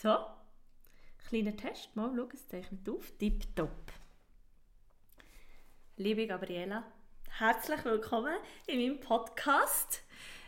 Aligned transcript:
So, 0.00 0.16
kleiner 1.28 1.56
Test. 1.56 1.96
Mal 1.96 2.12
schauen, 2.14 2.28
es 2.32 2.46
zeichnet 2.46 2.88
auf. 2.88 3.10
Tipptopp. 3.18 3.90
Liebe 5.96 6.24
Gabriela, 6.24 6.84
herzlich 7.36 7.84
willkommen 7.84 8.36
in 8.68 8.78
meinem 8.78 9.00
Podcast. 9.00 10.04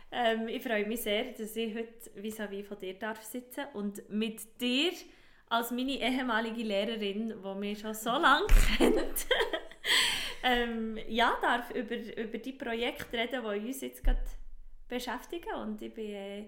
Ähm, 0.09 0.47
ich 0.47 0.63
freue 0.63 0.85
mich 0.85 1.01
sehr, 1.01 1.33
dass 1.33 1.53
ich 1.57 1.75
heute 1.75 2.11
vis-à-vis 2.15 2.65
von 2.65 2.79
dir 2.79 2.93
darf 2.93 3.21
sitzen 3.23 3.65
und 3.73 4.09
mit 4.09 4.61
dir 4.61 4.93
als 5.49 5.71
meine 5.71 5.99
ehemalige 5.99 6.63
Lehrerin, 6.63 7.33
die 7.43 7.59
mich 7.59 7.79
schon 7.81 7.93
so 7.93 8.11
lange 8.11 8.47
kennt, 8.77 9.27
ähm, 10.43 10.97
ja, 11.09 11.37
darf 11.41 11.71
über, 11.71 11.97
über 11.97 12.37
die 12.37 12.53
Projekte 12.53 13.17
reden, 13.17 13.43
die 13.43 13.67
uns 13.67 13.81
jetzt 13.81 14.01
gerade 14.01 14.23
beschäftigen. 14.87 15.55
Und 15.55 15.81
ich 15.81 15.93
bin, 15.93 16.09
äh, 16.09 16.45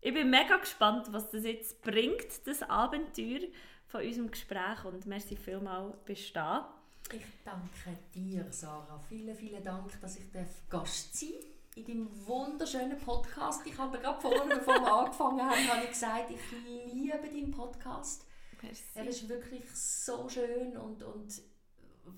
ich 0.00 0.14
bin 0.14 0.30
mega 0.30 0.56
gespannt, 0.56 1.12
was 1.12 1.30
das 1.30 1.44
jetzt 1.44 1.82
bringt, 1.82 2.46
das 2.46 2.62
Abenteuer 2.62 3.40
von 3.86 4.04
unserem 4.04 4.30
Gespräch. 4.30 4.84
Und 4.84 5.06
merci 5.06 5.36
vielmals, 5.36 5.96
bist 6.04 6.34
da. 6.34 6.74
Ich 7.12 7.24
danke 7.44 7.98
dir, 8.14 8.46
Sarah. 8.50 8.98
Vielen, 9.08 9.34
vielen 9.34 9.62
Dank, 9.62 10.00
dass 10.00 10.16
ich 10.16 10.24
Gast 10.68 11.18
sein 11.18 11.30
darf 11.32 11.50
in 11.76 11.86
deinem 11.86 12.26
wunderschönen 12.26 12.98
Podcast. 12.98 13.66
Ich 13.66 13.76
habe 13.78 13.98
gerade 13.98 14.20
vorhin, 14.20 14.48
bevor 14.48 14.74
wir 14.80 14.92
angefangen 14.98 15.40
haben, 15.40 15.68
habe 15.68 15.84
ich 15.84 15.90
gesagt, 15.90 16.30
ich 16.30 16.92
liebe 16.92 17.28
deinen 17.28 17.50
Podcast. 17.50 18.26
Merci. 18.62 18.82
Er 18.94 19.06
ist 19.06 19.28
wirklich 19.28 19.64
so 19.72 20.28
schön 20.28 20.76
und, 20.76 21.02
und 21.02 21.42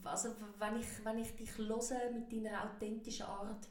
also 0.05 0.35
wenn 0.59 0.81
ich, 0.81 0.87
wenn 1.05 1.19
ich 1.19 1.37
dich 1.37 1.57
höre 1.59 2.11
mit 2.13 2.33
deiner 2.33 2.65
authentischen 2.65 3.27
Art, 3.27 3.69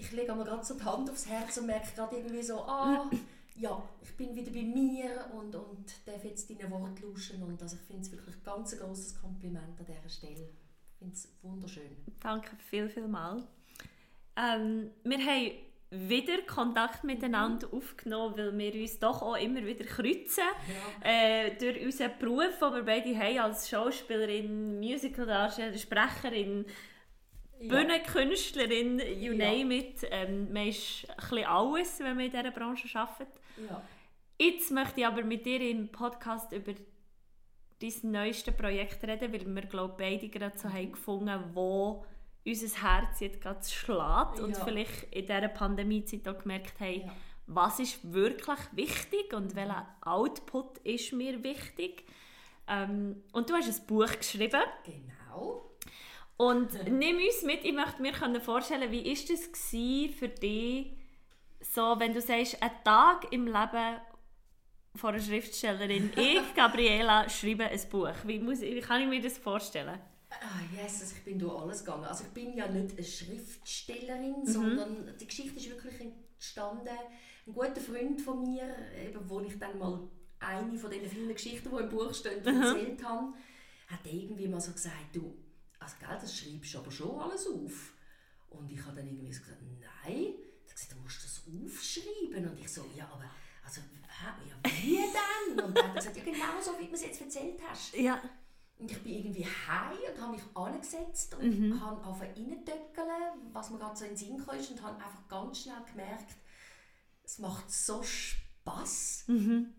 ich 0.00 0.12
lege 0.12 0.34
mir 0.34 0.44
gerade 0.44 0.64
so 0.64 0.74
die 0.74 0.84
Hand 0.84 1.10
aufs 1.10 1.28
Herz 1.28 1.58
und 1.58 1.66
merke 1.66 1.88
gerade 1.94 2.16
irgendwie 2.16 2.42
so, 2.42 2.60
ah, 2.62 3.08
ja, 3.56 3.82
ich 4.02 4.16
bin 4.16 4.34
wieder 4.34 4.50
bei 4.50 4.62
mir 4.62 5.10
und, 5.38 5.54
und 5.54 6.06
darf 6.06 6.24
jetzt 6.24 6.48
deine 6.48 6.70
Worte 6.70 7.06
lauschen 7.06 7.42
und 7.42 7.60
also 7.60 7.76
ich 7.76 7.82
finde 7.82 8.02
es 8.02 8.12
wirklich 8.12 8.42
ganz 8.42 8.72
ein 8.72 8.80
großes 8.80 9.20
Kompliment 9.20 9.78
an 9.78 9.86
dieser 9.86 10.08
Stelle. 10.08 10.48
Ich 10.48 10.98
finde 10.98 11.14
es 11.14 11.28
wunderschön. 11.42 11.96
Danke 12.20 12.50
viel, 12.68 12.88
viel 12.88 13.08
mal. 13.08 13.42
Ähm, 14.36 14.90
wir 15.04 15.18
haben 15.18 15.52
wieder 15.90 16.42
Kontakt 16.42 17.02
miteinander 17.02 17.66
aufgenommen, 17.72 18.34
weil 18.36 18.56
wir 18.58 18.80
uns 18.80 18.98
doch 18.98 19.22
auch 19.22 19.36
immer 19.36 19.64
wieder 19.66 19.84
kreuzen. 19.84 20.44
Ja. 21.02 21.10
Äh, 21.10 21.56
durch 21.56 21.84
unseren 21.84 22.12
Beruf, 22.18 22.58
den 22.60 22.72
wir 22.74 22.82
beide 22.84 23.18
haben, 23.18 23.38
als 23.38 23.68
Schauspielerin, 23.68 24.78
Musicaldarstellerin, 24.78 25.78
Sprecherin, 25.78 26.64
ja. 27.60 27.68
Bühnenkünstlerin, 27.68 28.98
you 29.20 29.32
ja. 29.32 29.52
name 29.52 29.74
it. 29.76 30.06
Ähm, 30.10 30.52
man 30.52 30.68
ist 30.68 31.06
ein 31.30 31.44
alles, 31.44 31.98
wenn 32.00 32.16
man 32.16 32.24
in 32.24 32.30
dieser 32.30 32.50
Branche 32.50 32.98
arbeitet. 32.98 33.28
Ja. 33.68 33.82
Jetzt 34.38 34.70
möchte 34.70 35.00
ich 35.00 35.06
aber 35.06 35.22
mit 35.22 35.44
dir 35.44 35.60
im 35.60 35.88
Podcast 35.88 36.50
über 36.52 36.72
dein 37.80 38.10
neueste 38.10 38.52
Projekt 38.52 39.02
reden, 39.04 39.32
weil 39.32 39.54
wir 39.54 39.62
glaube 39.62 39.94
beide 39.98 40.28
gerade 40.28 40.58
so 40.58 40.68
haben 40.68 40.92
gefunden, 40.92 41.38
wo 41.52 42.04
unser 42.46 42.82
Herz 42.82 43.20
jetzt 43.20 43.40
gerade 43.40 43.62
schlägt 43.64 44.38
ja. 44.38 44.44
und 44.44 44.56
vielleicht 44.56 45.14
in 45.14 45.26
dieser 45.26 45.48
Pandemiezeit 45.48 46.26
auch 46.28 46.38
gemerkt 46.38 46.80
haben, 46.80 47.02
ja. 47.02 47.12
was 47.46 47.78
ist 47.80 48.12
wirklich 48.12 48.58
wichtig 48.72 49.32
und 49.34 49.54
welcher 49.54 49.86
Output 50.00 50.78
ist 50.78 51.12
mir 51.12 51.42
wichtig. 51.42 52.04
Ähm, 52.66 53.22
und 53.32 53.50
du 53.50 53.54
hast 53.54 53.68
ein 53.68 53.86
Buch 53.86 54.16
geschrieben. 54.16 54.62
Genau. 54.84 55.69
Und 56.40 56.72
nimm 56.88 57.18
uns 57.18 57.42
mit, 57.42 57.66
ich 57.66 57.74
möchte 57.74 58.00
mir 58.00 58.40
vorstellen, 58.40 58.90
wie 58.90 59.12
ist 59.12 59.28
es 59.28 59.50
für 60.18 60.28
dich, 60.28 60.86
so, 61.60 61.96
wenn 61.98 62.14
du 62.14 62.22
sagst, 62.22 62.62
ein 62.62 62.70
Tag 62.82 63.30
im 63.30 63.44
Leben 63.44 64.00
von 64.94 65.14
einer 65.14 65.22
Schriftstellerin, 65.22 66.10
ich, 66.16 66.54
Gabriela, 66.54 67.28
schreibe 67.28 67.66
ein 67.66 67.80
Buch. 67.90 68.14
Wie, 68.24 68.38
muss, 68.38 68.62
wie 68.62 68.80
kann 68.80 69.02
ich 69.02 69.08
mir 69.08 69.20
das 69.20 69.36
vorstellen? 69.36 70.00
Ah, 70.30 70.60
yes, 70.74 71.02
also 71.02 71.14
ich 71.14 71.24
bin 71.24 71.38
durch 71.38 71.60
alles 71.60 71.84
gegangen. 71.84 72.04
Also 72.04 72.24
ich 72.24 72.30
bin 72.30 72.56
ja 72.56 72.66
nicht 72.68 72.96
eine 72.96 73.04
Schriftstellerin, 73.04 74.40
mhm. 74.40 74.46
sondern 74.46 75.14
die 75.20 75.26
Geschichte 75.26 75.58
ist 75.58 75.68
wirklich 75.68 76.00
entstanden. 76.00 76.88
Ein 77.46 77.52
guter 77.52 77.82
Freund 77.82 78.18
von 78.18 78.40
mir, 78.40 78.64
eben, 79.06 79.20
wo 79.28 79.40
ich 79.40 79.58
dann 79.58 79.78
mal 79.78 80.08
eine 80.38 80.78
von 80.78 80.90
den 80.90 81.04
vielen 81.04 81.34
Geschichten, 81.34 81.68
die 81.70 81.82
im 81.82 81.90
Buch 81.90 82.14
stehen, 82.14 82.40
mhm. 82.42 82.62
erzählt 82.62 83.04
habe, 83.04 83.34
hat 83.88 84.00
irgendwie 84.06 84.48
mal 84.48 84.62
so 84.62 84.72
gesagt, 84.72 85.14
du, 85.14 85.34
also 85.80 85.96
gell, 85.98 86.18
das 86.20 86.36
schreibst 86.36 86.74
du 86.74 86.78
aber 86.78 86.90
schon 86.90 87.20
alles 87.20 87.46
auf. 87.46 87.94
Und 88.50 88.70
ich 88.70 88.84
habe 88.84 88.96
dann 88.96 89.06
irgendwie 89.06 89.28
gesagt, 89.28 89.50
nein. 89.60 90.34
Er 90.66 90.72
gesagt, 90.72 90.92
du 90.92 90.96
musst 90.98 91.24
das 91.24 91.42
aufschreiben. 91.46 92.48
Und 92.48 92.58
ich 92.58 92.72
so, 92.72 92.84
ja, 92.96 93.04
aber 93.06 93.24
also, 93.64 93.80
ja, 94.22 94.70
wie 94.82 94.96
denn? 94.96 95.64
Und 95.64 95.76
dann 95.76 95.88
hat 95.88 95.94
er 95.94 95.94
gesagt, 95.94 96.16
ja, 96.16 96.24
genau 96.24 96.60
so, 96.60 96.78
wie 96.78 96.86
du 96.86 96.94
es 96.94 97.02
jetzt 97.02 97.20
erzählt 97.20 97.60
hast. 97.68 97.94
Ja. 97.94 98.20
Und 98.78 98.90
ich 98.90 99.02
bin 99.02 99.12
irgendwie 99.12 99.44
heim 99.44 99.98
und 100.14 100.20
habe 100.20 100.32
mich 100.32 100.42
angesetzt 100.54 101.34
und 101.34 101.58
mhm. 101.58 101.80
habe 101.80 102.02
angefangen 102.02 102.32
reinzutöckeln, 102.34 103.52
was 103.52 103.70
mir 103.70 103.78
gerade 103.78 103.96
so 103.96 104.04
in 104.04 104.12
den 104.12 104.16
Sinn 104.16 104.44
kam 104.44 104.56
und 104.58 104.82
habe 104.82 104.96
einfach 104.96 105.28
ganz 105.28 105.60
schnell 105.60 105.82
gemerkt, 105.90 106.34
es 107.22 107.38
macht 107.38 107.70
so 107.70 108.02
Spass. 108.02 109.24
Mhm. 109.26 109.74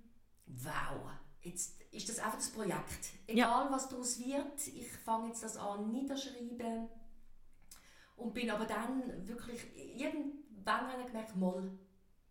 Wow, 0.45 1.12
jetzt 1.41 1.81
ist 1.91 2.07
das 2.07 2.19
einfach 2.19 2.38
das 2.38 2.50
Projekt. 2.50 3.12
Egal 3.28 3.66
ja. 3.66 3.72
was 3.72 3.90
daraus 3.90 4.19
wird, 4.19 4.68
ich 4.68 4.91
fange 4.91 5.28
jetzt 5.28 5.44
das 5.44 5.57
an 5.57 5.91
niederschreiben 5.91 6.88
und 8.16 8.34
bin 8.34 8.50
aber 8.50 8.66
dann 8.66 9.28
wirklich, 9.28 9.62
irgendwann 9.75 10.88
habe 10.88 11.01
ich 11.01 11.07
gemerkt, 11.07 11.35
mal, 11.35 11.69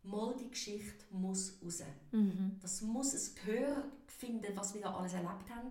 mal 0.03 0.35
die 0.37 0.51
Geschichte 0.51 1.05
muss 1.11 1.59
raus. 1.63 1.83
Mhm. 2.13 2.59
Das 2.61 2.81
muss 2.81 3.15
ein 3.15 3.35
Gehör 3.45 3.85
finden, 4.07 4.57
was 4.57 4.75
wir 4.75 4.81
da 4.81 4.95
alles 4.95 5.13
erlebt 5.13 5.51
haben. 5.51 5.71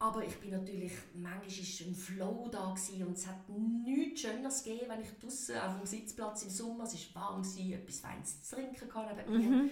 Aber 0.00 0.24
ich 0.24 0.38
bin 0.40 0.50
natürlich, 0.50 0.92
manchmal 1.14 1.48
war 1.48 1.86
ein 1.86 1.94
Flow 1.94 2.48
da 2.50 2.74
gewesen, 2.74 3.06
und 3.06 3.16
es 3.16 3.26
hat 3.26 3.48
nichts 3.48 4.20
Schöneres 4.20 4.62
gegeben, 4.64 4.86
wenn 4.88 5.00
ich 5.00 5.18
draußen 5.18 5.56
auf 5.58 5.78
dem 5.78 5.86
Sitzplatz 5.86 6.42
im 6.42 6.50
Sommer, 6.50 6.84
es 6.84 7.14
war 7.14 7.30
warm, 7.30 7.42
gewesen, 7.42 7.72
etwas 7.72 8.00
Feines 8.00 8.42
zu 8.42 8.56
trinken 8.56 8.88
kann 8.88 9.16
neben 9.16 9.38
mir. 9.38 9.70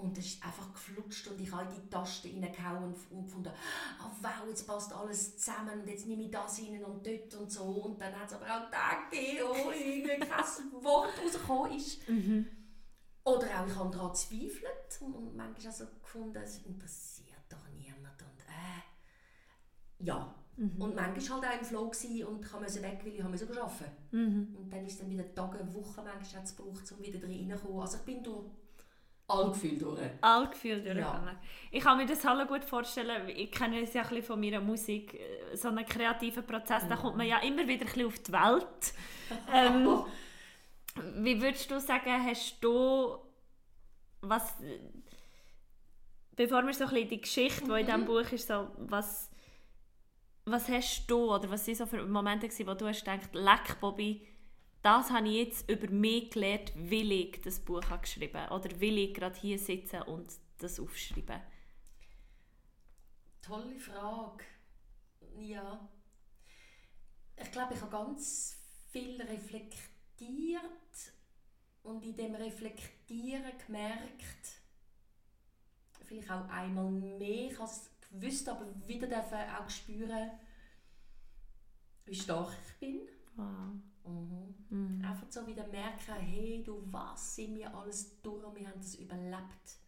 Und 0.00 0.16
es 0.16 0.26
ist 0.26 0.44
einfach 0.44 0.72
geflutscht 0.72 1.28
und 1.28 1.40
ich 1.40 1.52
habe 1.52 1.72
in 1.74 1.82
die 1.82 1.90
Taste 1.90 2.28
reingehauen 2.28 2.94
und 3.10 3.24
gefunden, 3.24 3.52
oh 4.00 4.10
wow, 4.22 4.48
jetzt 4.48 4.66
passt 4.66 4.92
alles 4.92 5.36
zusammen 5.36 5.80
und 5.80 5.88
jetzt 5.88 6.06
nehme 6.06 6.22
ich 6.22 6.30
das 6.30 6.60
rein 6.60 6.82
und 6.82 7.06
dort 7.06 7.34
und 7.34 7.50
so. 7.50 7.64
Und 7.64 8.00
dann 8.00 8.14
hat 8.14 8.28
es 8.28 8.34
aber 8.34 8.46
auch 8.46 8.70
Tage 8.70 9.10
gegeben, 9.10 9.48
wo 9.48 9.70
irgendwie 9.70 10.18
kein 10.18 10.82
Wort 10.82 11.10
rausgekommen 11.22 11.72
ist. 11.76 12.08
Mhm. 12.08 12.46
Oder 13.24 13.46
auch 13.60 13.66
ich 13.66 13.76
habe 13.76 13.90
daran 13.90 14.12
gezweifelt 14.12 15.00
und 15.00 15.36
manchmal 15.36 15.66
also 15.66 15.84
gefunden, 16.00 16.42
es 16.42 16.58
interessiert 16.64 17.44
doch 17.48 17.68
niemand 17.76 18.22
und 18.22 18.40
äh, 18.48 20.04
ja. 20.04 20.34
Mhm. 20.56 20.82
Und 20.82 20.94
manchmal 20.94 21.42
halt 21.42 21.54
auch 21.54 21.58
im 21.60 21.64
Flow 21.64 21.82
und 21.84 22.44
ich 22.44 22.52
musste 22.52 22.82
weg, 22.82 23.00
weil 23.02 23.14
ich 23.14 23.24
arbeiten 23.24 23.46
musste. 23.48 23.92
Mhm. 24.10 24.56
Und 24.56 24.70
dann 24.70 24.84
ist 24.84 24.94
es 24.94 24.98
dann 24.98 25.10
wieder 25.10 25.34
Tage, 25.34 25.58
Wochen 25.74 26.04
manchmal 26.04 26.44
gebraucht, 26.44 26.92
um 26.92 27.02
wieder 27.02 27.22
reinzukommen. 27.22 27.80
Also 27.80 27.98
ich 27.98 28.02
bin 28.04 28.22
durch 28.22 28.46
alle 29.30 29.50
Gefühle 29.50 29.78
durch. 29.78 30.00
Alle 30.20 30.48
Gefühle. 30.48 30.98
Ja. 30.98 31.36
Ich 31.70 31.82
kann 31.82 31.98
mir 31.98 32.06
das 32.06 32.24
alle 32.26 32.46
gut 32.46 32.64
vorstellen. 32.64 33.28
Ich 33.28 33.50
kenne 33.50 33.80
es 33.80 33.94
ja 33.94 34.02
ein 34.02 34.08
bisschen 34.08 34.24
von 34.24 34.40
meiner 34.40 34.60
Musik. 34.60 35.14
Äh, 35.14 35.56
so 35.56 35.68
einen 35.68 35.86
kreativen 35.86 36.44
Prozess, 36.44 36.82
ja. 36.82 36.88
da 36.88 36.96
kommt 36.96 37.16
man 37.16 37.26
ja 37.26 37.38
immer 37.38 37.66
wieder 37.66 37.86
ein 37.86 37.92
bisschen 37.92 38.06
auf 38.06 38.18
die 38.18 38.32
Welt. 38.32 38.94
ähm, 39.52 40.04
wie 41.24 41.40
würdest 41.40 41.70
du 41.70 41.80
sagen, 41.80 42.10
hast 42.26 42.58
du 42.60 43.18
was 44.22 44.56
bevor 46.36 46.66
wir 46.66 46.74
so 46.74 46.84
ein 46.84 46.90
bisschen 46.90 47.08
die 47.08 47.20
Geschichte, 47.20 47.64
die 47.64 47.80
in 47.80 47.86
diesem 47.86 48.00
mhm. 48.02 48.06
Buch 48.06 48.32
ist, 48.32 48.48
so, 48.48 48.68
was 48.78 49.30
was 50.46 50.68
hast 50.68 51.06
du 51.06 51.34
oder 51.34 51.50
was 51.50 51.66
waren 51.66 51.74
so 51.74 51.86
für 51.86 52.04
Momente, 52.06 52.48
gewesen, 52.48 52.66
wo 52.66 52.74
du 52.74 52.86
hast 52.86 53.04
gedacht, 53.04 53.28
leck 53.32 53.78
Bobby, 53.80 54.26
das 54.82 55.10
habe 55.10 55.28
ich 55.28 55.34
jetzt 55.34 55.70
über 55.70 55.90
mich 55.90 56.30
gelernt, 56.30 56.72
will 56.74 57.12
ich 57.12 57.40
das 57.42 57.60
Buch 57.60 57.82
habe 57.90 58.02
geschrieben 58.02 58.48
oder 58.48 58.80
will 58.80 58.98
ich 58.98 59.14
gerade 59.14 59.38
hier 59.38 59.58
sitzen 59.58 60.02
und 60.02 60.32
das 60.58 60.80
aufschreiben? 60.80 61.40
Tolle 63.42 63.78
Frage. 63.78 64.44
Ja. 65.38 65.88
Ich 67.36 67.50
glaube, 67.52 67.74
ich 67.74 67.80
habe 67.80 67.90
ganz 67.90 68.58
viel 68.90 69.20
reflektiert 69.20 69.80
und 71.82 72.04
in 72.04 72.16
dem 72.16 72.34
Reflektieren 72.34 73.52
gemerkt, 73.66 74.60
vielleicht 76.04 76.30
auch 76.30 76.48
einmal 76.48 76.90
mehr, 76.90 77.50
ich 77.50 77.58
habe 77.58 77.70
es 77.70 77.90
gewusst, 78.10 78.48
aber 78.48 78.66
wieder 78.86 79.06
dürfen 79.06 79.38
auch 79.58 79.70
spüren, 79.70 80.30
wie 82.04 82.14
stark 82.14 82.52
ich 82.52 82.80
bin. 82.80 83.08
Wow. 83.36 83.80
Mhm. 84.04 84.54
Mhm. 84.70 85.04
Einfach 85.04 85.26
so 85.30 85.46
wieder 85.46 85.66
merken, 85.68 86.14
hey, 86.14 86.62
du, 86.64 86.82
was 86.86 87.36
sind 87.36 87.56
wir 87.56 87.74
alles 87.74 88.20
durch 88.22 88.44
und 88.44 88.56
wir 88.56 88.68
haben 88.68 88.80
das 88.80 88.94
überlebt. 88.94 89.78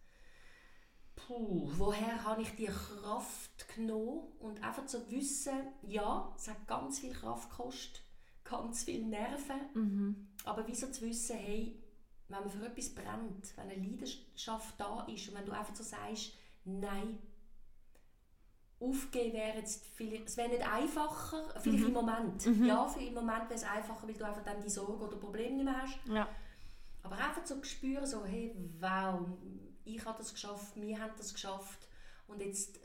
Puh, 1.15 1.71
woher 1.77 2.25
habe 2.25 2.43
ich 2.43 2.55
die 2.57 2.67
Kraft 2.67 3.69
genommen? 3.75 4.33
Und 4.41 4.63
einfach 4.63 4.87
zu 4.87 5.11
wissen, 5.11 5.69
ja, 5.83 6.33
es 6.37 6.49
hat 6.49 6.67
ganz 6.67 6.99
viel 6.99 7.13
Kraft 7.13 7.51
gekostet, 7.51 8.03
ganz 8.45 8.85
viel 8.85 9.05
Nerven, 9.05 9.61
mhm. 9.75 10.29
aber 10.45 10.67
wieso 10.67 10.91
zu 10.91 11.03
wissen, 11.03 11.37
hey, 11.37 11.79
wenn 12.29 12.41
man 12.41 12.51
für 12.51 12.67
etwas 12.67 12.95
brennt, 12.95 13.57
wenn 13.57 13.71
eine 13.71 13.83
Leidenschaft 13.87 14.81
da 14.81 15.05
ist 15.05 15.29
und 15.29 15.35
wenn 15.35 15.47
du 15.47 15.53
einfach 15.53 15.75
so 15.75 15.85
sagst, 15.85 16.33
nein, 16.65 17.19
aufgeben 18.83 19.35
wäre 19.35 19.59
jetzt 19.59 19.87
vielleicht, 19.95 20.27
es 20.27 20.37
wäre 20.37 20.49
nicht 20.49 20.67
einfacher, 20.67 21.55
vielleicht 21.61 21.81
mhm. 21.81 21.89
im 21.89 21.93
Moment. 21.93 22.47
Mhm. 22.47 22.67
Ja, 22.67 22.87
für 22.87 23.01
im 23.01 23.15
Moment 23.15 23.45
wäre 23.45 23.55
es 23.55 23.65
einfacher, 23.65 24.07
weil 24.07 24.15
du 24.15 24.27
einfach 24.27 24.45
dann 24.45 24.61
die 24.61 24.71
Sorge 24.71 25.05
oder 25.05 25.17
Probleme 25.17 25.57
nicht 25.57 25.65
mehr 25.65 25.83
hast. 25.83 25.99
Ja. 26.07 26.29
Aber 27.03 27.17
einfach 27.17 27.45
so 27.45 27.63
spüren, 27.63 28.07
so, 28.07 28.25
hey, 28.25 28.55
wow, 28.81 29.27
ich 29.85 30.05
habe 30.05 30.19
das 30.19 30.33
geschafft, 30.33 30.77
wir 30.77 30.99
haben 30.99 31.13
das 31.17 31.33
geschafft 31.33 31.89
und 32.29 32.41
jetzt 32.41 32.79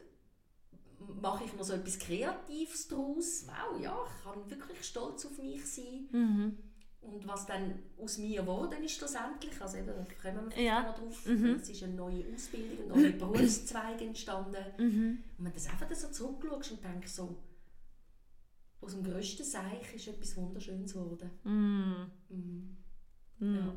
mache 1.21 1.43
ich 1.45 1.53
noch 1.53 1.63
so 1.63 1.73
etwas 1.73 1.99
Kreatives 1.99 2.87
daraus. 2.87 3.45
Wow, 3.47 3.79
ja, 3.79 3.97
ich 4.05 4.23
kann 4.23 4.49
wirklich 4.49 4.83
stolz 4.83 5.25
auf 5.25 5.37
mich 5.37 5.65
sein. 5.65 6.07
Mhm. 6.11 6.57
Und 7.07 7.25
was 7.25 7.45
dann 7.45 7.79
aus 7.97 8.17
mir 8.17 8.41
geworden 8.41 8.83
ist 8.83 8.95
schlussendlich, 8.97 9.61
also 9.61 9.77
eben, 9.77 9.87
da 9.87 9.93
kommen 9.93 10.45
wir 10.45 10.51
vielleicht 10.51 10.57
ja. 10.57 10.83
noch 10.83 10.99
drauf, 10.99 11.25
Mhm. 11.25 11.59
es 11.61 11.69
ist 11.69 11.83
eine 11.83 11.93
neue 11.93 12.23
Ausbildung, 12.33 12.91
ein 12.91 13.01
neuer 13.01 13.11
Berufszweig 13.17 14.01
entstanden. 14.01 14.65
Mhm. 14.77 15.23
Und 15.37 15.45
wenn 15.45 15.51
du 15.51 15.57
das 15.57 15.69
einfach 15.69 15.89
so 15.95 16.09
zurückschaust 16.09 16.71
und 16.73 16.83
denkst 16.83 17.11
so, 17.11 17.37
aus 18.81 18.91
dem 18.91 19.03
grössten 19.03 19.43
Seich 19.43 19.95
ist 19.95 20.07
etwas 20.07 20.35
Wunderschönes 20.35 20.93
geworden. 20.93 21.31
Mhm. 21.43 22.11
Mhm. 22.29 22.77
Mhm. 23.39 23.55
Ja. 23.55 23.75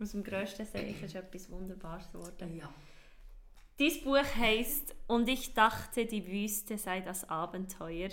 Aus 0.00 0.12
dem 0.12 0.22
grössten 0.22 0.66
Seich 0.66 1.02
ist 1.02 1.14
etwas 1.14 1.50
Wunderbares 1.50 2.12
geworden. 2.12 2.54
Ja. 2.56 2.72
Dieses 3.78 4.02
Buch 4.02 4.16
heißt 4.16 4.94
Und 5.06 5.28
ich 5.28 5.54
dachte, 5.54 6.04
die 6.04 6.26
Wüste 6.26 6.76
sei 6.78 7.00
das 7.00 7.28
Abenteuer. 7.28 8.10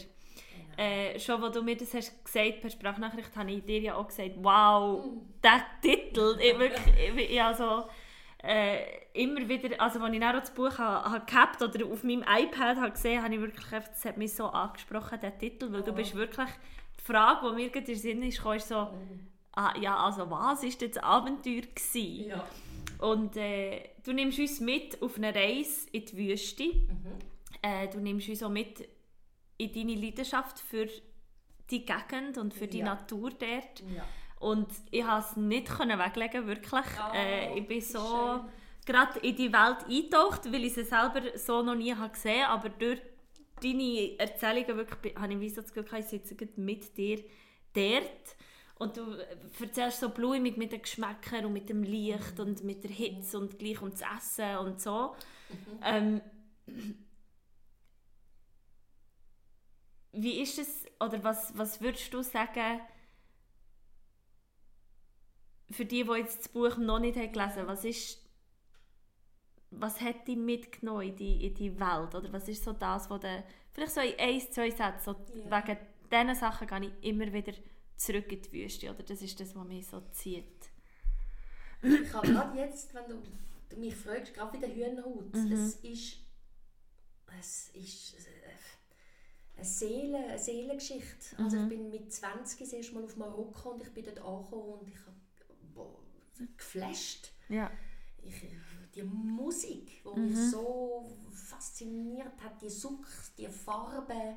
Äh, 0.78 1.20
schon 1.20 1.42
als 1.44 1.54
du 1.56 1.62
mir 1.64 1.76
das 1.78 1.94
hast 1.94 2.24
gesagt 2.26 2.62
per 2.62 2.70
Sprachnachricht, 2.70 3.36
habe 3.36 3.52
ich 3.52 3.64
dir 3.64 3.80
ja 3.80 3.96
auch 3.96 4.08
gesagt, 4.08 4.32
wow, 4.38 5.06
Mhm. 5.06 5.22
der 5.44 5.62
Titel, 5.82 6.38
ich, 6.40 6.58
wirklich, 6.60 7.30
ich, 7.30 7.42
also, 7.42 7.86
äh, 8.44 8.78
immer 9.14 9.48
wieder, 9.48 9.80
also 9.82 10.00
als 10.00 10.14
ich 10.14 10.20
dann 10.20 10.36
auch 10.36 10.40
das 10.42 10.54
Buch 10.54 10.78
habe, 10.78 11.10
habe 11.12 11.26
gehabt 11.26 11.62
oder 11.62 11.86
auf 11.86 12.04
meinem 12.04 12.24
iPad 12.24 12.78
habe 12.78 12.92
gesehen, 12.92 13.24
habe 13.24 13.34
ich 13.36 13.42
wirklich 13.42 13.66
das 13.70 14.06
hat 14.06 14.18
mich 14.18 14.34
so 14.34 14.46
angesprochen, 14.48 15.20
der 15.22 15.38
Titel, 15.38 15.72
weil 15.72 15.82
du 15.84 15.92
Oh. 15.92 15.96
bist 15.96 16.14
wirklich, 16.16 16.50
die 17.00 17.04
Frage, 17.04 17.50
die 17.50 17.56
mir 17.56 17.70
gerade 17.70 17.80
in 17.80 17.94
den 17.94 17.96
Sinn 17.98 18.22
ist, 18.24 18.42
kam, 18.44 18.54
ist 18.54 18.68
so, 18.68 18.82
Mhm. 18.86 19.28
ah, 19.54 19.74
ja, 19.80 19.96
also 19.98 20.30
was 20.30 20.62
war 20.64 20.88
das 20.90 20.98
Abenteuer 21.04 21.62
gewesen? 21.62 22.28
Ja. 22.30 22.46
Und 23.00 23.36
äh, 23.38 23.82
du 24.04 24.14
nimmst 24.14 24.40
uns 24.40 24.60
mit 24.60 25.02
auf 25.02 25.18
eine 25.18 25.34
Reise 25.34 25.88
in 25.92 26.06
die 26.06 26.18
Wüste. 26.18 26.64
Mhm. 26.66 27.20
Äh, 27.62 27.88
du 27.88 28.00
nimmst 28.00 28.30
uns 28.30 28.44
auch 28.44 28.50
mit 28.50 28.88
in 29.58 29.72
deine 29.74 29.96
Leidenschaft 29.96 30.60
für 30.60 30.88
die 31.70 31.86
Gegend 31.86 32.38
und 32.38 32.54
für 32.54 32.68
die 32.68 32.80
Ja. 32.80 32.86
Natur 32.86 33.32
dort. 33.32 33.82
Ja. 33.96 34.06
Und 34.40 34.68
ich 34.92 35.04
konnte 35.04 35.26
es 35.32 35.36
nicht 35.38 35.68
können 35.68 35.98
weglegen, 35.98 36.46
wirklich. 36.48 36.86
Oh, 37.00 37.16
äh, 37.16 37.58
ich 37.58 37.68
bin 37.68 37.82
so 37.82 38.46
gerade 38.86 39.20
in 39.20 39.36
die 39.36 39.52
Welt 39.52 39.86
eingetaucht, 39.90 40.52
weil 40.52 40.66
ich 40.66 40.74
sie 40.74 40.84
selber 40.84 41.22
so 41.38 41.64
noch 41.64 41.76
nie 41.76 41.96
habe 41.96 42.12
gesehen 42.12 42.46
habe. 42.46 42.54
Aber 42.54 42.70
durch 42.70 43.02
deine 43.62 44.20
Erzählungen 44.20 44.78
wirklich, 44.78 45.16
habe 45.16 45.34
ich 45.34 45.40
wie 45.40 45.50
so 45.50 45.62
das 45.62 45.74
Gefühl, 45.74 46.00
ich 46.00 46.06
sitze 46.06 46.36
mit 46.58 46.96
dir 46.98 47.24
dort. 47.74 48.36
Und 48.78 48.98
du 48.98 49.18
erzählst 49.62 50.02
so 50.02 50.10
blumig 50.10 50.58
mit 50.58 50.74
den 50.74 50.82
Geschmäckern 50.82 51.46
und 51.46 51.54
mit 51.54 51.70
dem 51.70 51.82
Licht 51.82 52.40
und 52.40 52.62
mit 52.66 52.84
der 52.84 52.92
Hitze 52.92 53.40
und 53.40 53.58
gleich 53.58 53.82
ums 53.82 54.02
Essen 54.02 54.58
und 54.58 54.82
so. 54.82 55.16
Ähm, 55.82 56.20
wie 60.16 60.42
ist 60.42 60.58
es, 60.60 60.86
oder 61.00 61.24
was, 61.24 61.58
was 61.58 61.82
würdest 61.82 62.14
du 62.14 62.22
sagen, 62.24 62.80
für 65.72 65.86
die, 65.86 66.04
die 66.04 66.12
jetzt 66.12 66.40
das 66.40 66.50
Buch 66.50 66.78
noch 66.78 67.00
nicht 67.00 67.18
haben 67.18 67.32
gelesen 67.32 67.68
was 67.68 67.84
ist, 67.86 68.22
was 69.72 70.00
hat 70.00 70.28
dich 70.28 70.38
mitgenommen 70.38 71.10
in 71.10 71.16
die, 71.16 71.48
in 71.48 71.54
die 71.54 71.80
Welt? 71.80 72.16
Oder 72.16 72.32
was 72.32 72.48
ist 72.48 72.64
so 72.64 72.72
das, 72.72 73.10
was 73.10 73.20
du, 73.20 73.44
vielleicht 73.72 73.94
so 73.94 74.02
in 74.02 74.18
ein, 74.20 74.40
zwei 74.52 74.70
Sätzen, 74.70 75.00
so 75.04 75.16
Ja. 75.50 75.64
wegen 75.68 75.78
diesen 76.12 76.36
Sachen 76.36 76.68
gehe 76.68 76.92
ich 77.02 77.10
immer 77.10 77.34
wieder 77.34 77.54
zurück 77.98 78.32
in 78.32 78.42
die 78.42 78.52
Wüste, 78.52 78.90
oder 78.90 79.04
das 79.04 79.22
ist 79.22 79.40
das, 79.40 79.56
was 79.56 79.68
mich 79.68 79.88
so 79.88 80.02
zieht. 80.12 80.70
Ich 81.82 82.14
habe 82.14 82.28
gerade 82.32 82.58
jetzt, 82.58 82.94
wenn 82.94 83.08
du, 83.10 83.80
mich 83.80 83.96
fragst, 83.96 84.34
gerade 84.34 84.54
wie 84.54 84.60
der 84.62 84.74
Hühnerhaut, 84.74 85.34
Mhm. 85.34 85.52
es 85.52 85.76
ist, 85.78 86.20
es 87.38 87.70
ist 87.74 88.16
eine, 89.56 89.66
Seele, 89.66 90.18
eine 90.18 90.40
Seelengeschichte. 90.40 91.38
Also 91.38 91.58
Mhm. 91.58 91.64
ich 91.64 91.70
bin 91.70 91.90
mit 91.90 92.14
20 92.14 92.60
das 92.60 92.74
erste 92.74 92.94
Mal 92.96 93.04
auf 93.04 93.16
Marokko 93.18 93.72
und 93.72 93.82
ich 93.82 93.94
bin 93.94 94.04
dort 94.06 94.20
angekommen 94.20 94.80
und 94.80 94.88
ich 94.88 94.98
habe 95.06 95.16
geflasht. 96.58 97.32
Ja. 97.50 97.72
Ich, 98.22 98.34
die 98.94 99.04
Musik, 99.04 100.04
die 100.04 100.20
Mhm. 100.20 100.26
mich 100.30 100.52
so 100.52 101.06
fasziniert 101.32 102.42
hat, 102.44 102.62
die 102.62 102.70
Sucht, 102.70 103.38
die 103.38 103.48
Farbe, 103.48 104.36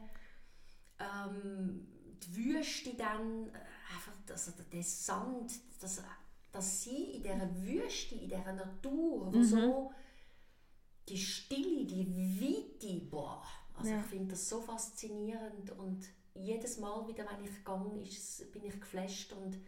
ähm, 0.98 1.86
die 2.22 2.36
Wüste 2.36 2.94
dann, 2.94 3.48
äh, 3.48 3.52
einfach 3.94 4.12
das, 4.26 4.52
der 4.72 4.82
Sand, 4.82 5.52
das, 5.80 6.02
das 6.52 6.82
Sie 6.82 7.16
in 7.16 7.22
dieser 7.22 7.48
Wüste, 7.62 8.14
in 8.16 8.28
dieser 8.28 8.52
Natur, 8.52 9.30
Mhm. 9.32 9.42
so 9.44 9.92
die 11.08 11.16
Stille, 11.18 11.84
die 11.86 12.06
Weite, 12.40 13.00
boah, 13.06 13.42
also 13.78 13.90
Ja. 13.90 14.00
ich 14.00 14.06
finde 14.06 14.28
das 14.32 14.48
so 14.48 14.60
faszinierend 14.60 15.70
und 15.78 16.04
jedes 16.34 16.78
Mal 16.78 17.06
wieder, 17.08 17.24
wenn 17.30 17.44
ich 17.44 17.64
gehe, 17.64 18.02
ist, 18.02 18.52
bin 18.52 18.64
ich 18.64 18.80
geflasht 18.80 19.32
und 19.32 19.58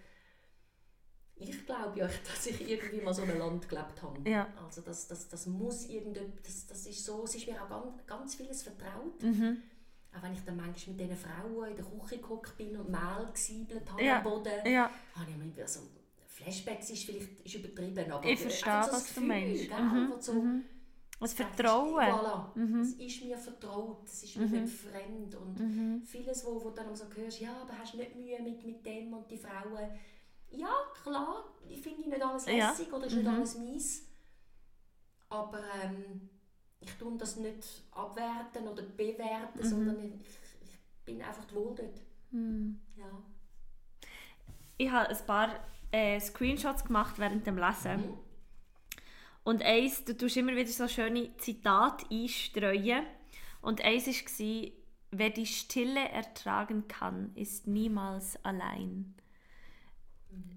ich 1.36 1.64
glaube 1.66 1.98
ja, 1.98 2.06
dass 2.26 2.46
ich 2.46 2.68
irgendwie 2.68 3.00
mal 3.00 3.14
so 3.14 3.22
in 3.22 3.30
einem 3.30 3.38
Land 3.40 3.68
gelebt 3.68 4.02
habe. 4.02 4.28
Ja. 4.28 4.46
Also 4.64 4.82
das, 4.82 5.08
das, 5.08 5.28
das 5.28 5.46
muss 5.46 5.86
irgendetwas, 5.88 6.42
das, 6.44 6.66
das 6.66 6.86
ist 6.86 7.04
so, 7.04 7.24
es 7.24 7.34
ist 7.34 7.46
mir 7.46 7.62
auch 7.62 7.68
ganz, 7.68 8.06
ganz 8.06 8.34
vieles 8.34 8.62
vertraut. 8.62 9.22
Mhm. 9.22 9.62
Auch 10.16 10.22
wenn 10.22 10.32
ich 10.34 10.44
dann 10.44 10.56
manchmal 10.56 10.96
mit 10.96 11.00
diesen 11.08 11.16
Frauen 11.16 11.70
in 11.70 11.76
der 11.76 11.84
Küche 11.84 12.18
gehockt 12.18 12.56
bin 12.56 12.76
und 12.76 12.90
Mehl 12.90 13.28
gesiebelt 13.32 13.90
habe 13.90 14.02
Ja. 14.04 14.18
am 14.18 14.24
Boden, 14.24 14.66
Ja. 14.66 14.90
habe 15.14 15.30
ich 15.30 15.36
mir 15.36 15.44
wieder 15.46 15.66
so, 15.68 15.80
Flashbacks 16.26 16.90
ist 16.90 17.04
vielleicht 17.04 17.40
ist 17.44 17.54
übertrieben, 17.54 18.10
aber 18.10 18.28
Ich 18.28 18.40
verstehe, 18.40 18.72
einfach 18.72 18.86
so 18.88 18.92
was 18.96 19.04
das 19.04 19.14
du 19.14 19.20
Gefühl, 19.20 19.28
meinst. 19.28 19.68
gell, 19.68 19.80
Mhm. 19.80 20.12
so, 20.20 20.32
Mhm. 20.34 20.64
Das 21.20 21.34
Vertrauen. 21.34 22.02
Voilà, 22.02 22.50
Mhm. 22.54 22.80
es 22.80 22.92
ist 22.94 23.24
mir 23.24 23.36
vertraut, 23.36 24.04
es 24.06 24.22
ist 24.22 24.36
mir 24.36 24.46
Mhm. 24.46 24.62
nicht 24.62 24.74
fremd 24.74 25.34
und 25.34 25.60
Mhm. 25.60 26.02
vieles, 26.02 26.44
wo, 26.46 26.64
wo 26.64 26.70
du 26.70 26.76
dann 26.76 26.96
so 26.96 27.04
hörst, 27.14 27.40
ja, 27.40 27.60
aber 27.60 27.78
hast 27.78 27.92
du 27.92 27.98
nicht 27.98 28.16
Mühe 28.16 28.40
mit, 28.42 28.64
mit 28.64 28.84
dem 28.86 29.12
und 29.12 29.30
die 29.30 29.36
Frauen. 29.36 29.90
Ja, 30.50 30.70
klar, 31.02 31.44
ich 31.68 31.80
finde 31.82 32.08
nicht 32.08 32.22
alles 32.22 32.46
Ja. 32.46 32.70
lässig 32.70 32.90
oder 32.92 33.06
ist 33.06 33.14
nicht 33.16 33.26
Mhm. 33.28 33.34
alles 33.34 33.58
mies. 33.58 34.06
Aber 35.28 35.62
ähm, 35.84 36.28
ich 36.80 36.92
tue 36.94 37.16
das 37.18 37.36
nicht 37.36 37.84
abwerten 37.92 38.66
oder 38.66 38.82
bewerten, 38.82 39.58
Mhm. 39.60 39.64
sondern 39.64 40.02
ich, 40.02 40.20
ich 40.62 40.78
bin 41.04 41.20
einfach 41.22 41.44
wohl 41.54 41.74
dort. 41.74 42.00
Mhm. 42.30 42.80
Ja. 42.96 43.22
Ich 44.78 44.90
habe 44.90 45.10
ein 45.10 45.26
paar 45.26 45.50
äh, 45.92 46.18
Screenshots 46.18 46.84
gemacht 46.84 47.18
während 47.18 47.46
dem 47.46 47.58
Lesen. 47.58 48.14
Mhm. 49.50 49.56
Und 49.56 49.62
eins, 49.62 50.04
du 50.04 50.16
tust 50.16 50.36
immer 50.36 50.54
wieder 50.54 50.68
so 50.68 50.86
schöne 50.88 51.36
Zitate 51.38 52.06
einstreuen. 52.10 53.04
Und 53.62 53.82
eins 53.84 54.06
war, 54.06 54.70
wer 55.12 55.30
die 55.30 55.46
Stille 55.46 56.08
ertragen 56.08 56.86
kann, 56.88 57.32
ist 57.34 57.66
niemals 57.66 58.42
allein. 58.44 59.14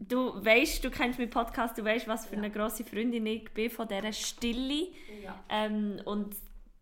Du 0.07 0.33
weißt, 0.45 0.83
du 0.83 0.91
kennst 0.91 1.17
meinen 1.17 1.31
Podcast, 1.31 1.77
du 1.77 1.83
weißt, 1.83 2.07
was 2.07 2.27
für 2.27 2.35
Ja. 2.35 2.41
eine 2.43 2.51
grosse 2.51 2.83
Freundin 2.83 3.25
ich 3.25 3.51
bin 3.53 3.69
von 3.71 3.87
dieser 3.87 4.13
Stille. 4.13 4.89
Ja. 5.23 5.43
Ähm, 5.49 5.99
und 6.05 6.35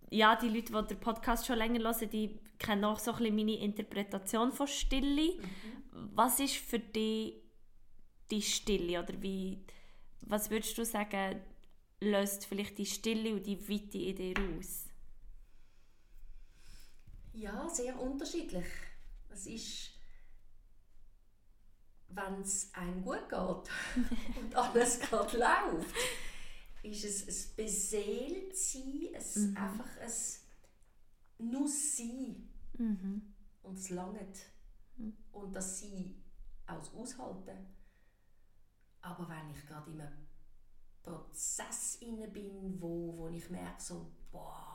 ja, 0.09 0.35
die 0.35 0.49
Leute, 0.49 0.73
die 0.73 0.87
den 0.89 0.99
Podcast 0.99 1.45
schon 1.47 1.57
länger 1.57 1.79
hören, 1.79 2.09
die 2.09 2.37
kennen 2.59 2.83
auch 2.83 2.99
so 2.99 3.11
ein 3.11 3.17
bisschen 3.19 3.35
meine 3.35 3.55
Interpretation 3.59 4.51
von 4.51 4.67
Stille. 4.67 5.39
Was 5.93 6.39
ist 6.41 6.55
für 6.57 6.79
dich 6.79 7.35
die 8.29 8.41
Stille? 8.41 9.01
Oder 9.01 9.21
wie, 9.21 9.59
was 10.21 10.49
würdest 10.49 10.77
du 10.77 10.83
sagen, 10.83 11.39
löst 12.01 12.45
vielleicht 12.45 12.77
die 12.77 12.85
Stille 12.85 13.33
und 13.33 13.45
die 13.45 13.67
Weite 13.69 13.97
in 13.97 14.15
dir 14.15 14.57
aus? 14.57 14.87
ja, 17.33 17.67
sehr 17.69 17.99
unterschiedlich. 17.99 18.65
Es 19.29 19.45
ist, 19.47 19.91
wenn 22.09 22.41
es 22.41 22.73
einem 22.73 23.01
gut 23.03 23.29
geht 23.29 23.69
und 24.35 24.55
alles 24.55 24.99
gerade 24.99 25.37
läuft, 25.37 25.95
ist 26.83 27.05
es 27.05 27.47
ein 27.51 27.55
beseelt 27.55 28.57
sein, 28.57 29.09
ein, 29.15 29.51
Mhm. 29.51 29.57
einfach 29.57 29.97
ein 29.97 30.11
nur 31.51 31.67
sein. 31.67 32.49
Mhm. 32.77 33.33
und 33.63 33.77
es 33.77 33.89
langt. 33.89 34.37
Mhm. 34.97 35.15
Und 35.31 35.55
dass 35.55 35.79
sie 35.79 36.21
auch 36.67 36.93
aushalten. 36.93 37.75
Aber 39.01 39.27
wenn 39.29 39.49
ich 39.51 39.65
gerade 39.65 39.91
in 39.91 40.01
einem 40.01 40.27
Prozess 41.03 41.97
inne 42.01 42.27
bin, 42.27 42.79
wo, 42.79 43.13
wo 43.17 43.27
ich 43.29 43.49
merke, 43.49 43.81
so, 43.81 44.07
boah, 44.31 44.71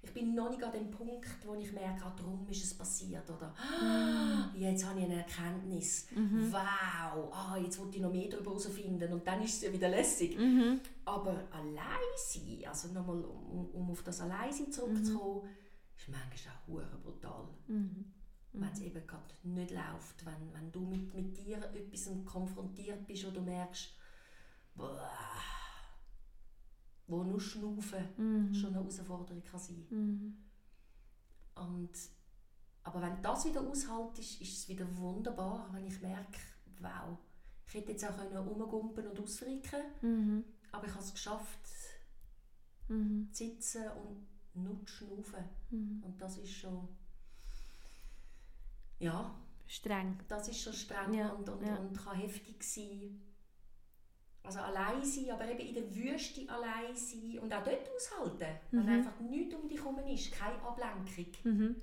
ich 0.00 0.12
bin 0.12 0.34
noch 0.34 0.48
nicht 0.48 0.62
an 0.62 0.72
dem 0.72 0.90
Punkt, 0.90 1.26
wo 1.44 1.54
ich 1.54 1.72
merke, 1.72 2.04
ah, 2.04 2.14
darum 2.16 2.46
ist 2.48 2.64
es 2.64 2.74
passiert. 2.74 3.28
Oder 3.28 3.52
ah, 3.56 4.50
jetzt 4.56 4.86
habe 4.86 5.00
ich 5.00 5.04
eine 5.04 5.16
Erkenntnis. 5.16 6.06
Mhm. 6.14 6.52
Wow, 6.52 7.32
ah, 7.32 7.56
jetzt 7.62 7.78
wollte 7.80 7.96
ich 7.96 8.02
noch 8.02 8.12
mehr 8.12 8.28
darüber 8.28 8.50
herausfinden. 8.50 9.12
Und 9.12 9.26
dann 9.26 9.42
ist 9.42 9.56
es 9.56 9.62
ja 9.62 9.72
wieder 9.72 9.88
lässig. 9.88 10.38
Mhm. 10.38 10.80
Aber 11.04 11.48
allein 11.50 12.12
sein, 12.16 12.62
also 12.66 12.88
nochmal, 12.88 13.24
um, 13.24 13.68
um 13.70 13.90
auf 13.90 14.02
das 14.02 14.20
Alleinsein 14.20 14.70
zurückzukommen, 14.70 15.48
ist 15.96 16.08
manchmal 16.08 16.84
auch 16.94 17.00
brutal. 17.00 17.48
Mhm. 17.66 18.12
Wenn 18.52 18.72
es 18.72 18.80
eben 18.80 19.06
gerade 19.06 19.34
nicht 19.42 19.72
läuft, 19.72 20.24
wenn, 20.24 20.52
wenn 20.54 20.72
du 20.72 20.80
mit, 20.80 21.14
mit 21.14 21.36
dir 21.36 21.58
etwas 21.58 22.08
konfrontiert 22.24 23.06
bist 23.06 23.24
und 23.24 23.36
du 23.36 23.42
merkst, 23.42 23.90
boah, 24.74 25.10
wo 27.08 27.24
nur 27.24 27.40
Schnaufen 27.40 28.04
Mhm. 28.16 28.54
schon 28.54 28.68
eine 28.70 28.76
Herausforderung 28.78 29.42
kann 29.42 29.60
sein 29.60 29.86
Mhm. 29.90 30.36
und 31.56 31.90
Aber 32.84 33.02
wenn 33.02 33.20
das 33.20 33.44
wieder 33.44 33.60
aushaltest, 33.60 34.40
ist 34.40 34.58
es 34.60 34.68
wieder 34.68 34.86
wunderbar, 34.96 35.68
wenn 35.72 35.86
ich 35.86 36.00
merke, 36.00 36.38
wow, 36.80 37.18
ich 37.66 37.74
hätte 37.74 37.92
jetzt 37.92 38.04
auch 38.06 38.16
können 38.16 38.36
rumgumpen 38.36 39.06
und 39.08 39.20
ausfricken 39.20 39.82
Mhm. 40.00 40.44
aber 40.72 40.86
ich 40.86 40.92
habe 40.92 41.02
es 41.04 41.12
geschafft, 41.12 41.58
Mhm. 42.88 43.28
zu 43.32 43.44
sitzen 43.44 43.84
und 43.90 44.26
nur 44.54 44.78
zu 44.86 44.92
schnaufen. 44.94 45.44
Mhm. 45.70 46.02
Und 46.02 46.22
das 46.22 46.38
ist 46.38 46.52
schon, 46.52 46.88
ja, 49.00 49.34
Streng. 49.66 50.18
das 50.28 50.48
ist 50.48 50.60
schon 50.62 50.72
streng 50.72 51.12
Ja, 51.12 51.30
und, 51.32 51.46
und, 51.48 51.62
ja. 51.66 51.76
und 51.76 51.96
kann 51.98 52.16
heftig 52.16 52.62
sein. 52.64 53.20
Also 54.42 54.60
allein 54.60 55.04
sein, 55.04 55.30
aber 55.30 55.46
eben 55.50 55.60
in 55.60 55.74
der 55.74 55.94
Wüste 55.94 56.48
allein 56.48 56.94
sein 56.96 57.38
und 57.40 57.52
auch 57.52 57.62
dort 57.64 57.86
aushalten, 57.94 58.58
wenn 58.70 58.82
Mhm. 58.84 58.88
einfach 58.88 59.20
nichts 59.20 59.54
um 59.54 59.68
dich 59.68 59.78
herum 59.78 59.98
ist, 60.06 60.32
keine 60.32 60.60
Ablenkung. 60.62 61.26
Mhm. 61.44 61.76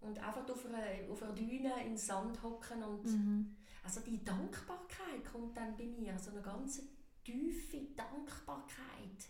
Und 0.00 0.18
einfach 0.18 0.48
auf 0.48 0.64
einer, 0.66 1.10
auf 1.12 1.22
einer 1.22 1.32
Düne 1.32 1.72
im 1.84 1.96
Sand 1.96 2.42
hocken 2.42 2.82
und 2.84 3.04
Mhm. 3.04 3.56
also 3.82 4.00
die 4.00 4.22
Dankbarkeit 4.24 5.24
kommt 5.30 5.56
dann 5.56 5.76
bei 5.76 5.84
mir, 5.84 6.18
so 6.18 6.30
eine 6.30 6.40
ganz 6.42 6.82
tiefe 7.24 7.80
Dankbarkeit. 7.96 9.26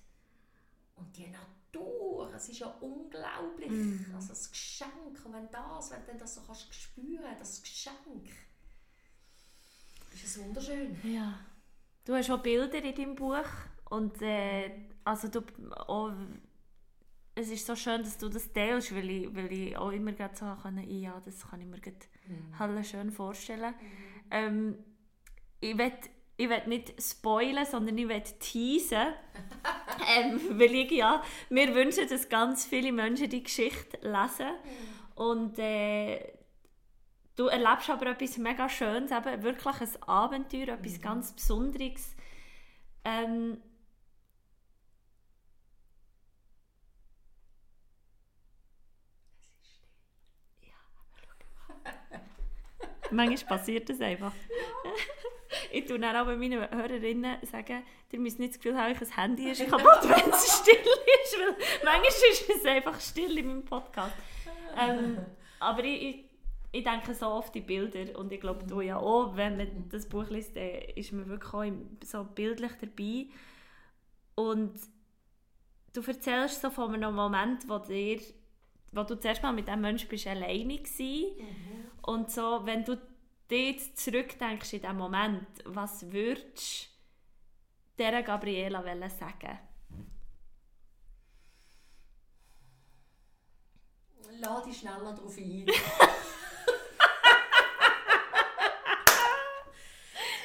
Und 0.97 1.17
die 1.17 1.26
Natur, 1.29 2.33
es 2.35 2.49
ist 2.50 2.59
ja 2.61 2.69
unglaublich, 2.81 3.71
Mhm. 3.71 4.12
also 4.15 4.29
das 4.29 4.50
Geschenk, 4.50 5.25
und 5.25 5.33
wenn 5.33 5.50
das, 5.50 5.91
wenn 5.91 6.07
du 6.07 6.19
das 6.19 6.35
so 6.37 6.41
kannst 6.43 6.73
spüren, 6.73 7.37
das 7.38 7.62
Geschenk, 7.62 8.29
ist 10.15 10.25
es 10.25 10.38
wunderschön. 10.38 10.97
Ja. 11.03 11.38
Du 12.07 12.15
hast 12.15 12.31
auch 12.31 12.39
Bilder 12.39 12.83
in 12.83 12.95
deinem 12.95 13.15
Buch 13.17 13.45
und 13.91 14.23
äh, 14.23 14.71
also 15.05 15.27
du 15.27 15.41
auch, 15.89 16.13
es 17.35 17.51
ist 17.51 17.67
so 17.67 17.75
schön, 17.75 18.03
dass 18.03 18.17
du 18.17 18.29
das 18.29 18.53
teilst, 18.53 18.95
weil 18.95 19.11
ich, 19.11 19.35
weil 19.35 19.53
ich 19.53 19.77
auch 19.77 19.91
immer 19.91 20.13
gerade 20.13 20.37
so 20.37 20.47
kann, 20.63 20.79
ja, 20.89 21.21
das 21.25 21.49
kann 21.49 21.61
ich 21.61 21.67
mir 21.67 21.81
gerade 21.81 21.97
Mhm. 22.29 22.85
schön 22.85 23.11
vorstellen. 23.11 23.75
Ähm, 24.31 24.77
ich 25.61 25.77
will 25.77 25.93
ich 26.39 26.49
will 26.49 26.63
nicht 26.67 27.03
spoilen, 27.03 27.65
sondern 27.65 27.97
ich 27.97 28.09
will 28.09 28.21
teasen. 28.21 29.07
ähm, 30.17 30.41
weil 30.51 30.75
ich, 30.75 30.91
ja, 30.91 31.23
wir 31.49 31.75
wünschen, 31.75 32.09
dass 32.09 32.29
ganz 32.29 32.67
viele 32.67 32.93
Menschen 32.93 33.31
die 33.31 33.43
Geschichte 33.43 33.99
lesen. 34.03 34.51
Und 35.15 35.59
äh, 35.59 36.36
du 37.37 37.47
erlebst 37.47 37.90
aber 37.90 38.07
etwas 38.07 38.38
mega 38.38 38.69
Schönes, 38.69 39.11
eben 39.11 39.43
wirklich 39.43 39.81
ein 39.81 40.02
Abenteuer, 40.02 40.69
etwas 40.69 41.00
ganz 41.00 41.33
Besonderes. 41.33 42.16
Ähm, 43.05 43.62
Manchmal 53.11 53.59
passiert 53.59 53.88
das 53.88 54.00
einfach. 54.00 54.33
ich 55.71 55.85
tue 55.87 55.99
dann 55.99 56.16
aber 56.16 56.37
meinen 56.37 56.69
Hörerinnen 56.71 57.38
sagen, 57.47 57.85
ihr 58.11 58.19
müsst 58.19 58.38
nicht 58.38 58.55
das 58.55 58.61
Gefühl 58.61 58.78
haben, 58.78 58.99
dass 58.99 59.11
ein 59.11 59.16
Handy 59.16 59.50
ist 59.50 59.69
kaputt, 59.69 60.02
wenn 60.02 60.31
es 60.31 60.61
still 60.61 60.75
ist. 60.75 61.38
Weil 61.38 61.57
manchmal 61.85 62.31
ist 62.33 62.50
es 62.50 62.64
einfach 62.64 63.00
still 63.00 63.38
in 63.38 63.47
meinem 63.47 63.64
Podcast. 63.64 64.14
Ähm, 64.78 65.19
aber 65.61 65.85
ich, 65.85 66.02
ich, 66.02 66.25
ich 66.76 66.85
denke 66.85 67.14
so 67.14 67.26
oft 67.28 67.54
die 67.54 67.62
Bilder 67.62 68.18
und 68.18 68.30
ich 68.30 68.40
glaube, 68.40 68.66
du 68.66 68.83
ja 68.83 68.99
auch, 68.99 69.35
wenn 69.35 69.56
man 69.56 69.88
das 69.88 70.06
Buch 70.06 70.28
liest, 70.28 70.56
dann 70.56 70.68
ist 70.95 71.11
man 71.12 71.26
wirklich 71.26 71.54
auch 71.54 71.73
so 72.04 72.25
bildlich 72.25 72.73
dabei. 72.78 73.26
Und 74.35 74.78
du 75.95 76.02
erzählst 76.02 76.61
so 76.61 76.68
von 76.68 76.92
einem 76.95 77.14
Moment, 77.14 77.66
wo, 77.66 77.78
dir, 77.78 78.21
wo 78.92 79.04
du 79.04 79.18
zuerst 79.18 79.42
mal 79.42 79.54
mit 79.54 79.66
diesem 79.66 79.80
Menschen 79.80 80.09
bist 80.09 80.26
alleine 80.26 80.78
warst. 80.78 81.02
Und 82.02 82.30
so, 82.30 82.61
wenn 82.64 82.85
du 82.85 82.97
dir 83.49 83.71
jetzt 83.71 83.97
zurückdenkst 83.99 84.75
in 84.75 84.80
diesem 84.83 84.99
Moment, 84.99 85.47
was 85.64 86.12
würdest 86.12 86.90
du 87.97 88.04
dieser 88.04 88.23
Gabriela 88.23 88.85
wollen 88.85 89.09
sagen? 89.09 89.59
Lade 94.38 94.68
dich 94.68 94.78
schneller 94.78 95.14
darauf 95.14 95.38
ein. 95.38 95.66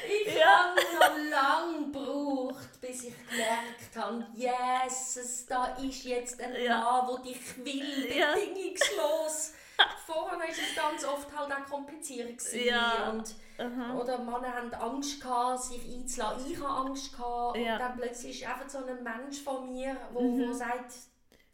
ich 0.07 0.19
Ja. 0.37 0.73
habe 0.75 0.81
noch 0.99 1.29
lange 1.29 1.85
gebraucht, 1.85 2.81
bis 2.81 3.03
ich 3.05 3.13
gemerkt 3.29 3.95
habe, 3.95 4.25
yes, 4.33 5.17
es, 5.17 5.45
da 5.45 5.65
ist 5.77 6.03
jetzt 6.03 6.41
ein 6.41 6.55
Ja. 6.61 6.79
Mann, 6.79 7.07
der 7.23 7.31
dich 7.31 7.57
will, 7.65 8.17
Ja. 8.17 8.33
bedingungslos. 8.33 9.53
Vorher 10.05 10.37
war 10.37 10.47
es 10.47 10.75
ganz 10.75 11.03
oft 11.05 11.35
halt 11.35 11.51
auch 11.51 11.65
kompliziert. 11.69 12.39
Ja. 12.53 13.09
Und, 13.09 13.33
Aha. 13.57 13.95
oder 13.97 14.17
Männer 14.19 14.53
haben 14.53 14.71
Angst, 14.75 15.19
gehabt, 15.21 15.63
sich 15.63 15.81
einzulassen. 15.95 16.51
Ich 16.51 16.59
habe 16.61 16.87
Angst. 16.89 17.17
Gehabt. 17.17 17.57
Ja. 17.57 17.73
Und 17.73 17.79
dann 17.79 17.97
plötzlich 17.97 18.41
ist 18.41 18.47
einfach 18.49 18.69
so 18.69 18.79
ein 18.85 19.01
Mensch 19.03 19.41
von 19.43 19.71
mir, 19.71 19.95
der 20.13 20.21
Mhm. 20.21 20.49
wo 20.49 20.53
sagt, 20.53 20.93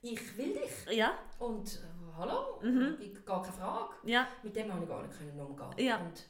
ich 0.02 0.38
will 0.38 0.54
dich. 0.54 0.96
Ja, 0.98 1.14
Und 1.40 1.68
äh, 1.76 2.18
hallo, 2.18 2.60
Mhm. 2.62 2.98
ich, 3.00 3.26
gar 3.26 3.42
keine 3.42 3.54
Frage. 3.54 3.94
ja, 4.04 4.28
Mit 4.44 4.56
dem 4.56 4.74
habe 4.74 4.84
ich 4.84 4.90
gar 4.90 5.02
nicht 5.04 5.40
umgehen. 5.40 5.86
Ja. 5.88 5.98
Und, 5.98 6.24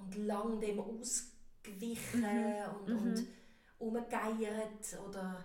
und 0.00 0.26
lang 0.26 0.60
dem 0.60 0.80
ausgewichen 0.80 2.20
Mhm. 2.22 2.86
und, 2.86 2.92
und 2.92 3.26
umgegeiert 3.78 4.98
oder 5.08 5.44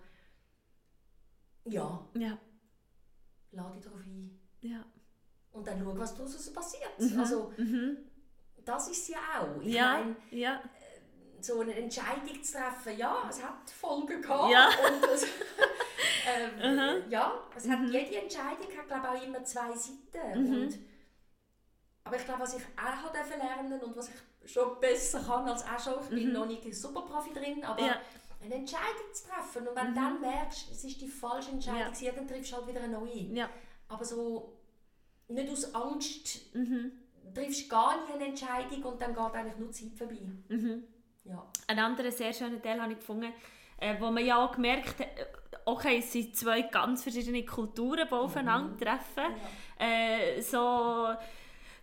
ja, 1.65 2.07
ja, 2.13 2.37
lade 3.51 3.75
dich 3.75 3.83
darauf 3.83 3.99
ein. 4.01 4.39
ja. 4.61 4.83
Und 5.51 5.65
dann 5.65 5.79
schau, 5.81 5.97
was 5.97 6.13
daraus 6.15 6.53
passiert. 6.53 6.99
Mhm. 6.99 7.19
Also 7.19 7.53
Mhm. 7.57 7.97
das 8.65 8.89
ist 8.89 9.07
ja 9.07 9.17
auch. 9.39 9.61
Ich 9.61 9.73
Ja, 9.73 9.99
meine, 9.99 10.15
ja, 10.31 10.61
so 11.39 11.61
eine 11.61 11.73
Entscheidung 11.75 12.43
zu 12.43 12.53
treffen, 12.57 12.97
ja, 12.97 13.25
es 13.29 13.41
hat 13.41 13.69
Folgen 13.69 14.21
gehabt. 14.21 14.51
Ja. 14.51 14.67
Und 14.67 15.03
es, 15.13 15.23
ähm, 16.27 16.75
Mhm. 16.75 17.09
Ja, 17.09 17.39
es 17.55 17.69
hat, 17.69 17.79
Mhm. 17.79 17.87
jede 17.91 18.17
Entscheidung 18.21 18.67
hat, 18.77 18.87
glaube 18.87 19.07
ich, 19.15 19.21
auch 19.21 19.25
immer 19.27 19.43
zwei 19.45 19.71
Seiten. 19.77 20.43
Mhm. 20.43 20.61
Und, 20.63 20.79
aber 22.03 22.17
ich 22.17 22.25
glaube, 22.25 22.41
was 22.41 22.57
ich 22.57 22.63
auch 22.77 23.13
lernen 23.37 23.79
und 23.81 23.95
was 23.95 24.09
ich 24.09 24.15
schon 24.45 24.79
besser 24.79 25.21
kann 25.23 25.47
als 25.47 25.63
auch 25.63 25.79
schon, 25.79 26.03
ich 26.03 26.09
bin 26.09 26.27
Mhm. 26.27 26.33
noch 26.33 26.45
nicht 26.45 26.63
ein 26.65 26.73
super 26.73 27.01
Profi 27.01 27.33
drin, 27.33 27.63
aber 27.63 27.81
Ja. 27.81 27.95
eine 28.43 28.55
Entscheidung 28.55 29.11
zu 29.13 29.27
treffen 29.27 29.67
und 29.67 29.75
wenn 29.75 29.89
Mhm. 29.91 29.95
du 29.95 29.99
dann 30.01 30.21
merkst, 30.21 30.71
es 30.71 30.83
ist 30.83 31.01
die 31.01 31.07
falsche 31.07 31.51
Entscheidung, 31.51 31.93
Ja. 31.99 32.11
dann 32.11 32.27
triffst 32.27 32.51
du 32.51 32.55
halt 32.57 32.67
wieder 32.67 32.81
eine 32.81 32.93
neue. 32.99 33.33
ja. 33.33 33.49
Aber 33.87 34.03
so 34.05 34.53
nicht 35.27 35.51
aus 35.51 35.73
Angst 35.73 36.53
Mhm. 36.55 36.91
triffst 37.33 37.65
du 37.65 37.69
gar 37.69 37.95
nicht 38.01 38.13
eine 38.13 38.25
Entscheidung 38.27 38.83
und 38.83 39.01
dann 39.01 39.13
geht 39.15 39.33
eigentlich 39.33 39.57
nur 39.57 39.71
Zeit 39.71 39.91
vorbei. 39.97 40.19
Mhm. 40.49 40.83
Ja. 41.23 41.45
Einen 41.67 41.79
anderen 41.79 42.11
sehr 42.11 42.31
schönen 42.33 42.61
Teil 42.61 42.79
habe 42.81 42.93
ich 42.93 42.99
gefunden, 42.99 43.33
äh, 43.77 43.95
wo 43.99 44.11
man 44.11 44.23
ja 44.25 44.43
auch 44.45 44.51
gemerkt 44.53 44.99
hat, 44.99 45.07
äh, 45.07 45.25
okay, 45.65 45.97
es 45.97 46.11
sind 46.11 46.35
zwei 46.35 46.61
ganz 46.63 47.01
verschiedene 47.03 47.43
Kulturen, 47.45 48.07
die 48.07 48.13
aufeinandertreffen. 48.13 49.33
Äh, 49.79 50.39
so 50.41 51.13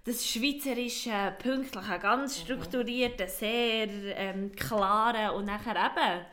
das 0.05 0.27
schweizerische, 0.27 1.35
pünktliche, 1.39 1.99
ganz 1.99 2.41
strukturierte, 2.41 3.29
sehr 3.29 3.87
ähm, 4.17 4.51
klare 4.53 5.33
und 5.33 5.45
nachher 5.45 5.77
eben 5.77 6.25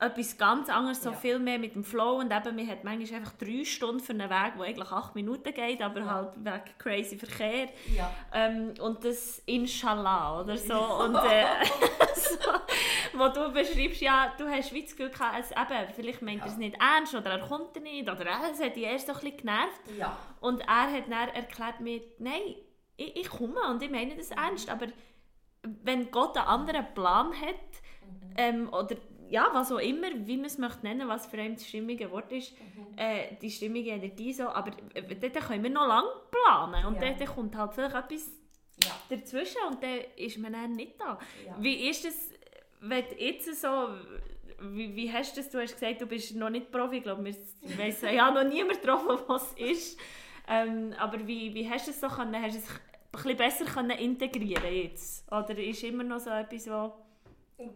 etwas 0.00 0.38
ganz 0.38 0.68
anderes, 0.68 1.02
so 1.02 1.10
Ja. 1.10 1.16
viel 1.16 1.38
mehr 1.40 1.58
mit 1.58 1.74
dem 1.74 1.82
Flow 1.82 2.18
und 2.20 2.32
eben, 2.32 2.54
man 2.54 2.68
hat 2.68 2.84
manchmal 2.84 3.18
einfach 3.18 3.32
drei 3.32 3.64
Stunden 3.64 3.98
für 3.98 4.12
einen 4.12 4.30
Weg, 4.30 4.52
der 4.56 4.62
eigentlich 4.66 4.92
acht 4.92 5.16
Minuten 5.16 5.52
geht, 5.52 5.82
aber 5.82 5.98
Ja. 5.98 6.06
halt 6.06 6.28
wegen 6.36 6.78
crazy 6.78 7.18
Verkehr. 7.18 7.68
Ja. 7.96 8.08
Ähm, 8.32 8.74
und 8.80 9.04
das 9.04 9.42
Inshallah 9.46 10.40
oder 10.42 10.56
so. 10.56 10.74
Und 11.04 11.16
äh, 11.16 11.44
so, 12.14 13.18
wo 13.18 13.26
du 13.30 13.52
beschreibst, 13.52 14.00
ja, 14.00 14.32
du 14.38 14.46
hast 14.48 14.70
das 14.70 14.94
Gefühl 14.96 15.10
gehabt, 15.10 15.40
es, 15.40 15.50
eben, 15.50 15.92
vielleicht 15.96 16.22
meint 16.22 16.42
er 16.42 16.46
es 16.46 16.56
nicht 16.56 16.76
ernst 16.80 17.16
oder 17.16 17.32
er 17.32 17.40
kommt 17.40 17.74
nicht 17.82 18.08
oder 18.08 18.24
äh, 18.24 18.52
es 18.52 18.62
hat 18.62 18.76
dich 18.76 18.84
erst 18.84 19.08
so 19.08 19.14
ein 19.14 19.18
bisschen 19.18 19.38
genervt. 19.38 19.80
Und 20.40 20.60
er 20.60 20.92
hat 20.92 21.10
dann 21.10 21.28
erklärt 21.30 21.80
mir, 21.80 22.02
nein, 22.20 22.54
ich, 22.98 23.16
ich 23.16 23.30
komme 23.30 23.60
und 23.70 23.82
ich 23.82 23.90
meine 23.90 24.14
das 24.14 24.30
ernst, 24.30 24.68
aber 24.68 24.88
wenn 25.62 26.10
Gott 26.10 26.36
einen 26.36 26.46
anderen 26.46 26.94
Plan 26.94 27.32
hat, 27.32 27.56
Mhm. 28.08 28.34
ähm, 28.36 28.72
oder 28.72 28.96
ja, 29.28 29.48
was 29.52 29.70
auch 29.70 29.78
immer, 29.78 30.08
wie 30.26 30.36
man 30.36 30.46
es 30.46 30.56
möchte 30.56 30.86
nennen, 30.86 31.06
was 31.06 31.26
für 31.26 31.38
ein 31.38 31.54
das 31.54 31.66
stimmige 31.66 32.10
Wort 32.10 32.32
ist, 32.32 32.52
mhm. 32.52 32.96
äh, 32.96 33.36
die 33.42 33.50
stimmige 33.50 33.90
Energie 33.90 34.32
so, 34.32 34.48
aber 34.48 34.72
äh, 34.94 35.02
dort 35.02 35.34
können 35.46 35.62
wir 35.62 35.70
noch 35.70 35.86
lange 35.86 36.08
planen 36.30 36.86
und 36.86 37.00
ja. 37.00 37.12
dort 37.12 37.34
kommt 37.34 37.54
halt 37.56 37.74
vielleicht 37.74 37.94
etwas 37.94 38.32
ja. 38.84 38.92
dazwischen 39.10 39.60
und 39.68 39.82
dann 39.82 40.00
ist 40.16 40.38
man 40.38 40.52
dann 40.52 40.72
nicht 40.72 40.98
da. 40.98 41.18
Ja. 41.46 41.56
Wie 41.58 41.90
ist 41.90 42.06
es, 42.06 42.32
wenn 42.80 43.04
jetzt 43.18 43.60
so, 43.60 43.88
wie, 44.60 44.96
wie 44.96 45.12
hast 45.12 45.36
du 45.36 45.42
das, 45.42 45.50
du 45.50 45.60
hast 45.60 45.74
gesagt, 45.74 46.00
du 46.00 46.06
bist 46.06 46.34
noch 46.34 46.50
nicht 46.50 46.70
Profi, 46.70 46.96
ich 46.96 47.02
glaube, 47.02 47.24
wir 47.24 47.34
wissen 47.76 48.14
ja 48.14 48.30
noch 48.30 48.44
niemand 48.44 48.80
getroffen, 48.80 49.18
was 49.26 49.52
es 49.58 49.72
ist, 49.72 50.00
ähm, 50.48 50.94
aber 50.98 51.26
wie, 51.26 51.52
wie 51.52 51.68
hast 51.68 51.86
du 51.86 51.90
es 51.90 52.00
so 52.00 52.08
können, 52.08 52.40
hast 52.40 52.54
du 52.54 52.60
es 52.60 52.68
bisschen 53.12 53.36
besser 53.36 53.64
können 53.64 53.98
integrieren 53.98 54.72
jetzt? 54.72 55.30
Oder 55.30 55.56
ist 55.58 55.82
immer 55.82 56.04
noch 56.04 56.20
so 56.20 56.30
etwas, 56.30 56.66
wo... 56.68 56.92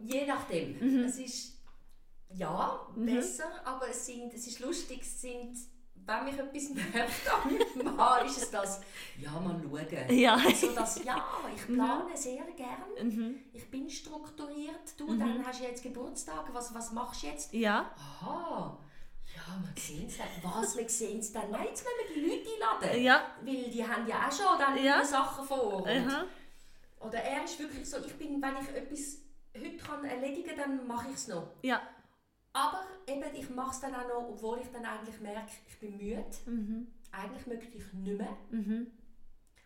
Je 0.05 0.25
nachdem. 0.25 0.79
Mhm. 0.79 1.03
Es 1.03 1.19
ist 1.19 1.61
ja 2.29 2.87
mhm. 2.95 3.05
besser, 3.05 3.51
aber 3.65 3.89
es, 3.89 4.05
sind, 4.05 4.33
es 4.33 4.47
ist 4.47 4.59
lustig, 4.59 5.01
es 5.01 5.21
sind 5.21 5.57
wenn 6.05 6.25
mich 6.25 6.37
etwas 6.37 6.69
nervt 6.93 7.75
meinem 7.75 7.95
Mann, 7.95 8.25
ist 8.25 8.37
es 8.37 8.51
das, 8.51 8.81
ja, 9.21 9.31
mal 9.39 9.61
schauen. 9.61 10.17
Ja. 10.17 10.37
So 10.53 10.71
das, 10.71 11.03
ja, 11.03 11.23
ich 11.55 11.67
mhm. 11.67 11.75
plane 11.75 12.09
mhm. 12.09 12.15
sehr 12.15 12.43
gerne. 12.55 13.03
Mhm. 13.03 13.39
Ich 13.53 13.69
bin 13.69 13.89
strukturiert. 13.89 14.97
Du, 14.97 15.07
mhm. 15.07 15.19
dann 15.19 15.45
hast 15.45 15.61
du 15.61 15.63
jetzt 15.65 15.83
Geburtstag. 15.83 16.53
Was, 16.53 16.73
was 16.73 16.91
machst 16.91 17.23
du 17.23 17.27
jetzt? 17.27 17.53
Ja. 17.53 17.91
Aha. 17.95 18.77
Ja, 19.45 19.61
wir 19.61 19.81
sehen 19.81 20.07
es 20.07 20.17
dann. 20.17 20.27
Was, 20.43 20.77
wir 20.77 20.89
sehen 20.89 21.19
es 21.19 21.31
dann? 21.31 21.51
Nein, 21.51 21.67
jetzt 21.67 21.83
müssen 21.83 22.15
wir 22.15 22.23
die 22.23 22.29
Leute 22.29 22.49
einladen. 22.53 23.03
Ja. 23.03 23.35
Weil 23.41 23.69
die 23.69 23.85
haben 23.85 24.07
ja 24.07 24.27
auch 24.27 24.31
schon 24.31 24.57
dann 24.57 24.83
ja. 24.83 25.03
Sachen 25.03 25.45
vor. 25.45 25.81
oder 26.99 27.17
er 27.17 27.43
ist 27.43 27.59
wirklich 27.59 27.89
so, 27.89 27.97
ich 27.97 28.13
bin, 28.15 28.41
wenn 28.41 28.55
ich 28.61 28.69
etwas 28.69 29.17
heute 29.55 29.77
kann 29.77 30.05
erledigen 30.05 30.55
kann, 30.55 30.77
dann 30.77 30.87
mache 30.87 31.09
ich 31.09 31.15
es 31.15 31.27
noch. 31.27 31.47
Ja. 31.61 31.81
Aber 32.53 32.83
eben, 33.07 33.35
ich 33.35 33.49
mache 33.49 33.71
es 33.71 33.79
dann 33.81 33.95
auch 33.95 34.07
noch, 34.07 34.29
obwohl 34.29 34.59
ich 34.59 34.71
dann 34.71 34.85
eigentlich 34.85 35.19
merke, 35.19 35.51
ich 35.67 35.79
bin 35.79 35.97
müde. 35.97 36.25
Mhm. 36.45 36.87
Eigentlich 37.11 37.47
möchte 37.47 37.77
ich 37.77 37.93
nicht 37.93 38.17
mehr. 38.17 38.37
Mhm. 38.51 38.87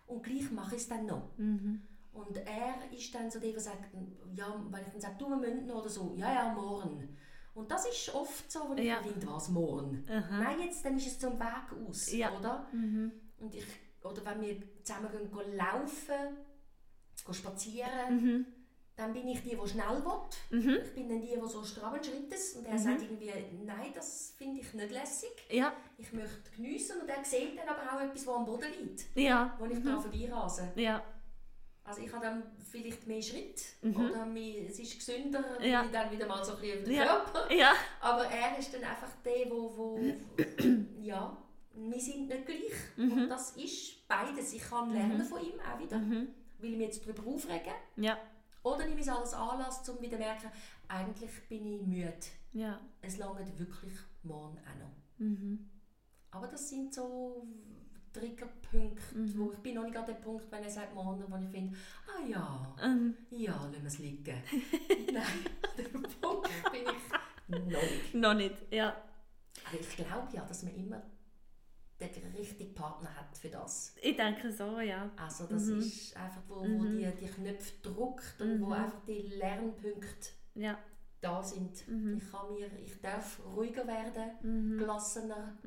Und 0.07 0.23
gleich 0.23 0.49
mache 0.51 0.75
ich 0.75 0.81
es 0.81 0.87
dann 0.87 1.05
noch. 1.05 1.29
Mhm. 1.37 1.81
Und 2.13 2.37
er 2.37 2.75
ist 2.91 3.13
dann 3.13 3.29
so 3.29 3.39
der, 3.39 3.51
der 3.51 3.59
sagt, 3.59 3.93
ja, 4.33 4.65
wenn 4.71 4.81
ich 4.81 4.91
dann 4.91 5.01
sage, 5.01 5.15
du, 5.19 5.29
wir 5.29 5.37
müssen 5.37 5.69
oder 5.69 5.89
so, 5.89 6.13
ja, 6.15 6.33
ja, 6.33 6.53
morgen. 6.53 7.17
Und 7.57 7.71
das 7.71 7.87
ist 7.87 8.13
oft 8.13 8.51
so, 8.51 8.69
wo 8.69 8.75
ich 8.75 8.85
ja. 8.85 9.01
finde, 9.01 9.27
was, 9.27 9.49
morgen? 9.49 10.05
Aha. 10.07 10.43
Nein, 10.43 10.59
jetzt, 10.61 10.85
dann 10.85 10.95
ist 10.95 11.07
es 11.07 11.19
zum 11.19 11.39
Weg 11.39 11.87
aus, 11.89 12.11
ja. 12.11 12.31
oder? 12.37 12.67
Mhm. 12.71 13.11
Und 13.39 13.55
ich, 13.55 13.65
oder 14.03 14.23
wenn 14.25 14.41
wir 14.41 14.83
zusammen 14.83 15.09
gehen, 15.11 15.31
gehen 15.31 15.57
laufen, 15.57 16.37
gehen 17.25 17.33
spazieren, 17.33 18.15
mhm. 18.15 18.45
Dann 18.95 19.13
bin 19.13 19.27
ich 19.27 19.43
die, 19.43 19.55
die 19.55 19.69
schnell 19.69 20.03
will. 20.03 20.59
Mhm. 20.59 20.79
Ich 20.83 20.93
bin 20.95 21.07
dann 21.07 21.21
die, 21.21 21.27
die 21.27 21.47
so 21.47 21.63
straben 21.63 22.03
Schrittes. 22.03 22.53
Und 22.53 22.65
er 22.65 22.73
mhm. 22.73 22.79
sagt 22.79 23.03
irgendwie, 23.03 23.31
nein, 23.63 23.91
das 23.93 24.33
finde 24.35 24.59
ich 24.59 24.73
nicht 24.73 24.91
lässig. 24.91 25.29
Ja. 25.51 25.71
Ich 25.99 26.11
möchte 26.13 26.49
geniessen. 26.55 27.01
Und 27.01 27.07
er 27.07 27.23
sieht 27.23 27.59
dann 27.59 27.67
aber 27.67 27.83
auch 27.93 28.01
etwas, 28.01 28.25
das 28.25 28.33
am 28.33 28.43
Boden 28.43 28.71
liegt. 28.81 29.05
Ja. 29.15 29.55
Wo 29.59 29.65
ich 29.65 29.77
mhm. 29.77 29.85
da 29.85 29.99
vorbeirase. 29.99 30.71
Ja. 30.75 31.03
Also 31.83 32.01
ich 32.01 32.11
habe 32.11 32.25
dann 32.25 32.43
vielleicht 32.67 33.07
mehr 33.07 33.21
Schritt. 33.21 33.61
Mhm. 33.81 33.95
Oder 33.95 34.25
mehr, 34.25 34.67
es 34.67 34.79
ist 34.79 34.97
gesünder, 34.97 35.61
ja. 35.61 35.83
ich 35.83 35.91
dann 35.91 36.11
wieder 36.11 36.27
mal 36.27 36.43
so 36.43 36.53
ein 36.53 36.61
bisschen 36.61 36.79
über 36.79 36.87
den 36.87 36.95
ja. 36.95 37.05
Körper. 37.05 37.53
Ja. 37.53 37.73
Aber 38.01 38.25
er 38.25 38.57
ist 38.57 38.73
dann 38.73 38.83
einfach 38.83 39.11
der, 39.23 39.49
wo, 39.49 39.75
wo 39.75 39.99
ja, 41.01 41.37
wir 41.73 41.99
sind 41.99 42.27
nicht 42.27 42.45
gleich. 42.45 42.73
Mhm. 42.95 43.11
Und 43.11 43.29
das 43.29 43.51
ist 43.57 44.07
beides. 44.07 44.53
Ich 44.53 44.63
kann 44.63 44.91
lernen 44.91 45.17
mhm. 45.17 45.23
von 45.23 45.41
ihm 45.41 45.59
auch 45.59 45.79
wieder. 45.79 45.97
Mhm. 45.97 46.27
Will 46.59 46.71
ich 46.71 46.77
mich 46.77 46.87
jetzt 46.87 47.05
darüber 47.07 47.29
aufregen? 47.31 47.73
Ja 47.97 48.17
oder 48.67 48.85
nehme 48.85 48.99
ich 48.99 49.07
es 49.07 49.13
als 49.13 49.33
Anlass, 49.33 49.87
um 49.89 50.01
wieder 50.01 50.17
zu 50.17 50.23
merken, 50.23 50.51
eigentlich 50.87 51.31
bin 51.47 51.65
ich 51.65 51.81
müde. 51.81 52.13
Ja. 52.53 52.79
Es 53.01 53.17
langt 53.17 53.59
wirklich 53.59 53.93
morgen 54.23 54.57
auch 54.57 54.79
noch. 54.79 54.91
Mhm. 55.17 55.69
Aber 56.31 56.47
das 56.47 56.69
sind 56.69 56.93
so 56.93 57.47
Triggerpunkte, 58.13 59.17
mhm. 59.17 59.37
wo 59.37 59.51
ich 59.51 59.59
bin 59.59 59.75
noch 59.75 59.83
nicht 59.83 59.97
an 59.97 60.05
dem 60.05 60.21
Punkt, 60.21 60.51
wenn 60.51 60.63
er 60.63 60.69
sagt 60.69 60.93
morgen, 60.93 61.23
wo 61.27 61.37
ich 61.37 61.49
finde, 61.49 61.75
ah 62.07 62.25
ja, 62.27 62.75
mhm. 62.87 63.15
ja, 63.31 63.53
lassen 63.53 63.81
wir 63.81 63.87
es 63.87 63.99
liegen. 63.99 64.35
Nein, 65.13 65.23
an 65.23 65.77
dem 65.77 66.03
Punkt 66.21 66.49
bin 66.71 66.81
ich 66.81 67.07
noch 67.47 67.81
nicht. 67.81 68.13
Noch 68.13 68.33
nicht, 68.33 68.73
ja. 68.73 68.95
Aber 69.65 69.79
ich 69.79 69.95
glaube 69.95 70.27
ja, 70.33 70.45
dass 70.45 70.63
man 70.63 70.75
immer 70.75 71.01
der 71.99 72.09
richtige 72.37 72.71
Partner 72.73 73.15
hat 73.15 73.37
für 73.37 73.49
das. 73.49 73.95
Ich 74.01 74.15
denke 74.15 74.51
so, 74.51 74.79
ja. 74.79 75.09
Also 75.17 75.45
das 75.45 75.65
mhm. 75.65 75.79
ist 75.79 76.15
einfach, 76.15 76.41
wo, 76.47 76.61
wo 76.61 76.65
mhm. 76.65 76.97
die, 76.97 77.11
die 77.19 77.27
Knöpfe 77.27 77.73
drückt 77.81 78.39
und 78.39 78.61
wo 78.61 78.67
mhm. 78.67 78.73
einfach 78.73 79.03
die 79.07 79.21
Lernpunkte 79.21 80.29
ja. 80.55 80.77
da 81.21 81.41
sind. 81.41 81.87
Mhm. 81.87 82.17
Ich, 82.17 82.31
kann 82.31 82.53
mir, 82.53 82.69
ich 82.85 83.01
darf 83.01 83.39
ruhiger 83.55 83.87
werden, 83.87 84.31
mhm. 84.41 84.77
gelassener. 84.77 85.57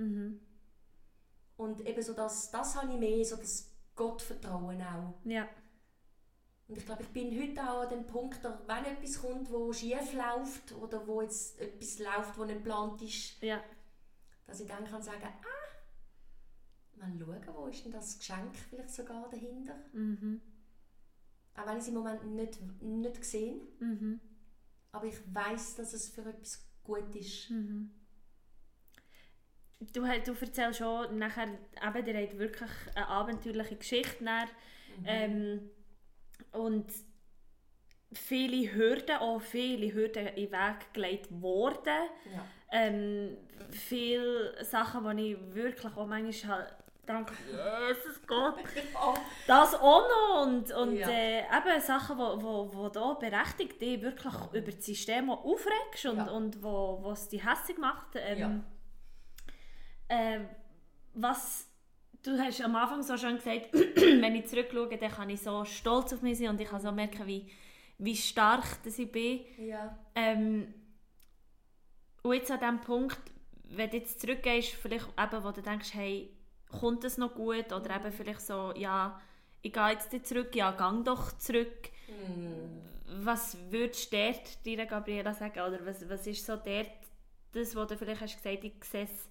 Und 1.60 1.86
eben 1.86 2.02
so 2.02 2.14
das, 2.14 2.50
das 2.50 2.74
habe 2.74 2.90
ich 2.90 2.98
mehr, 2.98 3.22
so 3.22 3.36
das 3.36 3.70
Gottvertrauen 3.94 4.80
auch. 4.80 5.12
Ja. 5.24 5.46
Und 6.66 6.78
ich 6.78 6.86
glaube, 6.86 7.02
ich 7.02 7.10
bin 7.10 7.38
heute 7.38 7.62
auch 7.62 7.82
an 7.82 7.90
dem 7.90 8.06
Punkt, 8.06 8.42
wenn 8.42 8.84
etwas 8.86 9.20
kommt, 9.20 9.50
wo 9.50 9.70
schief 9.70 10.14
läuft 10.14 10.72
oder 10.72 11.06
wo 11.06 11.20
jetzt 11.20 11.60
etwas 11.60 11.98
läuft, 11.98 12.38
wo 12.38 12.46
nicht 12.46 12.64
geplant 12.64 13.02
ist, 13.02 13.42
ja. 13.42 13.62
dass 14.46 14.60
ich 14.60 14.68
dann 14.68 14.86
kann 14.86 15.02
sagen, 15.02 15.22
ah, 15.22 15.60
mal 16.96 17.12
schauen, 17.18 17.54
wo 17.54 17.66
ist 17.66 17.84
denn 17.84 17.92
das 17.92 18.18
Geschenk 18.18 18.56
vielleicht 18.56 18.94
sogar 18.94 19.28
dahinter. 19.28 19.74
Mhm. 19.92 20.40
Auch 21.56 21.66
wenn 21.66 21.76
ich 21.76 21.82
es 21.82 21.88
im 21.88 21.94
Moment 21.94 22.24
nicht, 22.24 22.58
nicht 22.80 23.22
sehe. 23.22 23.60
Mhm. 23.80 24.18
Aber 24.92 25.04
ich 25.04 25.18
weiß, 25.34 25.74
dass 25.74 25.92
es 25.92 26.08
für 26.08 26.22
etwas 26.22 26.64
gut 26.84 27.14
ist. 27.14 27.50
Mhm. 27.50 27.90
Du, 29.80 30.02
du 30.02 30.06
erzählst 30.06 30.78
schon 30.78 31.18
nachher, 31.18 31.48
eben, 31.48 32.06
ihr 32.06 32.22
habt 32.22 32.38
wirklich 32.38 32.70
eine 32.94 33.08
abenteuerliche 33.08 33.76
Geschichte. 33.76 34.24
Dann, 34.24 34.48
mhm. 34.98 35.06
ähm, 35.06 35.70
und 36.52 36.92
viele 38.12 38.74
Hürden, 38.74 39.16
auch 39.16 39.40
viele 39.40 39.92
Hürden 39.92 40.26
in 40.28 40.34
den 40.34 40.52
Weg 40.52 40.92
gelegt 40.92 41.28
worden. 41.30 42.08
Ja. 42.32 42.44
Ähm, 42.72 43.36
viele 43.70 44.62
Sachen, 44.64 45.16
die 45.16 45.32
ich 45.32 45.54
wirklich 45.54 45.96
auch 45.96 46.06
manchmal 46.06 46.76
Danke, 47.06 47.34
Jesus 47.50 48.24
Gott. 48.24 48.54
Das 49.48 49.74
auch 49.74 50.02
noch. 50.08 50.46
Und, 50.46 50.72
und 50.72 50.96
ja. 50.96 51.08
äh, 51.08 51.40
eben 51.40 51.80
Sachen, 51.80 52.16
die 52.16 52.22
wo, 52.22 52.40
wo, 52.40 52.94
wo 52.94 53.14
berechtigt 53.14 53.80
dich 53.80 54.00
wirklich 54.00 54.34
über 54.52 54.70
das 54.70 54.84
System 54.84 55.28
aufregst 55.30 56.06
und, 56.06 56.18
ja. 56.18 56.30
und 56.30 56.62
wo, 56.62 57.10
es 57.10 57.28
dich 57.28 57.44
hässlich 57.44 57.78
macht. 57.78 58.14
Ähm. 58.14 58.64
Äh, 60.10 60.40
was 61.14 61.66
du 62.22 62.38
hast 62.38 62.60
am 62.60 62.76
Anfang 62.76 63.02
so 63.02 63.16
schon 63.16 63.36
gesagt, 63.36 63.72
wenn 63.72 64.34
ich 64.34 64.46
zurückschaue, 64.46 64.96
dann 64.96 65.10
kann 65.10 65.30
ich 65.30 65.40
so 65.40 65.64
stolz 65.64 66.12
auf 66.12 66.22
mich 66.22 66.38
sein 66.38 66.48
und 66.48 66.60
ich 66.60 66.68
kann 66.68 66.80
so 66.80 66.92
merken, 66.92 67.26
wie, 67.26 67.50
wie 67.98 68.16
stark 68.16 68.82
dass 68.84 68.98
ich 68.98 69.10
bin. 69.10 69.40
Ja. 69.58 69.96
Ähm, 70.14 70.74
und 72.22 72.34
jetzt 72.34 72.50
an 72.50 72.60
dem 72.60 72.80
Punkt, 72.80 73.20
wenn 73.64 73.88
du 73.90 73.96
jetzt 73.96 74.20
zurückgehst, 74.20 74.74
vielleicht 74.74 75.08
eben, 75.18 75.44
wo 75.44 75.50
du 75.52 75.62
denkst, 75.62 75.94
hey, 75.94 76.36
kommt 76.68 77.04
es 77.04 77.16
noch 77.16 77.34
gut? 77.34 77.72
Oder 77.72 77.96
eben 77.96 78.12
vielleicht 78.12 78.42
so, 78.42 78.74
ja, 78.76 79.18
ich 79.62 79.72
gehe 79.72 79.88
jetzt 79.90 80.26
zurück, 80.26 80.54
ja, 80.54 80.72
gang 80.72 81.04
doch 81.04 81.32
zurück. 81.38 81.88
Mm. 82.08 83.24
Was 83.24 83.56
würdest 83.70 84.12
du 84.12 84.34
dir, 84.64 84.86
Gabriela, 84.86 85.32
sagen? 85.32 85.60
Oder 85.60 85.84
was, 85.84 86.08
was 86.08 86.26
ist 86.26 86.44
so 86.44 86.56
dort, 86.56 86.90
das, 87.52 87.74
was 87.74 87.88
du 87.88 87.96
vielleicht 87.96 88.20
hast 88.20 88.36
gesagt, 88.36 88.64
ich 88.64 88.84
sehe 88.84 89.04
es 89.04 89.28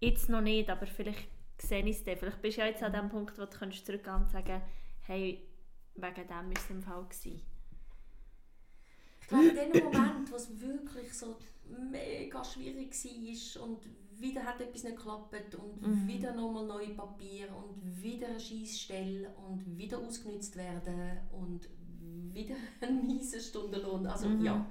jetzt 0.00 0.28
noch 0.28 0.40
nicht, 0.40 0.68
aber 0.70 0.86
vielleicht 0.86 1.28
sehe 1.58 1.84
ich 1.84 1.96
es 1.96 2.04
dann. 2.04 2.16
Vielleicht 2.16 2.42
bist 2.42 2.56
du 2.56 2.62
ja 2.62 2.68
jetzt 2.68 2.82
an 2.82 2.92
dem 2.92 3.08
Punkt, 3.08 3.38
wo 3.38 3.44
du 3.44 3.58
kannst 3.58 3.86
zurückgehen 3.86 4.16
und 4.16 4.30
sagen, 4.30 4.60
hey, 5.02 5.46
wegen 5.94 6.14
dem 6.14 6.28
war 6.28 6.52
es 6.56 6.70
im 6.70 6.82
Fall. 6.82 7.04
Gewesen. 7.04 7.42
Ich 9.20 9.28
glaube, 9.28 9.46
in 9.46 9.72
dem 9.72 9.84
Moment, 9.84 10.30
wo 10.30 10.36
es 10.36 10.60
wirklich 10.60 11.12
so 11.14 11.36
mega 11.90 12.44
schwierig 12.44 12.92
war 12.92 13.62
und 13.64 13.80
wieder 14.20 14.44
hat 14.44 14.60
etwas 14.60 14.84
nicht 14.84 14.96
geklappt 14.96 15.54
und 15.54 15.82
mhm. 15.82 16.06
wieder 16.06 16.34
nochmal 16.34 16.66
neue 16.66 16.90
Papier 16.90 17.48
und 17.54 18.02
wieder 18.02 18.28
eine 18.28 18.40
Scheissstelle 18.40 19.30
und 19.48 19.76
wieder 19.78 19.98
ausgenutzt 19.98 20.56
werden 20.56 21.18
und 21.32 21.68
wieder 22.32 22.56
ein 22.80 23.06
mieser 23.06 23.40
Stundenlohn. 23.40 24.06
Also 24.06 24.28
mhm. 24.28 24.44
ja. 24.44 24.66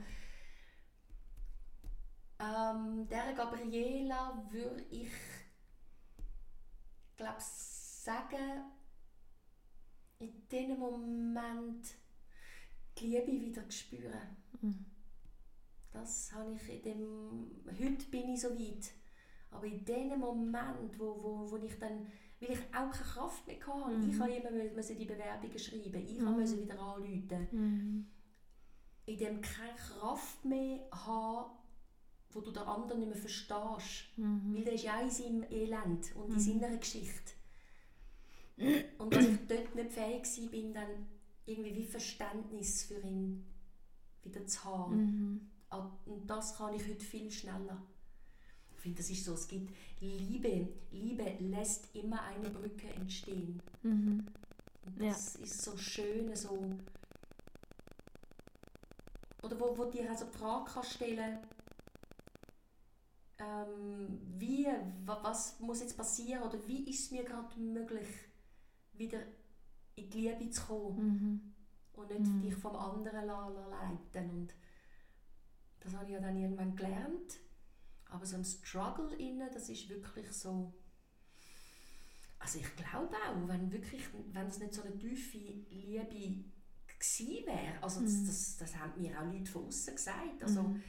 Ähm, 2.44 3.08
der 3.08 3.34
Gabriela 3.34 4.46
würde 4.50 4.84
ich 4.90 5.12
glaube 7.16 7.40
sagen, 7.40 8.64
in 10.20 10.48
diesem 10.50 10.80
Moment 10.80 11.88
die 12.98 13.08
Liebe 13.08 13.32
wieder 13.32 13.70
spüren. 13.72 14.38
Mhm. 14.62 14.86
Das 15.92 16.32
habe 16.34 16.54
ich 16.56 16.70
in 16.70 16.82
dem, 16.82 17.64
heute 17.80 18.06
bin 18.10 18.34
ich 18.34 18.42
so 18.42 18.50
weit 18.50 18.94
aber 19.54 19.68
in 19.68 19.86
dem 19.86 20.20
Moment, 20.20 20.98
wo, 20.98 21.18
wo, 21.22 21.52
wo 21.52 21.58
ich 21.58 21.78
dann, 21.80 22.08
weil 22.40 22.52
ich 22.52 22.60
auch 22.76 22.92
keine 22.92 22.92
Kraft 22.92 23.48
mehr 23.48 23.58
hatte, 23.68 23.96
mhm. 23.96 24.10
ich 24.10 24.18
musste 24.18 24.34
immer 24.34 24.74
müssen 24.74 24.98
die 24.98 25.06
Bewerbungen 25.06 25.60
schreiben, 25.60 26.08
ich 26.08 26.20
mhm. 26.20 26.40
musste 26.40 26.62
wieder 26.62 26.80
anrufen. 26.80 27.48
Mhm. 27.52 28.08
in 29.06 29.18
dem 29.18 29.42
keine 29.42 29.76
Kraft 29.76 30.44
mehr 30.46 30.80
haben, 30.92 31.52
wo 32.34 32.42
du 32.42 32.52
den 32.52 32.64
anderen 32.64 33.00
nicht 33.00 33.10
mehr 33.10 33.18
verstehst. 33.18 34.06
Mhm. 34.18 34.56
Weil 34.56 34.64
der 34.64 34.74
ist 34.74 34.84
ja 34.84 35.00
in 35.00 35.10
seinem 35.10 35.44
Elend 35.50 36.16
und 36.16 36.34
in 36.34 36.40
seiner 36.40 36.78
Geschichte. 36.78 37.32
Und 38.98 39.14
dass 39.16 39.26
ich 39.26 39.38
dort 39.48 39.76
nicht 39.76 39.92
fähig 39.92 40.24
war, 40.24 40.74
dann 40.74 41.08
irgendwie 41.46 41.76
wie 41.76 41.86
Verständnis 41.86 42.84
für 42.84 43.00
ihn 43.00 43.46
wieder 44.22 44.46
zu 44.46 44.64
haben. 44.64 44.96
Mhm. 44.98 45.50
Ah, 45.70 45.90
Und 46.06 46.28
das 46.30 46.56
kann 46.58 46.74
ich 46.76 46.88
heute 46.88 47.04
viel 47.04 47.32
schneller. 47.32 47.82
Ich 48.76 48.82
finde, 48.82 48.98
das 48.98 49.10
ist 49.10 49.26
so, 49.26 49.34
es 49.34 49.48
gibt 49.48 49.74
Liebe. 50.02 50.68
Liebe 50.92 51.24
lässt 51.40 51.96
immer 51.96 52.22
eine 52.24 52.50
Brücke 52.50 52.88
entstehen. 52.90 53.62
Mhm. 53.82 54.26
Und 54.86 55.02
Ja. 55.02 55.10
das 55.10 55.36
ist 55.38 55.62
so 55.62 55.76
schön, 55.78 56.36
so... 56.36 56.70
Oder 59.42 59.60
wo, 59.60 59.78
wo 59.78 59.86
dir 59.86 60.10
also 60.10 60.26
die 60.26 60.38
Frage 60.38 60.72
kannst 60.74 60.94
stellen 60.94 61.40
ähm, 63.40 64.20
wie, 64.38 64.68
wa- 65.06 65.20
was 65.24 65.60
muss 65.60 65.82
jetzt 65.82 65.98
passieren 65.98 66.44
oder 66.44 66.66
wie 66.68 66.90
ist 66.90 67.06
es 67.06 67.12
mir 67.12 67.24
gerade 67.24 67.60
möglich, 67.60 68.08
wieder 68.94 69.20
in 69.96 70.10
die 70.10 70.30
Liebe 70.30 70.50
zu 70.52 70.64
kommen 70.64 70.98
Mhm. 71.08 71.54
und 71.94 72.10
nicht 72.10 72.44
dich 72.44 72.56
vom 72.56 72.76
anderen 72.76 73.26
leiten. 73.26 74.30
Und 74.30 74.54
das 75.80 75.94
habe 75.96 76.06
ich 76.06 76.12
ja 76.12 76.20
dann 76.20 76.38
irgendwann 76.38 76.76
gelernt. 76.76 77.40
Aber 78.10 78.26
so 78.26 78.36
ein 78.36 78.46
Struggle 78.46 79.16
innen, 79.16 79.50
das 79.54 79.70
ist 79.70 79.90
wirklich 79.90 80.32
so. 80.32 80.74
Also 82.40 82.60
ich 82.60 82.76
glaube 82.76 83.16
auch, 83.16 83.48
wenn 83.48 83.72
wirklich, 83.72 84.04
wenn 84.34 84.48
es 84.48 84.60
nicht 84.60 84.74
so 84.74 84.84
eine 84.84 84.98
tiefe 84.98 85.38
Liebe 85.38 86.44
gewesen 86.88 87.46
wäre, 87.46 87.82
also 87.82 88.02
das, 88.02 88.26
das, 88.26 88.58
das 88.58 88.76
haben 88.78 89.02
mir 89.02 89.18
auch 89.20 89.26
Leute 89.26 89.50
von 89.50 89.66
außen 89.66 89.96
gesagt. 89.96 90.44
Also 90.44 90.62
Mhm. 90.64 90.84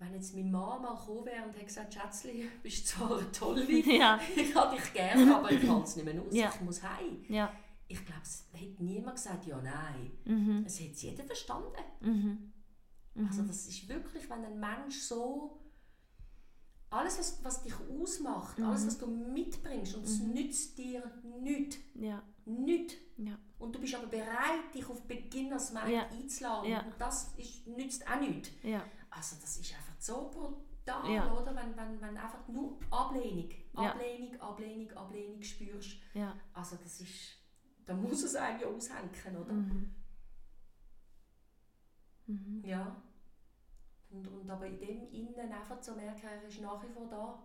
Wenn 0.00 0.14
jetzt 0.14 0.34
meine 0.34 0.50
Mama 0.50 0.94
gekommen 0.94 1.26
wäre 1.26 1.44
und 1.44 1.52
hätte 1.54 1.66
gesagt, 1.66 1.94
Schätzli, 1.94 2.42
du 2.56 2.62
bist 2.62 2.88
zwar 2.88 3.18
eine 3.18 3.30
tolle, 3.32 3.64
Ja, 3.98 4.18
ich 4.36 4.54
habe 4.54 4.76
dich 4.76 4.92
gerne, 4.92 5.36
aber 5.36 5.52
ich 5.52 5.68
halte 5.68 5.84
es 5.84 5.96
nicht 5.96 6.04
mehr 6.04 6.20
aus, 6.20 6.34
Ja. 6.34 6.50
ich 6.54 6.60
muss 6.62 6.82
heim. 6.82 7.24
ja. 7.28 7.52
Ich 7.92 8.04
glaube, 8.06 8.20
es 8.22 8.44
hätte 8.52 8.84
niemand 8.84 9.16
gesagt, 9.16 9.46
ja, 9.46 9.60
nein. 9.60 10.12
Mhm. 10.24 10.62
Es 10.64 10.78
hat 10.80 10.94
jeder 10.94 11.24
verstanden. 11.24 11.72
Mhm. 12.00 12.52
Also 13.28 13.42
das 13.42 13.66
ist 13.66 13.88
wirklich, 13.88 14.30
wenn 14.30 14.44
ein 14.44 14.60
Mensch 14.60 15.00
so 15.00 15.58
alles, 16.90 17.18
was, 17.18 17.44
was 17.44 17.62
dich 17.62 17.74
ausmacht, 18.00 18.58
Mhm. 18.58 18.64
alles, 18.66 18.86
was 18.86 18.98
du 18.98 19.06
mitbringst 19.08 19.96
und 19.96 20.04
es 20.04 20.20
nützt 20.20 20.78
dir 20.78 21.02
nichts, 21.40 21.78
Ja, 21.94 22.22
nichts. 22.46 22.94
ja. 23.16 23.36
Und 23.58 23.74
du 23.74 23.80
bist 23.80 23.94
aber 23.96 24.06
bereit, 24.06 24.72
dich 24.74 24.88
auf 24.88 25.02
Beginnersmind 25.08 25.88
Ja. 25.88 26.06
einzuladen. 26.10 26.70
Ja. 26.70 26.82
Und 26.82 26.94
das 26.98 27.32
ist, 27.36 27.66
nützt 27.66 28.06
auch 28.08 28.20
nichts. 28.20 28.50
Ja. 28.62 28.84
Also 29.10 29.36
das 29.40 29.56
ist 29.58 29.74
einfach 29.74 29.89
so 30.00 30.30
brutal, 30.30 31.10
Ja. 31.10 31.32
oder? 31.32 31.54
Wenn, 31.54 31.76
wenn, 31.76 32.00
wenn 32.00 32.16
einfach 32.16 32.46
nur 32.48 32.78
Ablehnung, 32.90 33.50
Ja. 33.74 33.92
Ablehnung, 33.92 34.40
Ablehnung, 34.40 34.90
Ablehnung 34.96 35.42
spürst. 35.42 35.98
Ja. 36.14 36.34
Also 36.54 36.76
das 36.76 37.00
ist, 37.00 37.36
da 37.86 37.94
muss 37.94 38.22
es 38.22 38.34
einem 38.34 38.60
ja 38.60 38.66
aushängen, 38.68 39.36
oder? 39.36 39.52
Mhm. 39.52 39.94
Mhm. 42.26 42.62
Ja. 42.64 43.02
Und, 44.10 44.26
und 44.26 44.50
aber 44.50 44.66
in 44.66 44.78
dem 44.80 45.12
Innen 45.12 45.52
einfach 45.52 45.80
zu 45.80 45.94
merken, 45.94 46.26
er 46.26 46.42
ist 46.42 46.60
nach 46.60 46.82
wie 46.82 46.88
vor 46.88 47.06
da. 47.08 47.42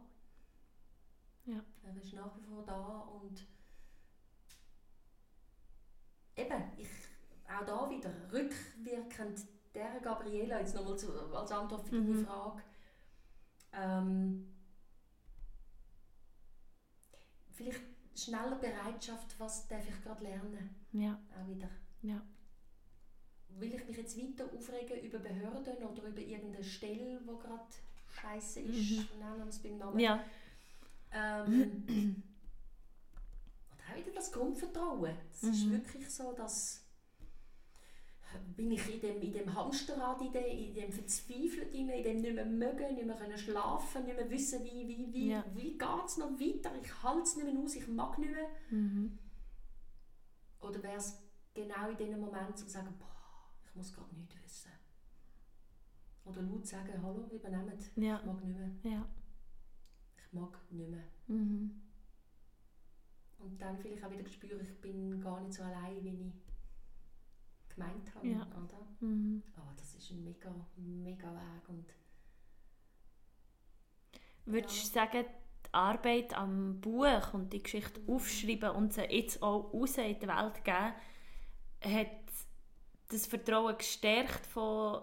Ja. 1.46 1.62
Er 1.84 1.96
ist 1.98 2.14
nach 2.14 2.36
wie 2.38 2.42
vor 2.44 2.64
da 2.64 3.00
und 3.00 3.46
eben, 6.36 6.64
ich, 6.78 6.90
auch 7.48 7.66
da 7.66 7.90
wieder 7.90 8.12
rückwirkend 8.32 9.46
der 9.76 10.00
Gabriela, 10.02 10.60
jetzt 10.60 10.74
nochmal 10.76 10.94
als 11.36 11.52
Antwort 11.52 11.88
deine 11.92 12.02
Mhm. 12.02 12.26
Frage. 12.26 12.62
Ähm, 13.74 14.48
vielleicht 17.52 17.82
schneller 18.16 18.56
Bereitschaft, 18.56 19.36
was 19.40 19.68
darf 19.68 19.88
ich 19.88 20.04
gerade 20.04 20.24
lernen, 20.24 20.76
Ja. 20.94 21.20
auch 21.38 21.48
wieder. 21.48 21.70
Ja. 22.02 22.22
Will 23.50 23.74
ich 23.74 23.86
mich 23.88 23.98
jetzt 23.98 24.18
weiter 24.18 24.50
aufregen 24.54 25.00
über 25.02 25.20
Behörden 25.20 25.78
oder 25.86 26.04
über 26.04 26.20
irgendeine 26.20 26.64
Stelle, 26.64 27.20
die 27.22 27.26
gerade 27.26 27.66
scheiße 28.10 28.62
ist? 28.62 28.92
Mhm. 29.14 29.20
Nennen 29.20 29.38
wir 29.40 29.48
es 29.48 29.60
beim 29.60 29.78
Namen. 29.78 30.00
Ja. 30.00 30.24
Ähm, 31.12 31.84
und 33.72 33.80
auch 33.92 33.96
wieder 33.96 34.12
das 34.14 34.32
Grundvertrauen. 34.32 35.16
Es 35.32 35.44
ist 35.44 35.66
Mhm. 35.66 35.72
wirklich 35.74 36.10
so, 36.14 36.34
dass 36.34 36.85
bin 38.56 38.72
ich 38.72 38.94
in 38.94 39.00
dem, 39.02 39.22
in 39.22 39.32
dem 39.34 39.54
Hamsterrad, 39.54 40.22
in 40.22 40.32
dem, 40.32 40.46
in 40.46 40.74
dem 40.74 40.92
Verzweifelt, 40.92 41.74
in 41.74 41.88
dem 41.88 42.22
nicht 42.22 42.36
mehr 42.36 42.46
mögen, 42.46 42.96
nicht 42.96 43.06
mehr 43.06 43.16
können 43.16 43.38
schlafen, 43.38 44.06
nicht 44.06 44.16
mehr 44.18 44.30
wissen, 44.30 44.64
wie, 44.64 44.88
wie, 44.88 45.14
wie, 45.14 45.30
Ja. 45.30 45.44
wie 45.54 45.78
geht 45.78 46.06
es 46.06 46.18
noch 46.18 46.32
weiter, 46.40 46.72
ich 46.82 47.04
halte 47.04 47.22
es 47.24 47.36
nicht 47.38 47.52
mehr 47.54 47.64
aus, 47.64 47.76
ich 47.76 47.88
mag 47.88 48.18
nicht 48.20 48.32
mehr. 48.32 48.48
Mhm. 48.72 49.18
Oder 50.62 50.82
wäre 50.84 50.98
es 50.98 51.22
genau 51.54 51.90
in 51.90 51.98
diesem 51.98 52.20
Moment 52.20 52.58
zu 52.58 52.68
sagen, 52.68 52.94
boah, 52.98 53.50
ich 53.64 53.76
muss 53.76 53.94
gerade 53.94 54.16
nichts 54.16 54.36
wissen. 54.44 54.72
Oder 56.26 56.42
laut 56.42 56.66
sagen, 56.66 57.02
hallo, 57.04 57.28
übernehmt, 57.32 57.92
Ja. 57.96 58.18
ich 58.20 58.26
mag 58.26 58.44
nicht 58.44 58.58
mehr, 58.58 58.92
Ja. 58.92 59.08
ich 60.18 60.34
mag 60.34 60.58
nicht 60.72 60.90
mehr. 60.90 61.04
Mhm. 61.28 61.82
Und 63.38 63.62
dann 63.62 63.78
vielleicht 63.78 64.04
auch 64.04 64.10
wieder 64.12 64.28
spüren, 64.28 64.60
ich 64.62 64.82
bin 64.82 65.20
gar 65.22 65.40
nicht 65.42 65.54
so 65.54 65.62
allein, 65.64 66.04
wie 66.04 66.30
ich 66.30 66.45
gemeint 67.76 68.16
habe. 68.16 68.28
Ja. 68.28 68.42
Oder? 68.42 68.88
Mhm. 69.00 69.44
Aber 69.56 69.74
das 69.78 69.96
ist 69.96 70.12
ein 70.12 70.24
mega, 70.24 70.54
mega 70.78 71.32
Weg. 71.34 71.70
Und 71.70 71.86
Würdest 74.46 74.84
du 74.84 74.94
sagen, 74.94 75.26
die 75.66 75.74
Arbeit 75.74 76.34
am 76.38 76.80
Buch 76.80 77.34
und 77.34 77.52
die 77.52 77.64
Geschichte 77.64 78.00
aufschreiben 78.08 78.70
und 78.72 78.94
sie 78.94 79.02
jetzt 79.02 79.42
auch 79.42 79.74
raus 79.74 79.98
in 79.98 80.20
die 80.20 80.28
Welt 80.28 80.64
geben, 80.64 80.94
hat 81.84 82.08
das 83.10 83.26
Vertrauen 83.28 83.78
gestärkt 83.78 84.46
von 84.46 85.02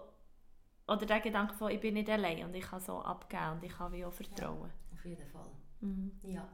oder 0.87 1.05
der 1.05 1.21
Gedanke 1.21 1.53
von, 1.53 1.71
ich 1.71 1.79
bin 1.79 1.93
nicht 1.93 2.09
allein 2.09 2.45
und 2.45 2.53
ich 2.53 2.65
kann 2.65 2.81
so 2.81 3.01
abgeben 3.01 3.53
und 3.53 3.63
ich 3.63 3.71
kann 3.71 3.91
wie 3.93 4.03
auch 4.03 4.11
vertrauen. 4.11 4.69
auf 4.91 5.05
jeden 5.05 5.25
Fall. 5.27 5.49
Mhm. 5.79 6.11
Ja. 6.23 6.47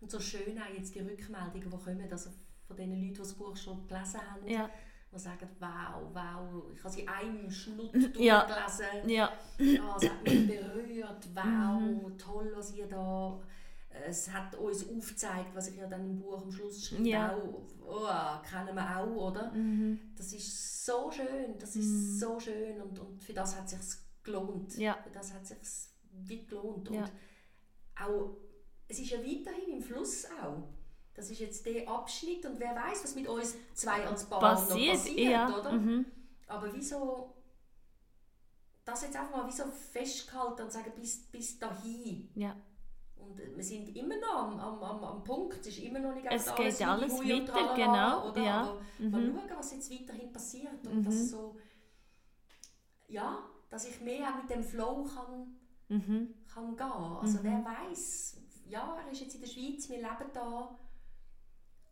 Und 0.00 0.10
so 0.10 0.18
schön 0.18 0.58
auch 0.60 0.74
jetzt 0.74 0.94
die 0.94 1.00
Rückmeldungen, 1.00 1.70
die 1.70 1.76
kommen, 1.76 2.10
also 2.10 2.30
von 2.66 2.76
den 2.76 2.90
Leuten, 2.90 3.12
die 3.12 3.18
das 3.18 3.34
Buch 3.34 3.54
schon 3.56 3.86
gelesen 3.86 4.20
haben, 4.20 4.48
Ja, 4.48 4.70
die 5.12 5.18
sagen, 5.18 5.48
wow, 5.58 6.02
wow, 6.12 6.64
ich 6.72 6.78
habe 6.84 6.92
sie 6.94 7.00
in 7.02 7.08
einem 7.08 7.50
Schnutt 7.50 8.16
Ja. 8.16 8.44
durchgelesen. 8.46 9.08
ja, 9.08 9.30
Ja, 9.58 9.96
es 9.96 10.08
hat 10.08 10.22
mich 10.22 10.46
berührt, 10.46 11.28
wow, 11.34 11.80
Mhm. 11.80 12.18
toll, 12.18 12.52
was 12.54 12.74
ihr 12.74 12.86
da... 12.86 13.40
Es 14.06 14.32
hat 14.32 14.54
uns 14.54 14.88
aufgezeigt, 14.88 15.52
was 15.52 15.66
ich 15.68 15.76
ja 15.76 15.86
dann 15.88 16.04
im 16.08 16.16
Buch 16.20 16.40
am 16.42 16.52
Schluss 16.52 16.86
schreibe, 16.86 17.08
Ja. 17.08 17.34
auch, 17.34 17.60
oh, 17.84 18.48
kennen 18.48 18.74
wir 18.76 18.98
auch, 18.98 19.30
oder? 19.30 19.50
mhm. 19.50 19.98
Das 20.16 20.32
ist 20.32 20.86
so 20.86 21.10
schön, 21.10 21.58
das 21.58 21.74
ist 21.74 21.86
Mhm. 21.86 22.18
so 22.18 22.38
schön 22.38 22.80
und, 22.80 22.96
und 23.00 23.22
für 23.24 23.32
das 23.32 23.56
hat 23.56 23.64
es 23.64 23.70
sich 23.90 24.00
gelohnt. 24.22 24.78
Ja. 24.78 24.96
Für 25.02 25.10
das 25.10 25.34
hat 25.34 25.42
es 25.42 25.48
sich 25.48 25.90
wie 26.12 26.46
gelohnt. 26.46 26.88
Ja. 26.90 27.00
Und 27.02 27.10
auch, 28.00 28.36
es 28.86 29.00
ist 29.00 29.10
ja 29.10 29.18
weiterhin 29.18 29.74
im 29.78 29.82
Fluss 29.82 30.24
auch. 30.40 30.68
Das 31.20 31.30
ist 31.30 31.40
jetzt 31.40 31.66
der 31.66 31.86
Abschnitt 31.86 32.46
und 32.46 32.58
wer 32.58 32.74
weiß, 32.74 33.04
was 33.04 33.14
mit 33.14 33.28
uns 33.28 33.54
zwei 33.74 34.06
als 34.08 34.24
Paar 34.24 34.40
passiert, 34.40 34.86
noch 34.86 34.94
passiert, 34.94 35.30
ja. 35.30 35.58
oder? 35.58 35.72
Mhm. 35.72 36.06
Aber 36.46 36.72
wieso 36.72 37.34
das 38.86 39.02
jetzt 39.02 39.16
einfach 39.16 39.36
mal 39.36 39.46
wie 39.46 39.52
so 39.54 39.64
festgehalten 39.66 40.62
und 40.62 40.72
sagen, 40.72 40.92
bis, 40.96 41.26
bis 41.26 41.58
dahin. 41.58 42.30
ja. 42.34 42.56
Und 43.16 43.36
wir 43.36 43.62
sind 43.62 43.94
immer 43.94 44.16
noch 44.16 44.34
am, 44.34 44.58
am, 44.58 44.82
am, 44.82 45.04
am 45.04 45.22
Punkt, 45.22 45.58
es 45.60 45.66
ist 45.66 45.80
immer 45.80 45.98
noch 45.98 46.14
nicht 46.14 46.26
Es 46.30 46.48
alles 46.48 46.78
geht 46.78 46.88
alles 46.88 47.12
und 47.12 47.28
weiter, 47.28 47.52
tralala, 47.52 47.74
genau, 47.74 48.30
Oder? 48.30 48.42
ja. 48.42 48.60
Aber 48.62 48.78
Mhm. 48.98 49.34
mal 49.34 49.46
schauen, 49.46 49.58
was 49.58 49.72
jetzt 49.72 49.92
weiterhin 49.92 50.32
passiert 50.32 50.86
und 50.86 51.00
Mhm. 51.00 51.04
dass 51.04 51.28
so, 51.30 51.58
ja, 53.08 53.40
dass 53.68 53.86
ich 53.86 54.00
mehr 54.00 54.26
auch 54.26 54.40
mit 54.40 54.48
dem 54.48 54.64
Flow 54.64 55.04
kann, 55.04 55.54
Mhm. 55.90 56.34
kann 56.46 56.74
gehen. 56.78 56.86
Also 57.20 57.38
Mhm. 57.40 57.44
wer 57.44 57.64
weiß, 57.66 58.38
ja, 58.70 58.96
er 59.04 59.12
ist 59.12 59.20
jetzt 59.20 59.34
in 59.34 59.40
der 59.42 59.48
Schweiz, 59.48 59.88
wir 59.90 59.96
leben 59.98 60.30
da, 60.32 60.78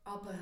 aber 0.09 0.35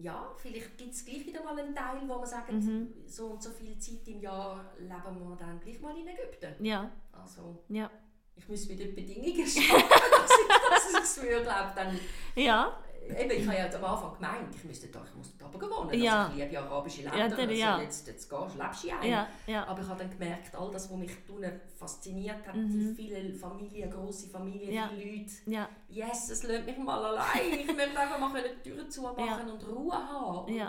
ja, 0.00 0.32
vielleicht 0.36 0.76
gibt 0.78 0.94
es 0.94 1.04
gleich 1.04 1.26
wieder 1.26 1.42
mal 1.44 1.58
einen 1.58 1.74
Teil, 1.74 2.00
wo 2.06 2.14
man 2.16 2.26
sagt, 2.26 2.50
Mhm. 2.52 2.92
so 3.06 3.26
und 3.26 3.42
so 3.42 3.50
viel 3.50 3.78
Zeit 3.78 4.06
im 4.08 4.20
Jahr 4.20 4.64
leben 4.78 5.28
wir 5.28 5.36
dann 5.36 5.60
gleich 5.60 5.80
mal 5.80 5.96
in 5.96 6.08
Ägypten. 6.08 6.64
Ja, 6.64 6.90
Also 7.12 7.62
ja. 7.68 7.90
ich 8.34 8.48
muss 8.48 8.66
mit 8.68 8.78
den 8.80 8.94
Bedingungen 8.94 9.46
schaffen, 9.46 9.88
dass 10.70 10.90
ich 10.92 10.98
es 11.00 11.18
für 11.18 11.42
glaube 11.42 11.72
dann 11.76 11.98
Ja, 12.34 12.82
Eben, 13.08 13.30
ich 13.30 13.46
habe 13.46 13.56
ja 13.58 13.66
am 13.66 13.84
Anfang 13.84 14.14
gemeint, 14.14 14.54
ich, 14.54 14.64
müsste 14.64 14.88
da, 14.88 15.02
ich 15.04 15.14
muss 15.14 15.36
da 15.36 15.46
oben 15.46 15.60
wohnen. 15.70 16.00
Ja. 16.02 16.26
Also 16.26 16.38
ich 16.38 16.44
liebe 16.44 16.58
arabische 16.60 17.02
Länder. 17.02 17.18
Ja, 17.18 17.28
der- 17.28 17.38
also 17.38 17.52
ja. 17.52 17.80
jetzt, 17.80 18.06
jetzt 18.06 18.30
gehst, 18.30 18.54
lebst 18.56 18.84
du 18.84 18.88
ja 18.88 18.98
ein. 19.00 19.26
ja. 19.46 19.66
Aber 19.66 19.82
ich 19.82 19.88
habe 19.88 19.98
dann 20.04 20.10
gemerkt, 20.10 20.54
all 20.54 20.70
das, 20.70 20.90
was 20.90 20.96
mich 20.98 21.10
unten 21.28 21.60
fasziniert 21.76 22.46
hat, 22.46 22.54
Mhm. 22.56 22.68
die 22.70 22.94
viele 22.94 23.34
Familien, 23.34 23.90
grosse 23.90 24.28
Familien, 24.28 24.72
Ja. 24.72 24.88
viele 24.94 25.16
Leute. 25.18 25.32
Ja, 25.46 25.68
Yes, 25.88 26.30
es 26.30 26.42
lässt 26.44 26.64
mich 26.66 26.78
mal 26.78 27.04
allein. 27.04 27.52
Ich 27.60 27.66
möchte 27.66 27.98
einfach 27.98 28.18
mal 28.18 28.42
die 28.42 28.70
Türen 28.70 28.90
zumachen 28.90 29.24
Ja. 29.26 29.36
und 29.38 29.68
Ruhe 29.68 29.92
haben. 29.94 30.46
Und, 30.46 30.54
Ja. 30.56 30.68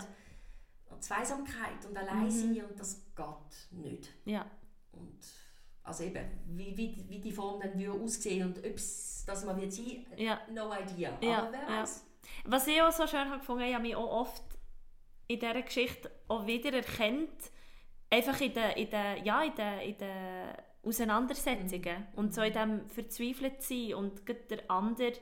Zweisamkeit 1.00 1.84
und 1.88 1.96
allein 1.96 2.30
sein 2.30 2.64
und 2.68 2.78
das 2.78 3.02
geht 3.14 3.72
nicht. 3.82 4.08
Ja. 4.24 4.46
Und 4.92 5.18
also 5.82 6.04
eben, 6.04 6.24
wie, 6.46 6.76
wie, 6.76 7.04
wie 7.08 7.20
die 7.20 7.32
Form 7.32 7.60
dann 7.60 7.78
würde 7.78 8.00
aussehen 8.00 8.46
und 8.48 8.58
ob 8.58 8.74
es 8.76 9.24
das 9.26 9.44
mal 9.44 9.56
wird 9.60 9.72
sein, 9.72 10.06
Ja. 10.16 10.40
no 10.52 10.70
idea. 10.72 11.12
Ja, 11.20 11.38
Aber 11.42 11.52
wer 11.52 11.80
weiß. 11.80 12.04
Was 12.44 12.66
ich 12.66 12.80
auch 12.82 12.92
so 12.92 13.06
schön 13.06 13.28
habe 13.28 13.38
gefunden, 13.38 13.64
ich 13.64 13.74
habe 13.74 13.82
mich 13.82 13.96
auch 13.96 14.10
oft 14.20 14.42
in 15.26 15.38
dieser 15.40 15.62
Geschichte 15.62 16.10
auch 16.28 16.46
wieder 16.46 16.72
erkennt, 16.72 17.50
einfach 18.10 18.40
in 18.40 18.52
den, 18.54 18.70
in 18.72 18.90
den, 18.90 19.24
ja, 19.24 19.42
in 19.42 19.54
den, 19.54 19.80
in 19.80 19.98
den 19.98 20.48
Auseinandersetzungen 20.82 22.06
und 22.16 22.34
so 22.34 22.42
in 22.42 22.52
dem 22.52 22.88
verzweifelt 22.88 23.62
sein 23.62 23.94
und 23.94 24.28
der 24.28 24.70
andere 24.70 25.12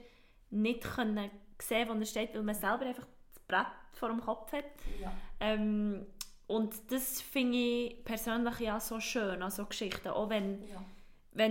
nicht 0.50 0.82
können 0.82 1.30
sehen, 1.60 1.88
wo 1.88 1.92
er 1.94 2.04
steht, 2.04 2.34
weil 2.34 2.42
man 2.42 2.54
selber 2.54 2.86
einfach 2.86 3.06
das 3.32 3.42
Brett 3.46 3.66
vor 3.92 4.08
dem 4.08 4.20
Kopf 4.20 4.52
hat. 4.52 4.64
Ja. 5.00 5.12
Ähm, 5.40 6.06
und 6.48 6.74
das 6.92 7.20
finde 7.22 7.56
ich 7.56 8.04
persönlich 8.04 8.58
ja 8.60 8.80
so 8.80 8.98
schön 9.00 9.40
an 9.42 9.50
so 9.50 9.64
Geschichten, 9.64 10.08
auch 10.08 10.28
wenn 10.28 10.62
Ja. 10.68 10.82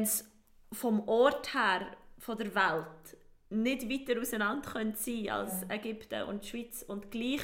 es 0.04 0.30
vom 0.74 1.08
Ort 1.08 1.54
her, 1.54 1.88
von 2.20 2.38
der 2.38 2.54
Welt, 2.54 3.18
nicht 3.52 3.90
weiter 3.90 4.20
auseinander 4.20 4.70
können 4.72 4.96
sein 4.96 5.30
als 5.30 5.62
Ja. 5.62 5.76
Ägypten 5.76 6.24
und 6.24 6.44
die 6.44 6.48
Schweiz 6.50 6.84
und 6.88 7.12
gleich 7.12 7.42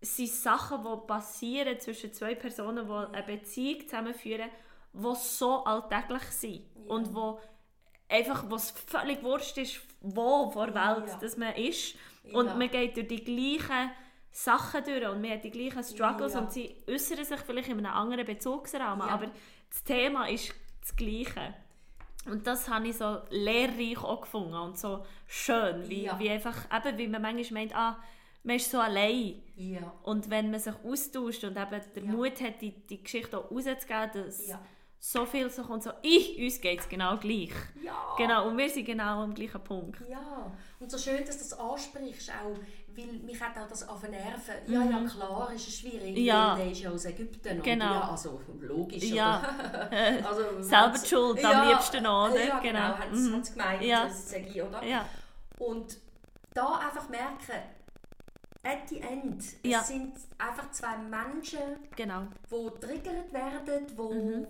sind 0.00 0.28
Sachen, 0.28 0.82
die 0.84 1.06
passieren 1.06 1.80
zwischen 1.80 2.12
zwei 2.12 2.34
Personen, 2.34 2.86
die 2.86 2.92
eine 3.16 3.22
Beziehung 3.26 3.80
zusammenführen, 3.82 4.48
die 4.92 5.14
so 5.16 5.64
alltäglich 5.64 6.22
sind 6.24 6.62
Ja. 6.76 6.94
und 6.94 7.14
wo 7.14 7.40
einfach, 8.08 8.48
wo 8.48 8.54
es 8.54 8.70
völlig 8.70 9.22
wurscht 9.22 9.58
ist, 9.58 9.80
wo 10.00 10.50
vor 10.50 10.68
der 10.68 10.74
Welt 10.98 11.08
Ja. 11.08 11.16
dass 11.18 11.36
man 11.36 11.54
ist 11.56 11.96
und 12.32 12.56
man 12.58 12.70
geht 12.70 12.96
durch 12.96 13.08
die 13.08 13.24
gleichen 13.24 13.90
Sachen 14.30 14.84
durch 14.84 15.06
und 15.08 15.20
man 15.20 15.30
hat 15.32 15.44
die 15.44 15.50
gleichen 15.50 15.82
Struggles 15.82 16.36
und 16.36 16.52
sie 16.52 16.76
äußern 16.88 17.24
sich 17.24 17.40
vielleicht 17.40 17.68
in 17.68 17.78
einem 17.78 17.92
anderen 17.92 18.24
Bezugsrahmen, 18.24 19.08
aber 19.08 19.30
das 19.70 19.82
Thema 19.82 20.28
ist 20.28 20.54
das 20.80 20.94
Gleiche. 20.94 21.54
Und 22.30 22.46
das 22.46 22.68
habe 22.68 22.88
ich 22.88 22.96
so 22.96 23.18
lehrreich 23.30 23.98
auch 24.02 24.20
gefunden 24.22 24.54
und 24.54 24.78
so 24.78 25.04
schön, 25.26 25.88
wie, 25.88 26.04
Ja. 26.04 26.18
wie 26.18 26.30
einfach, 26.30 26.56
eben, 26.74 26.98
wie 26.98 27.08
man 27.08 27.22
manchmal 27.22 27.62
meint, 27.62 27.74
ah, 27.76 27.96
man 28.44 28.56
ist 28.56 28.70
so 28.70 28.78
allein. 28.80 29.42
Ja. 29.56 29.92
Und 30.02 30.30
wenn 30.30 30.50
man 30.50 30.60
sich 30.60 30.74
austauscht 30.84 31.44
und 31.44 31.56
eben 31.56 31.80
den 31.96 32.06
Ja. 32.06 32.12
Mut 32.12 32.40
hat, 32.40 32.60
die, 32.60 32.70
die 32.70 33.02
Geschichte 33.02 33.38
auch 33.38 33.50
rauszugeben, 33.50 34.10
dass 34.26 34.46
Ja. 34.48 34.60
So 35.00 35.24
viel 35.26 35.48
so 35.50 35.62
kommt, 35.62 35.82
so, 35.82 35.90
ich, 36.02 36.38
uns 36.40 36.60
geht 36.60 36.80
es 36.80 36.88
genau 36.88 37.16
gleich. 37.16 37.52
Ja. 37.82 37.92
Genau, 38.16 38.48
und 38.48 38.58
wir 38.58 38.68
sind 38.68 38.84
genau 38.84 39.22
am 39.22 39.32
gleichen 39.34 39.62
Punkt. 39.62 40.00
Ja, 40.08 40.50
und 40.80 40.90
so 40.90 40.98
schön, 40.98 41.24
dass 41.24 41.36
du 41.38 41.44
das 41.44 41.52
ansprichst, 41.58 42.30
auch, 42.30 42.56
weil 42.96 43.06
mich 43.24 43.40
hat 43.40 43.56
auch 43.56 43.68
das 43.68 43.88
auf 43.88 44.00
den 44.00 44.10
Nerven. 44.10 44.54
Ja, 44.66 44.82
ja, 44.82 45.04
klar 45.08 45.52
ist 45.54 45.68
es 45.68 45.78
schwierig, 45.78 46.16
Mhm. 46.16 46.24
Ja. 46.24 46.50
weil 46.56 46.64
der 46.64 46.72
ist 46.72 46.80
ja 46.82 46.90
aus 46.90 47.04
Ägypten. 47.04 47.62
Genau. 47.62 47.84
Ja, 47.84 48.10
also 48.10 48.40
logisch. 48.60 49.04
Ja. 49.04 49.38
Oder? 49.38 49.90
also, 50.28 50.62
Selber 50.62 50.94
die 51.02 51.06
Schuld, 51.08 51.44
am 51.44 51.68
liebsten 51.68 52.06
oder? 52.06 52.44
Ja, 52.44 52.58
genau, 52.58 52.62
Genau. 52.62 52.62
genau. 52.62 52.98
hat 52.98 53.12
es 53.12 53.20
Mhm. 53.20 53.42
gemeint, 53.56 53.82
Ja. 53.82 54.04
das 54.06 54.30
sage 54.30 54.46
ich, 54.52 54.62
oder? 54.62 54.84
Ja, 54.84 55.06
Und 55.58 55.96
da 56.54 56.76
einfach 56.78 57.08
merken, 57.08 57.52
at 58.68 58.88
the 58.88 59.00
end, 59.00 59.40
es 59.42 59.56
Ja. 59.62 59.82
sind 59.82 60.12
einfach 60.36 60.70
zwei 60.72 60.96
Menschen, 60.98 61.58
genau. 61.96 62.26
die 62.50 62.64
getriggert 62.80 63.32
werden, 63.32 63.86
wo, 63.96 64.12
Mhm. 64.12 64.46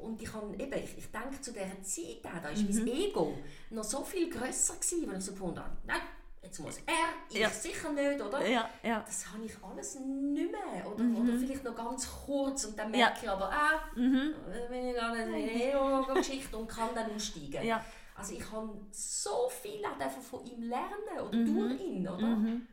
und 0.00 0.22
ich, 0.22 0.30
kann, 0.32 0.54
eben, 0.54 0.72
ich, 0.74 0.98
ich 0.98 1.10
denke 1.10 1.40
zu 1.40 1.52
dieser 1.52 1.82
Zeit, 1.82 2.18
da 2.22 2.42
war 2.42 2.50
Mhm. 2.52 2.66
mein 2.78 2.86
Ego 2.88 3.36
noch 3.70 3.84
so 3.84 4.02
viel 4.04 4.30
grösser, 4.30 4.74
gewesen, 4.74 5.08
weil 5.10 5.18
ich 5.18 5.24
so 5.24 5.32
gefunden 5.32 5.58
habe, 5.58 5.76
nein, 5.86 6.00
jetzt 6.42 6.60
muss 6.60 6.78
er, 6.86 6.94
ich 7.28 7.38
Ja. 7.40 7.50
sicher 7.50 7.90
nicht, 7.92 8.20
oder? 8.20 8.46
Ja, 8.46 8.68
ja. 8.84 9.02
Das 9.04 9.26
habe 9.32 9.44
ich 9.44 9.52
alles 9.64 9.98
nicht 9.98 10.52
mehr, 10.52 10.86
oder, 10.86 11.04
oder 11.04 11.36
vielleicht 11.38 11.64
noch 11.64 11.74
ganz 11.74 12.08
kurz 12.24 12.64
und 12.66 12.78
dann 12.78 12.86
Mhm. 12.92 12.98
Merke 12.98 13.18
ich 13.24 13.28
aber, 13.30 13.50
ah, 13.50 13.80
Mhm. 13.96 14.32
bin 14.70 14.84
ich 14.86 14.94
in 14.94 15.00
eine 15.00 15.64
Ego-Geschichte 15.72 16.56
und 16.56 16.68
kann 16.68 16.90
dann 16.94 17.10
aussteigen. 17.14 17.64
Ja. 17.64 17.84
Also 18.14 18.32
ich 18.34 18.50
habe 18.50 18.70
so 18.92 19.50
viel 19.50 19.82
von 20.30 20.46
ihm 20.46 20.62
lernen, 20.62 21.18
oder 21.28 21.36
Mhm. 21.36 21.54
durch 21.58 21.80
ihn, 21.80 22.08
oder? 22.08 22.26
Mhm. 22.26 22.66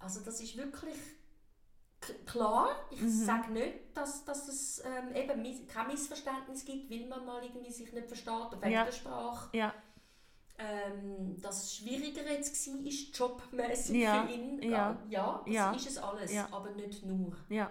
Also 0.00 0.20
das 0.20 0.40
ist 0.40 0.56
wirklich 0.56 0.96
klar. 2.26 2.68
Ich 2.90 3.00
Mhm. 3.00 3.08
sage 3.24 3.52
nicht, 3.52 3.74
dass, 3.94 4.24
dass 4.24 4.48
es 4.48 4.82
ähm, 4.84 5.14
eben 5.14 5.66
kein 5.68 5.86
Missverständnis 5.88 6.64
gibt, 6.64 6.90
weil 6.90 7.06
man 7.06 7.24
mal 7.26 7.42
irgendwie 7.44 7.70
sich 7.70 7.92
nicht 7.92 8.08
versteht 8.08 8.52
wegen 8.60 8.72
Ja. 8.72 8.84
der 8.84 8.92
Sprache. 8.92 9.56
Ja, 9.56 9.74
Ähm, 10.62 11.40
dass 11.40 11.64
es 11.64 11.76
schwieriger 11.76 12.20
jetzt 12.30 12.66
war, 12.68 12.86
ist 12.86 13.16
jobmäßig 13.16 13.96
Ja. 14.02 14.26
für 14.26 14.32
ihn. 14.34 14.62
Ja. 14.62 14.94
ja 15.08 15.42
das 15.46 15.54
Ja. 15.54 15.72
ist 15.72 15.88
es 15.88 15.96
alles, 15.98 16.30
aber 16.50 16.70
nicht 16.72 17.04
nur. 17.06 17.34
ja. 17.48 17.70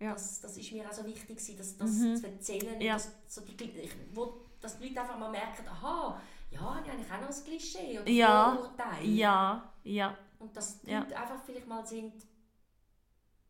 Ja. 0.00 0.12
Das, 0.14 0.40
das 0.40 0.56
ist 0.56 0.72
mir 0.72 0.88
auch 0.88 0.92
so 0.92 1.04
wichtig, 1.04 1.56
dass 1.58 1.76
das 1.76 1.90
Mhm. 1.90 2.16
zu 2.16 2.26
erzählen. 2.26 2.80
Dass, 2.80 3.12
so 3.28 3.42
die, 3.42 3.64
ich, 3.70 3.92
wo, 4.14 4.40
dass 4.60 4.78
die 4.78 4.88
Leute 4.88 5.00
einfach 5.02 5.18
mal 5.18 5.30
merken, 5.30 5.68
aha, 5.68 6.20
ja, 6.50 6.60
habe 6.60 6.80
ich 6.86 6.90
eigentlich 6.92 7.12
auch 7.12 7.20
noch 7.20 7.28
ein 7.36 7.44
Klischee 7.44 8.00
oder 8.00 8.10
Ja. 8.10 8.52
Vorurteil. 8.56 9.08
Ja, 9.08 9.72
ja. 9.84 10.16
Und 10.42 10.56
dass 10.56 10.80
die 10.82 10.90
Ja. 10.90 11.00
Leute 11.00 11.16
einfach 11.18 11.42
vielleicht 11.44 11.66
mal 11.68 11.86
sind, 11.86 12.26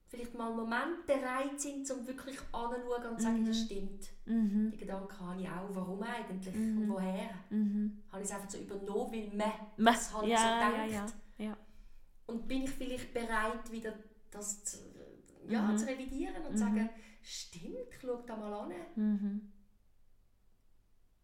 vielleicht 0.09 0.35
mal 0.35 0.49
einen 0.49 0.57
Moment 0.57 1.07
bereit 1.07 1.59
sind, 1.59 1.91
um 1.91 2.07
wirklich 2.07 2.39
anzuschauen 2.53 3.07
und 3.11 3.17
zu 3.17 3.23
sagen, 3.23 3.41
Mhm. 3.43 3.47
das 3.47 3.61
stimmt. 3.63 4.09
Mhm. 4.27 4.71
Die 4.71 4.77
Gedanken 4.77 5.21
habe 5.21 5.41
ich 5.41 5.49
auch. 5.49 5.69
Warum 5.75 6.03
eigentlich? 6.03 6.55
Mhm. 6.55 6.83
Und 6.83 6.89
woher? 6.91 7.31
Mhm. 7.51 8.03
Habe 8.11 8.23
ich 8.23 8.29
es 8.29 8.35
einfach 8.35 8.51
so 8.51 8.59
übernommen, 8.59 9.13
weil 9.13 9.29
man 9.29 9.53
Ma- 9.79 9.93
das 9.93 10.13
halt 10.15 10.29
ja, 10.29 10.71
so 10.71 10.77
denkt. 10.77 10.93
ja, 11.39 11.45
ja. 11.47 11.57
Und 12.27 12.47
bin 12.47 12.63
ich 12.65 12.71
vielleicht 12.71 13.13
bereit, 13.15 13.73
wieder 13.73 13.95
das 14.31 14.63
zu, 14.65 14.79
ja, 15.49 15.63
Mhm. 15.63 15.79
zu 15.79 15.87
revidieren 15.87 16.45
und 16.45 16.53
Mhm. 16.53 16.59
sagen, 16.59 16.91
stimmt, 17.23 17.75
ich 17.91 18.01
schaue 18.01 18.23
da 18.27 18.37
mal 18.37 18.53
an. 18.53 18.73
Mhm. 18.97 19.53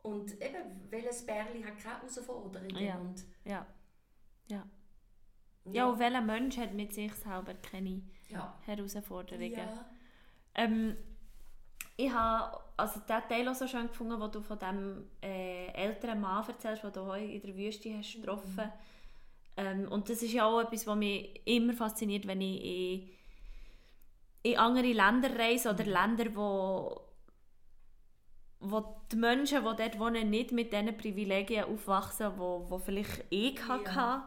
Und 0.03 0.41
eben, 0.41 0.91
welches 0.91 1.27
Bärli 1.27 1.63
hat 1.63 1.79
keine 1.79 1.97
Herausforderungen. 1.99 2.75
Ja. 2.77 2.97
Und, 2.99 3.23
Ja. 3.45 3.67
Ja. 4.49 4.65
Ja, 5.73 5.87
und 5.87 5.99
welcher 5.99 6.21
Mensch 6.21 6.57
hat 6.57 6.75
mit 6.75 6.93
sich 6.93 7.13
selber 7.15 7.55
keine. 7.55 8.03
Herausforderungen? 8.67 9.53
Ja. 9.53 9.87
Ähm, 10.55 10.97
ich 11.97 12.13
habe 12.13 12.59
also 12.77 13.01
den 13.01 13.23
Teil 13.29 13.49
auch 13.49 13.55
so 13.55 13.67
schön 13.67 13.89
gefunden, 13.89 14.21
wo 14.21 14.29
du 14.29 14.41
von 14.41 14.59
dem 14.59 15.05
äh, 15.23 15.67
älteren 15.73 16.21
Mann 16.21 16.47
erzählst, 16.47 16.85
den 16.85 16.93
du 16.93 17.07
heute 17.07 17.25
in 17.25 17.43
der 17.43 17.57
Wüste 17.57 17.97
hast 17.97 18.15
getroffen 18.15 18.71
ähm, 19.57 19.89
Und 19.91 20.09
das 20.09 20.23
ist 20.23 20.33
ja 20.33 20.47
auch 20.47 20.61
etwas, 20.61 20.87
was 20.87 20.97
mich 20.97 21.41
immer 21.45 21.73
fasziniert, 21.73 22.27
wenn 22.27 22.41
ich 22.41 22.65
in, 22.65 24.53
in 24.53 24.59
andere 24.59 24.93
Länder 24.93 25.37
reise 25.37 25.71
oder 25.71 25.85
Länder, 25.85 26.27
wo, 26.37 27.01
wo 28.61 28.97
die 29.11 29.17
Menschen, 29.17 29.59
die 29.65 29.77
dort 29.77 29.99
wohnen, 29.99 30.31
nicht 30.31 30.53
mit 30.53 30.73
diesen 30.73 30.97
Privilegien 30.97 31.65
aufwachsen, 31.65 32.31
wo, 32.37 32.65
wo 32.69 32.79
vielleicht 32.79 33.25
ich 33.31 33.59
Ja. 33.59 33.95
hatte. 33.95 34.23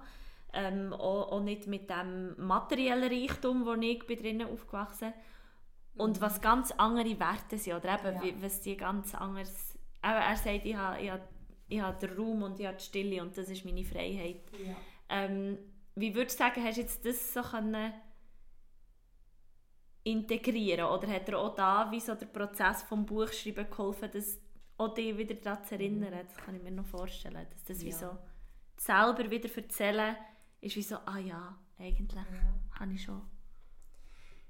Ähm, 0.53 0.91
auch, 0.93 1.31
auch 1.31 1.39
nicht 1.41 1.67
mit 1.67 1.89
dem 1.89 2.35
materiellen 2.37 3.09
Reichtum, 3.09 3.65
wo 3.65 3.73
ich 3.73 4.05
bin 4.05 4.19
drinnen 4.19 4.47
aufgewachsen 4.51 5.13
und 5.95 6.19
was 6.19 6.41
ganz 6.41 6.71
andere 6.71 7.17
Werte 7.19 7.57
sind, 7.57 7.75
oder 7.75 7.93
eben, 7.99 8.15
Ja. 8.15 8.23
wie, 8.23 8.41
was 8.43 8.61
die 8.61 8.75
ganz 8.75 9.15
anders... 9.15 9.77
Aber 10.01 10.19
er 10.19 10.35
sagt, 10.35 10.65
ich 10.65 10.75
habe, 10.75 11.01
ich, 11.01 11.09
habe, 11.09 11.23
ich 11.69 11.79
habe 11.81 12.05
den 12.05 12.17
Raum 12.17 12.43
und 12.43 12.59
ich 12.59 12.65
habe 12.65 12.77
die 12.77 12.83
Stille 12.83 13.21
und 13.21 13.37
das 13.37 13.47
ist 13.49 13.63
meine 13.63 13.83
Freiheit. 13.85 14.41
Ja. 14.65 14.75
Ähm, 15.09 15.57
wie 15.95 16.13
würdest 16.15 16.39
du 16.39 16.43
sagen, 16.43 16.63
hast 16.63 16.77
du 16.77 16.81
jetzt 16.81 17.05
das 17.05 17.33
so 17.33 17.41
können 17.41 17.93
integrieren 20.03 20.85
oder 20.87 21.07
hat 21.07 21.29
er 21.29 21.37
auch 21.37 21.53
da 21.55 21.89
wie 21.91 21.99
so 21.99 22.15
der 22.15 22.25
Prozess 22.25 22.83
vom 22.83 23.05
Buchschreiben 23.05 23.69
geholfen, 23.69 24.09
das 24.11 24.39
auch 24.77 24.93
dich 24.93 25.15
wieder 25.17 25.35
daran 25.35 25.63
zu 25.63 25.75
erinnern? 25.75 26.13
Das 26.27 26.35
kann 26.37 26.55
ich 26.55 26.63
mir 26.63 26.71
noch 26.71 26.85
vorstellen, 26.87 27.45
dass 27.51 27.63
das 27.65 27.81
wie 27.81 27.89
Ja. 27.89 27.97
so 27.97 28.17
selber 28.77 29.29
wieder 29.29 29.55
erzählen 29.55 30.15
ist 30.62 30.76
wie 30.76 30.82
so, 30.84 30.95
ah 31.06 31.17
ja, 31.17 31.58
eigentlich 31.78 32.13
Ja. 32.15 32.80
habe 32.80 32.93
ich 32.93 33.04
schon. 33.04 33.21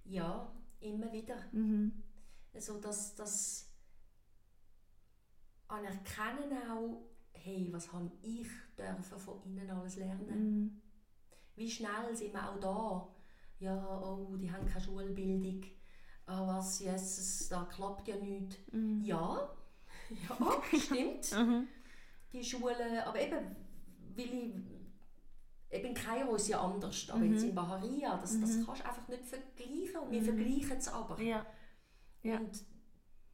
ja, 0.06 0.52
immer 0.80 1.12
wieder. 1.12 1.36
Mhm. 1.52 1.92
Also 2.54 2.80
dass 2.80 3.16
das 3.16 3.70
anerkennen 5.68 6.70
auch, 6.70 7.02
hey, 7.34 7.70
was 7.72 7.92
habe 7.94 8.12
ich 8.22 8.48
dürfen 8.78 9.20
von 9.20 9.42
ihnen 9.46 9.70
alles 9.70 9.96
lernen? 9.96 10.28
Mhm. 10.28 10.82
Wie 11.56 11.70
schnell 11.70 12.14
sind 12.16 12.34
wir 12.34 12.50
auch 12.50 12.60
da? 12.60 13.08
Ja, 13.60 14.02
oh, 14.02 14.36
die 14.38 14.52
haben 14.52 14.66
keine 14.66 14.82
Schulbildung. 14.84 15.64
Ah, 16.26 16.48
was, 16.48 16.80
Jesus, 16.80 17.48
da 17.50 17.64
klappt 17.66 18.08
ja 18.08 18.16
nichts. 18.18 18.58
Mhm. 18.72 19.04
Ja, 19.04 19.50
ja, 20.10 20.62
stimmt. 20.80 21.32
Mhm. 21.32 21.68
Die 22.34 22.44
Schulen, 22.44 22.98
aber 23.06 23.20
eben, 23.22 23.56
weil 24.16 24.26
ich, 24.26 24.54
eben 25.72 25.86
in 25.88 25.94
Kairo 25.94 26.36
ist 26.36 26.48
ja 26.50 26.60
anders, 26.62 27.10
aber 27.10 27.20
Mhm. 27.20 27.34
jetzt 27.34 27.44
in 27.44 27.56
Bahia, 27.56 28.18
das, 28.18 28.40
das 28.40 28.52
Mhm. 28.58 28.66
kannst 28.66 28.82
du 28.82 28.88
einfach 28.88 29.08
nicht 29.08 29.26
vergleichen 29.26 30.00
und 30.02 30.12
wir 30.12 30.22
Mhm. 30.22 30.26
vergleichen 30.26 30.78
es 30.78 30.88
aber. 30.88 31.22
Ja. 31.22 31.46
Ja. 32.24 32.38
Und 32.38 32.64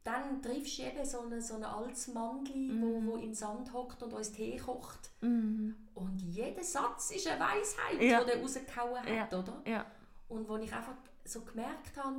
dann 0.04 0.42
triffst 0.42 0.78
du 0.78 0.84
eben 0.84 1.04
so 1.06 1.20
einen 1.22 1.42
so 1.42 1.56
eine 1.56 1.68
Mandli, 2.14 2.70
Mhm. 2.72 2.82
wo, 2.82 3.12
wo 3.12 3.16
im 3.18 3.34
Sand 3.34 3.74
hockt 3.74 4.02
und 4.04 4.14
uns 4.14 4.32
Tee 4.32 4.56
kocht. 4.58 5.12
Mhm. 5.22 5.76
Und 5.96 6.22
jeder 6.22 6.64
Satz 6.64 7.12
ist 7.12 7.28
eine 7.28 7.40
Weisheit, 7.42 8.02
Ja. 8.02 8.22
die 8.24 8.28
der 8.32 8.42
rausgehauen 8.42 9.00
hat, 9.00 9.32
Ja. 9.32 9.40
oder? 9.40 9.62
Ja. 9.66 9.86
Und 10.30 10.48
wo 10.48 10.56
ich 10.58 10.72
einfach 10.74 10.96
so 11.26 11.42
gemerkt 11.42 11.98
habe, 11.98 12.16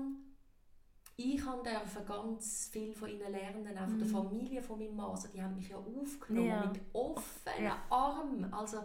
ich 1.17 1.43
durfte 1.43 2.05
ganz 2.07 2.69
viel 2.71 2.93
von 2.95 3.09
ihnen 3.09 3.33
lernen, 3.33 3.77
auch 3.77 3.89
von 3.89 3.99
der 3.99 4.07
Mhm. 4.07 4.13
Familie 4.13 4.63
von 4.63 4.79
meinem 4.79 4.95
Mann. 4.97 5.11
Also 5.11 5.29
die 5.29 5.43
haben 5.43 5.57
mich 5.57 5.69
ja 5.69 5.77
aufgenommen 5.77 6.73
mit 6.73 6.83
offenen. 6.93 7.73
Armen. 7.91 8.53
Also 8.55 8.85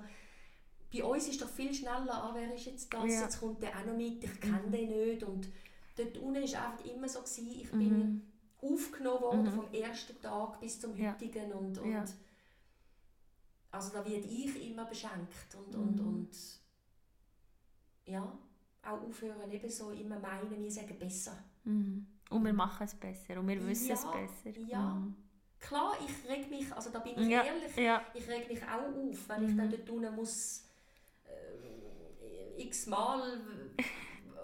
bei 0.94 1.04
uns 1.04 1.28
ist 1.28 1.42
doch 1.42 1.50
viel 1.50 1.74
schneller, 1.74 2.14
ah, 2.14 2.32
wer 2.34 2.54
ist 2.54 2.66
jetzt 2.66 2.94
das, 2.94 3.04
Ja. 3.06 3.22
jetzt 3.22 3.40
kommt 3.40 3.62
der 3.62 3.72
auch 3.78 3.86
noch 3.86 3.96
mit, 3.98 4.24
ich 4.24 4.40
kenne 4.42 4.62
Mhm. 4.68 4.72
den 4.72 4.90
nicht. 4.90 5.24
Und 5.24 5.48
dort 5.98 6.18
unten 6.18 6.36
war 6.36 6.42
es 6.44 6.54
einfach 6.56 6.86
immer 6.86 7.10
so, 7.10 7.20
gewesen, 7.22 7.48
ich 7.52 7.72
Mhm. 7.74 7.80
bin 7.80 8.32
aufgenommen 8.62 9.22
worden 9.22 9.44
Mhm. 9.46 9.52
vom 9.52 9.74
ersten 9.74 10.22
Tag 10.22 10.60
bis 10.60 10.80
zum 10.80 10.96
Ja. 10.96 11.12
heutigen. 11.14 11.52
Und, 11.54 11.78
und 11.78 11.92
Ja. 11.92 12.06
Also 13.72 13.90
da 13.92 14.06
werde 14.06 14.28
ich 14.28 14.70
immer 14.70 14.86
beschenkt. 14.86 15.56
Und, 15.56 15.76
und, 15.76 15.96
Mhm. 16.00 16.08
und 16.08 16.30
ja, 18.06 18.38
auch 18.84 19.02
aufhören, 19.02 19.52
eben 19.52 19.70
so 19.70 19.92
immer 19.92 20.20
meinen, 20.20 20.62
wir 20.62 20.72
sagen 20.72 20.98
besser. 21.00 21.38
Mhm. 21.64 22.06
Und 22.30 22.46
wir 22.46 22.54
machen 22.54 22.84
es 22.86 22.94
besser 22.96 23.40
und 23.40 23.48
wir 23.48 23.66
wissen 23.68 23.92
es 23.92 24.04
Ja, 24.04 24.12
besser. 24.12 24.60
ja. 24.68 24.80
Mhm. 24.96 25.16
Klar, 25.60 25.94
ich 26.06 26.30
reg 26.30 26.50
mich, 26.50 26.72
also 26.74 26.90
da 26.90 27.00
bin 27.00 27.14
ich 27.18 27.30
Ja, 27.30 27.44
ehrlich, 27.44 27.76
ja. 27.78 28.02
ich 28.14 28.28
reg 28.28 28.50
mich 28.50 28.62
auch 28.64 28.84
auf, 28.84 29.30
wenn 29.30 29.44
ich 29.46 29.52
Mhm. 29.54 29.58
dann 29.58 29.70
dort 29.72 29.90
unten 29.90 30.16
muss 30.16 30.66
x-mal 32.58 33.40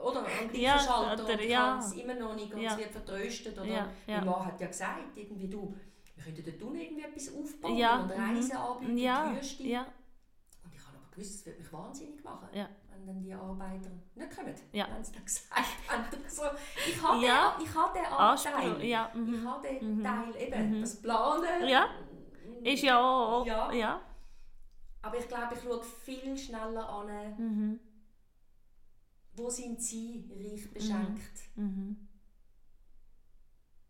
oder 0.04 0.20
am 0.20 0.26
gleichen 0.26 0.56
Ja, 0.62 0.80
Schalter 0.80 1.24
oder- 1.24 1.34
und 1.34 1.42
ich 1.42 1.50
ja. 1.50 1.60
habe 1.76 1.80
es 1.80 1.92
immer 1.94 2.14
noch 2.16 2.36
nicht 2.36 2.54
und 2.54 2.62
Ja. 2.62 2.72
es 2.72 2.78
wird 2.78 2.92
vertröstet 2.92 3.58
oder 3.58 3.66
Ja, 3.68 3.88
ja. 4.08 4.18
mein 4.18 4.26
Mann 4.26 4.46
hat 4.46 4.60
ja 4.62 4.68
gesagt, 4.68 5.16
irgendwie 5.16 5.48
du, 5.50 5.76
wir 6.16 6.24
könnten 6.24 6.44
dort 6.46 6.62
unten 6.62 6.76
irgendwie 6.82 7.04
etwas 7.04 7.34
aufbauen 7.34 7.78
Ja, 7.78 8.00
und 8.02 8.06
mhm. 8.18 8.24
Reisen 8.36 8.58
anbieten, 8.58 8.98
Ja, 8.98 9.36
Wüste. 9.36 9.64
ja, 9.64 9.86
Und 10.64 10.74
ich 10.76 10.86
habe 10.86 10.98
aber 10.98 11.10
gewusst, 11.12 11.36
es 11.36 11.46
wird 11.46 11.60
mich 11.60 11.72
wahnsinnig 11.74 12.24
machen, 12.24 12.48
Ja. 12.54 12.70
wenn 12.92 13.06
dann 13.08 13.22
die 13.22 13.34
Arbeiter 13.34 13.90
nicht 14.16 14.36
kommen, 14.36 14.54
Ja. 14.74 14.88
wenn 14.94 15.04
sie 15.04 15.14
dann 15.14 15.26
gesagt 15.26 15.54
haben. 15.88 16.24
Also, 16.24 16.44
ich 16.88 17.02
habe 17.02 17.26
Ja. 17.26 17.56
den, 17.58 17.66
ich 17.66 17.74
habe 17.76 17.98
den. 17.98 18.06
Anteil. 18.06 18.86
Ja, 18.86 19.10
Ich 19.14 19.20
mhm. 19.20 19.50
habe 19.50 19.68
den 19.68 19.98
Mhm. 20.00 20.04
Teil, 20.04 20.36
eben, 20.38 20.78
Mhm. 20.78 20.82
das 20.82 21.02
Planen. 21.02 21.68
Ja. 21.68 21.88
Ist 22.64 22.84
ja 22.84 23.00
auch. 23.00 23.46
Ja. 23.46 23.72
ja. 23.72 24.02
Aber 25.02 25.18
ich 25.18 25.28
glaube, 25.30 25.54
ich 25.54 25.62
schaue 25.62 25.82
viel 25.82 26.38
schneller 26.38 26.90
an, 26.90 27.08
Mhm. 27.38 27.80
Wo 29.40 29.50
sind 29.50 29.82
sie 29.82 30.30
reich 30.30 30.72
beschenkt. 30.72 31.56
Mhm. 31.56 32.08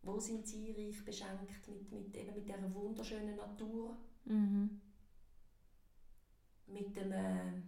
Wo 0.03 0.19
sind 0.19 0.47
sie 0.47 0.71
reich 0.71 1.03
beschenkt 1.03 1.67
mit, 1.67 1.91
mit, 1.91 2.15
eben 2.15 2.35
mit 2.35 2.47
dieser 2.47 2.73
wunderschönen 2.73 3.35
Natur, 3.35 3.97
Mhm. 4.25 4.79
mit 6.67 6.95
dem... 6.95 7.11
Äh, 7.11 7.61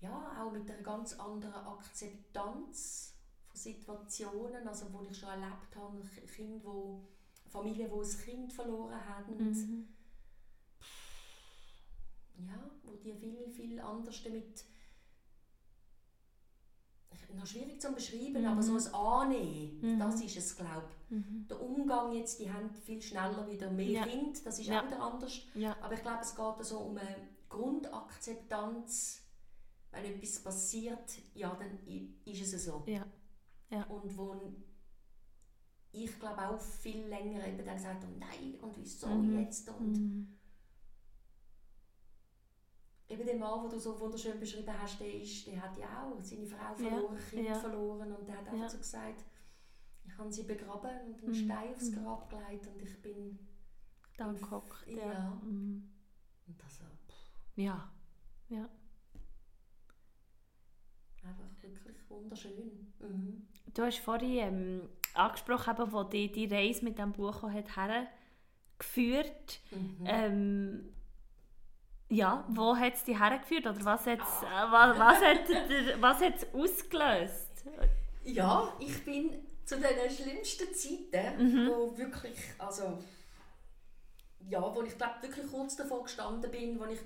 ja, 0.00 0.40
auch 0.40 0.52
mit 0.52 0.70
einer 0.70 0.82
ganz 0.82 1.12
anderen 1.14 1.54
Akzeptanz 1.54 3.14
von 3.48 3.56
Situationen, 3.56 4.66
also 4.66 4.92
wo 4.92 5.02
ich 5.02 5.18
schon 5.18 5.28
erlebt 5.28 5.74
habe, 5.74 6.00
Kinder, 6.34 6.64
wo, 6.64 7.08
Familien, 7.48 7.90
die 7.90 7.98
ein 8.00 8.18
Kind 8.24 8.52
verloren 8.52 9.04
haben. 9.08 9.36
Mhm. 9.36 9.88
ja, 12.46 12.70
wo 12.84 12.92
die 12.92 13.12
viel, 13.14 13.50
viel 13.50 13.80
anders 13.80 14.22
damit 14.22 14.64
noch 17.34 17.46
schwierig 17.46 17.80
zu 17.80 17.92
beschreiben, 17.92 18.40
Mhm. 18.42 18.46
aber 18.48 18.62
so 18.62 18.74
ein 18.76 18.94
Annehmen, 18.94 19.78
Mhm. 19.80 19.98
das 20.00 20.20
ist 20.20 20.36
es, 20.36 20.56
glaube 20.56 20.88
Mhm. 21.10 21.46
Der 21.48 21.60
Umgang 21.62 22.12
jetzt, 22.12 22.38
die 22.40 22.52
haben 22.52 22.68
viel 22.70 23.00
schneller 23.00 23.46
wieder 23.50 23.70
mehr 23.70 23.86
Ja. 23.90 24.02
Kind, 24.04 24.44
das 24.44 24.58
ist 24.58 24.66
Ja. 24.66 24.80
auch 24.82 24.86
wieder 24.86 25.00
anders. 25.00 25.40
Ja. 25.54 25.74
Aber 25.80 25.94
ich 25.94 26.02
glaube, 26.02 26.20
es 26.20 26.34
geht 26.34 26.64
so 26.66 26.78
um 26.80 26.98
eine 26.98 27.16
Grundakzeptanz, 27.48 29.22
wenn 29.90 30.04
etwas 30.04 30.40
passiert, 30.42 31.14
ja, 31.34 31.54
dann 31.54 31.78
ist 32.26 32.52
es 32.52 32.64
so. 32.64 32.82
Ja. 32.86 33.06
Ja. 33.70 33.84
Und 33.84 34.16
wo 34.18 34.36
ich 35.92 36.18
glaube 36.20 36.46
auch 36.50 36.60
viel 36.60 37.06
länger 37.06 37.46
eben 37.46 37.64
dann 37.64 37.76
gesagt 37.76 38.02
habe, 38.04 38.12
nein, 38.18 38.56
und 38.60 38.76
wieso 38.76 39.08
Mhm. 39.08 39.38
jetzt? 39.40 39.68
Und 39.70 39.92
Mhm. 39.96 40.37
Eben 43.08 43.24
der 43.24 43.36
Mann, 43.36 43.62
den 43.62 43.70
du 43.70 43.78
so 43.78 43.98
wunderschön 43.98 44.38
beschrieben 44.38 44.72
hast, 44.78 45.00
der, 45.00 45.14
ist, 45.14 45.46
der 45.46 45.62
hat 45.62 45.76
ja 45.78 45.86
auch 46.04 46.20
seine 46.22 46.44
Frau 46.46 46.56
Ja, 46.58 46.74
verloren, 46.74 47.18
Kind 47.30 47.48
ja. 47.48 47.54
verloren 47.54 48.12
und 48.12 48.28
der 48.28 48.34
hat 48.36 48.46
einfach 48.48 48.58
Ja. 48.60 48.68
so 48.68 48.78
gesagt, 48.78 49.24
ich 50.06 50.18
habe 50.18 50.30
sie 50.32 50.42
begraben 50.42 50.90
und 51.06 51.22
einen 51.22 51.28
Mhm. 51.30 51.34
Stein 51.34 51.74
aufs 51.74 51.90
Mhm. 51.90 52.04
Grab 52.04 52.28
gelegt 52.30 52.66
und 52.66 52.82
ich 52.82 53.00
bin... 53.02 53.38
Da 54.16 54.32
gehockt. 54.32 54.86
Ja. 54.88 55.12
Ja. 55.12 55.40
Mhm. 55.42 55.90
Und 56.48 56.60
das 56.62 56.78
pff, 56.78 57.56
Ja. 57.56 57.90
Ja. 58.48 58.68
einfach 61.24 61.62
wirklich 61.62 61.96
wunderschön. 62.10 62.92
Mhm. 63.00 63.46
Du 63.74 63.82
hast 63.82 63.98
vorhin 64.00 64.30
ähm, 64.38 64.88
angesprochen, 65.14 65.74
eben, 65.78 65.92
wo 65.92 66.02
die, 66.04 66.30
die 66.32 66.46
Reise 66.46 66.84
mit 66.84 66.96
diesem 66.98 67.12
Buch 67.12 67.42
hat 67.42 67.76
hergeführt 67.76 69.60
Mhm. 69.70 70.04
ähm, 70.06 70.92
Ja, 72.10 72.44
wo 72.48 72.74
hat 72.76 72.94
es 72.94 73.04
dich 73.04 73.18
hergeführt? 73.18 73.66
Oder 73.66 73.84
was 73.84 74.06
hat 74.06 74.18
es 74.20 74.42
äh, 74.42 74.70
was, 74.70 74.98
was 74.98 75.22
hat 75.22 76.00
was 76.00 76.20
hat's 76.22 76.46
ausgelöst? 76.54 77.64
Ja, 78.24 78.72
ich 78.78 79.04
bin 79.04 79.46
zu 79.64 79.78
den 79.78 80.10
schlimmsten 80.10 80.72
Zeiten, 80.74 81.42
Mhm. 81.64 81.68
wo 81.68 81.96
wirklich, 81.98 82.38
also 82.58 82.98
ja, 84.48 84.74
wo 84.74 84.82
ich 84.82 84.96
glaube 84.96 85.14
wirklich 85.22 85.46
kurz 85.50 85.76
davor 85.76 86.04
gestanden 86.04 86.50
bin, 86.50 86.78
wo 86.80 86.84
ich, 86.86 86.98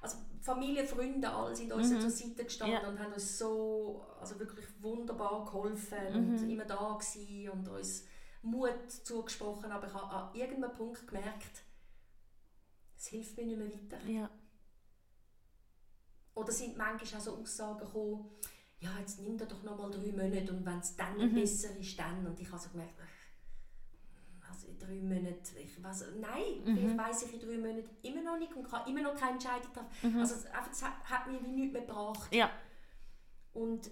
also 0.00 0.16
Familie, 0.40 0.84
Freunde, 0.86 1.28
alle 1.28 1.54
sind 1.54 1.70
uns 1.72 1.90
Mhm. 1.90 2.00
zur 2.00 2.10
Seite 2.10 2.44
gestanden 2.44 2.78
Ja. 2.82 2.88
und 2.88 2.98
haben 2.98 3.12
uns 3.12 3.36
so, 3.38 4.06
also 4.18 4.38
wirklich 4.38 4.64
wunderbar 4.80 5.44
geholfen 5.44 5.98
Mhm. 6.12 6.16
und 6.40 6.50
immer 6.50 6.64
da 6.64 6.98
gewesen 6.98 7.50
und 7.50 7.68
uns 7.68 8.06
Mut 8.42 8.90
zugesprochen, 8.90 9.70
aber 9.70 9.86
ich 9.86 9.92
habe 9.92 10.10
an 10.10 10.34
irgendeinem 10.34 10.72
Punkt 10.74 11.06
gemerkt, 11.06 11.62
es 13.00 13.06
hilft 13.06 13.36
mir 13.38 13.46
nicht 13.46 13.56
mehr 13.58 13.72
weiter. 13.72 14.06
Ja. 14.06 14.30
Oder 16.34 16.52
sind 16.52 16.76
manchmal 16.76 17.20
auch 17.20 17.24
so 17.24 17.32
Aussagen 17.36 17.78
gekommen, 17.80 18.30
ja, 18.80 18.90
jetzt 18.98 19.20
nimm 19.20 19.36
dir 19.36 19.46
doch 19.46 19.62
noch 19.62 19.76
mal 19.78 19.90
drei 19.90 20.12
Monate 20.12 20.52
und 20.52 20.64
wenn 20.64 20.78
es 20.78 20.96
dann 20.96 21.14
Mhm. 21.16 21.22
nicht 21.24 21.34
besser 21.34 21.76
ist, 21.76 21.98
dann. 21.98 22.26
Und 22.26 22.38
ich 22.40 22.48
habe 22.50 22.60
so 22.62 22.68
gemerkt, 22.70 22.94
also 24.48 24.66
in 24.68 24.78
drei 24.78 24.94
Monaten, 25.00 25.56
ich 25.58 25.82
weiss, 25.82 26.04
nein, 26.18 26.62
Mhm. 26.64 26.76
vielleicht 26.76 26.98
weiss 26.98 27.22
ich 27.24 27.34
in 27.34 27.40
drei 27.40 27.58
Monaten 27.58 27.90
immer 28.02 28.22
noch 28.22 28.38
nicht 28.38 28.54
und 28.54 28.68
kann 28.68 28.86
immer 28.88 29.02
noch 29.02 29.14
keine 29.16 29.32
Entscheidung 29.32 29.72
treffen. 29.72 30.12
Mhm. 30.14 30.20
Also 30.20 30.34
es, 30.36 30.46
einfach, 30.46 30.70
es 30.70 30.82
hat, 30.82 31.04
hat 31.10 31.26
mir 31.30 31.42
wie 31.42 31.52
nichts 31.52 31.72
mehr 31.72 31.82
gebracht. 31.82 32.34
Ja. 32.34 32.50
Und 33.52 33.90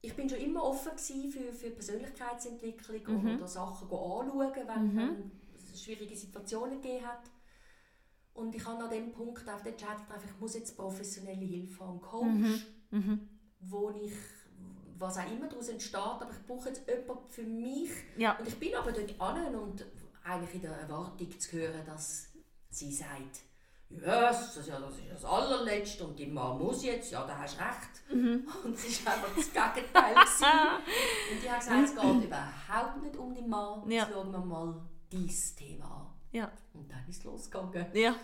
ich 0.00 0.14
bin 0.14 0.28
schon 0.28 0.38
immer 0.38 0.62
offen 0.64 0.96
für, 0.98 1.52
für 1.52 1.70
Persönlichkeitsentwicklung 1.70 3.22
Mhm. 3.22 3.36
oder 3.36 3.48
Sachen 3.48 3.86
anschauen, 3.88 4.52
wenn, 4.54 4.94
Mhm. 4.94 4.96
wenn 4.98 5.30
es 5.72 5.82
schwierige 5.82 6.16
Situationen 6.16 6.80
gegeben 6.80 7.06
hat. 7.06 7.22
Und 8.38 8.54
ich 8.54 8.64
habe 8.64 8.84
an 8.84 8.90
dem 8.90 9.12
Punkt 9.12 9.48
auf 9.48 9.62
die 9.62 9.70
Entscheidung 9.70 10.06
getroffen, 10.06 10.28
ich 10.34 10.40
muss 10.40 10.54
jetzt 10.54 10.76
professionelle 10.76 11.44
Hilfe 11.44 11.80
haben, 11.84 11.90
einen 11.90 12.00
Coach, 12.00 12.66
Mhm. 12.90 12.98
Mhm. 12.98 13.28
wo 13.60 13.90
ich, 13.90 14.12
was 14.98 15.18
auch 15.18 15.30
immer 15.30 15.48
daraus 15.48 15.68
entsteht, 15.68 15.96
aber 16.00 16.28
ich 16.30 16.46
brauche 16.46 16.68
jetzt 16.68 16.82
jemanden 16.88 17.28
für 17.28 17.42
mich. 17.42 17.90
Ja. 18.16 18.36
Und 18.38 18.48
ich 18.48 18.58
bin 18.58 18.74
aber 18.74 18.92
dort 18.92 19.20
an 19.20 19.54
und 19.54 19.84
eigentlich 20.24 20.54
in 20.54 20.62
der 20.62 20.72
Erwartung 20.72 21.38
zu 21.40 21.52
hören, 21.56 21.84
dass 21.86 22.28
sie 22.70 22.92
sagt, 22.92 23.40
yes, 23.90 24.04
das 24.04 24.56
ist 24.58 24.68
ja 24.68 24.78
das, 24.78 24.94
ist 24.98 25.10
das 25.12 25.24
allerletzte 25.24 26.04
und 26.04 26.18
die 26.18 26.26
Mann 26.26 26.58
muss 26.58 26.84
jetzt, 26.84 27.10
ja, 27.10 27.26
da 27.26 27.38
hast 27.38 27.56
du 27.58 27.62
recht. 27.64 28.14
Mhm. 28.14 28.46
Und 28.64 28.74
es 28.74 29.04
war 29.06 29.14
einfach 29.14 29.34
das 29.36 29.46
Gegenteil. 29.52 30.14
und 30.16 31.42
ich 31.44 31.50
habe 31.50 31.58
gesagt, 31.58 31.84
es 31.84 31.94
geht 31.94 32.24
überhaupt 32.24 33.02
nicht 33.02 33.16
um 33.16 33.34
den 33.34 33.48
Mann, 33.48 33.90
Ja. 33.90 34.02
jetzt 34.04 34.12
schauen 34.12 34.30
wir 34.32 34.38
mal 34.38 34.80
dieses 35.10 35.54
Thema 35.56 35.84
an. 35.86 36.06
Ja. 36.32 36.50
Und 36.74 36.90
dann 36.90 37.06
ist 37.08 37.18
es 37.18 37.24
losgegangen. 37.24 37.86
Ja. 37.94 38.14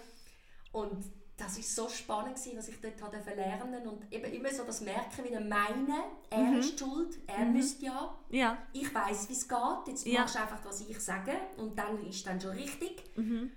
Und 0.73 1.05
das 1.37 1.57
war 1.57 1.63
so 1.65 1.89
spannend, 1.89 2.37
gewesen, 2.37 2.57
was 2.59 2.69
ich 2.69 2.81
dort 2.81 3.01
habe 3.03 3.17
lernen 3.35 3.87
und 3.89 4.13
eben 4.13 4.33
immer 4.33 4.53
so 4.53 4.63
das 4.65 4.81
Merken, 4.83 5.25
wieder 5.25 5.41
meinen, 5.41 5.89
er 6.31 6.39
Mhm. 6.39 6.59
ist 6.59 6.79
schuld, 6.79 7.19
er 7.27 7.45
Mhm. 7.47 7.53
müsste 7.55 7.87
ja, 7.87 8.19
Ja. 8.31 8.59
ich 8.73 8.95
weiß, 8.95 9.29
wie 9.29 9.33
es 9.33 9.49
geht, 9.49 9.59
jetzt 9.89 10.07
Ja. 10.07 10.21
machst 10.21 10.37
du 10.37 10.41
einfach, 10.41 10.65
was 10.65 10.81
ich 10.81 11.01
sage 11.01 11.33
und 11.57 11.77
dann 11.79 12.07
ist 12.07 12.25
dann 12.27 12.41
schon 12.41 12.53
richtig. 12.53 13.03
Mhm. 13.17 13.51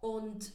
Und 0.00 0.52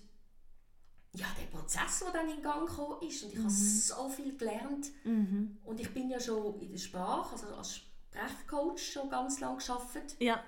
ja, 1.15 1.27
der 1.39 1.55
Prozess, 1.55 1.99
der 1.99 2.11
dann 2.13 2.29
in 2.29 2.41
Gang 2.41 2.67
gekommen 2.67 3.01
ist 3.07 3.23
und 3.23 3.33
ich 3.33 3.37
habe 3.39 3.49
so 3.51 4.09
viel 4.09 4.35
gelernt 4.35 4.87
Mhm. 5.03 5.59
und 5.63 5.79
ich 5.79 5.93
bin 5.93 6.09
ja 6.09 6.19
schon 6.19 6.59
in 6.61 6.71
der 6.71 6.79
Sprache, 6.79 7.33
also 7.33 7.47
als 7.55 7.75
Sprechcoach 7.75 8.79
schon 8.79 9.09
ganz 9.09 9.39
lange 9.39 9.57
gearbeitet 9.59 10.15
Ja. 10.19 10.43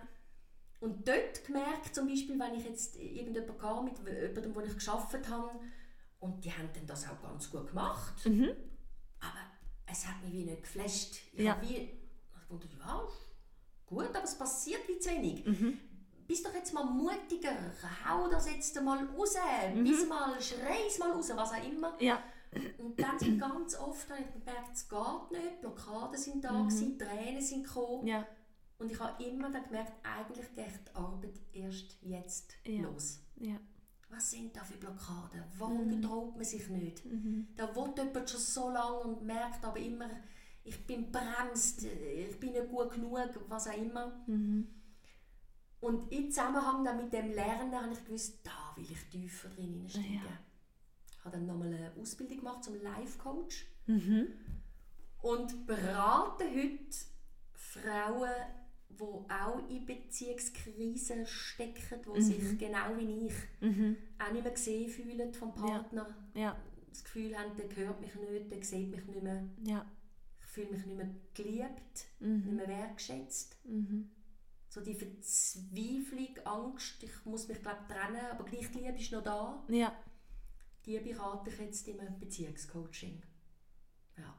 Und 0.85 1.07
dort 1.07 1.43
gemerkt, 1.45 1.93
zum 1.93 2.07
Beispiel, 2.07 2.39
wenn 2.39 2.53
ich 2.55 2.65
jetzt 2.65 2.95
irgendjemanden 2.97 3.61
hatte, 3.61 3.83
mit 3.83 3.97
jemandem, 3.99 4.55
wo 4.55 4.61
ich 4.61 4.77
gearbeitet 4.77 5.29
habe, 5.29 5.51
und 6.19 6.43
die 6.43 6.51
haben 6.51 6.69
dann 6.73 6.87
das 6.87 7.07
auch 7.09 7.21
ganz 7.21 7.49
gut 7.51 7.67
gemacht, 7.67 8.25
Mhm. 8.25 8.51
aber 9.19 9.39
es 9.85 10.07
hat 10.07 10.21
mich 10.23 10.33
wie 10.33 10.45
nicht 10.45 10.63
geflasht. 10.63 11.15
Ich 11.33 11.39
Ja. 11.43 11.53
habe 11.55 11.67
wie, 11.67 11.75
ich 11.75 11.89
dachte, 12.49 12.67
ja, 12.79 13.07
gut, 13.85 14.07
aber 14.15 14.23
es 14.23 14.35
passiert 14.37 14.87
wie 14.87 14.97
zu 14.99 15.09
wenig. 15.09 15.45
Mhm. 15.45 15.79
Bist 16.27 16.43
doch 16.45 16.53
jetzt 16.55 16.73
mal 16.73 16.83
mutiger, 16.85 17.51
hau 18.07 18.27
das 18.29 18.49
jetzt 18.49 18.81
mal 18.81 19.05
raus, 19.05 19.35
Mhm. 19.75 19.83
bis 19.83 20.07
mal, 20.07 20.41
schrei 20.41 20.87
es 20.87 20.97
mal 20.97 21.11
raus, 21.11 21.31
was 21.35 21.51
auch 21.51 21.63
immer. 21.63 21.95
Ja. 22.01 22.19
Und 22.79 22.99
dann 22.99 23.19
sind 23.19 23.37
ganz 23.37 23.75
oft 23.77 24.09
habe 24.09 24.21
ich 24.21 24.31
gemerkt, 24.31 24.73
es 24.73 24.87
geht 24.87 25.31
nicht, 25.31 25.59
Blockaden 25.61 26.17
sind 26.17 26.43
da, 26.43 26.53
mhm. 26.53 26.97
Tränen 26.97 27.41
sind 27.41 27.63
gekommen. 27.65 28.07
Ja. 28.07 28.25
Und 28.77 28.91
ich 28.91 28.99
habe 28.99 29.23
immer 29.23 29.49
dann 29.51 29.63
gemerkt, 29.65 29.93
eigentlich 30.03 30.53
geht 30.55 30.87
die 30.91 30.95
Arbeit 30.95 31.39
erst 31.53 31.97
jetzt 32.01 32.55
Ja. 32.65 32.81
los. 32.83 33.19
Ja. 33.37 33.57
Was 34.09 34.31
sind 34.31 34.55
da 34.55 34.63
für 34.63 34.77
Blockaden? 34.77 35.43
Warum 35.57 35.87
Mhm. 35.87 36.01
getraut 36.01 36.35
man 36.35 36.45
sich 36.45 36.67
nicht? 36.69 37.03
Mhm. 37.05 37.47
Da 37.55 37.73
will 37.75 37.93
jemand 37.97 38.29
schon 38.29 38.39
so 38.39 38.69
lange 38.69 38.99
und 38.99 39.23
merkt 39.25 39.63
aber 39.65 39.77
immer, 39.79 40.09
ich 40.63 40.85
bin 40.85 41.11
bremst, 41.11 41.83
ich 41.83 42.39
bin 42.39 42.51
nicht 42.53 42.69
gut 42.69 42.91
genug, 42.91 43.17
was 43.47 43.67
auch 43.67 43.77
immer. 43.77 44.21
Mhm. 44.27 44.67
Und 45.81 46.11
im 46.11 46.29
Zusammenhang 46.31 46.83
dann 46.83 46.97
mit 46.97 47.13
dem 47.13 47.31
Lernen 47.31 47.73
habe 47.75 47.93
ich 47.93 48.03
gewusst, 48.03 48.39
da 48.43 48.73
will 48.75 48.89
ich 48.89 49.03
tiefer 49.09 49.49
drin 49.49 49.65
hineinsteigen. 49.73 50.13
Ja. 50.15 50.39
Ich 51.11 51.25
habe 51.25 51.37
dann 51.37 51.45
nochmal 51.47 51.67
eine 51.73 51.91
Ausbildung 51.99 52.37
gemacht 52.37 52.63
zum 52.63 52.81
Life-Coach 52.81 53.65
Mhm. 53.87 54.27
und 55.21 55.65
berate 55.65 56.45
heute 56.45 56.95
Frauen, 57.53 58.29
die 58.99 59.31
auch 59.31 59.69
in 59.69 59.85
Beziehungskrisen 59.85 61.25
stecken, 61.25 62.01
die 62.05 62.09
Mhm. 62.09 62.21
sich 62.21 62.57
genau 62.59 62.97
wie 62.97 63.27
ich 63.27 63.33
Mhm. 63.61 63.97
auch 64.19 64.31
nicht 64.31 64.43
mehr 64.43 64.51
gesehen 64.53 64.89
fühlen 64.89 65.33
vom 65.33 65.53
Partner. 65.53 66.07
Ja. 66.33 66.55
Das 66.89 67.03
Gefühl 67.03 67.37
haben, 67.37 67.51
der 67.57 67.75
hört 67.75 67.99
mich 68.01 68.15
nicht, 68.15 68.51
der 68.51 68.63
sieht 68.63 68.89
mich 68.89 69.05
nicht 69.05 69.21
mehr. 69.23 69.43
Ja. 69.63 69.85
Ich 70.39 70.45
fühle 70.45 70.71
mich 70.71 70.85
nicht 70.85 70.97
mehr 70.97 71.09
geliebt, 71.33 72.05
nicht 72.19 72.45
Mhm. 72.45 72.55
mehr 72.55 72.67
wertgeschätzt. 72.67 73.57
Mhm. 73.65 74.09
So 74.69 74.81
die 74.81 74.93
Verzweiflung, 74.95 76.37
Angst, 76.45 77.01
ich 77.03 77.25
muss 77.25 77.47
mich 77.47 77.61
glaube 77.61 77.85
trennen, 77.87 78.25
aber 78.31 78.43
gleich 78.45 78.69
die 78.71 78.79
Liebe 78.79 78.97
ist 78.97 79.11
noch 79.11 79.23
da. 79.23 79.63
Ja. 79.69 79.93
Die 80.85 80.99
berate 80.99 81.49
ich 81.49 81.59
jetzt 81.59 81.87
im 81.87 81.97
Beziehungscoaching. 82.19 83.21
Ja. 84.17 84.35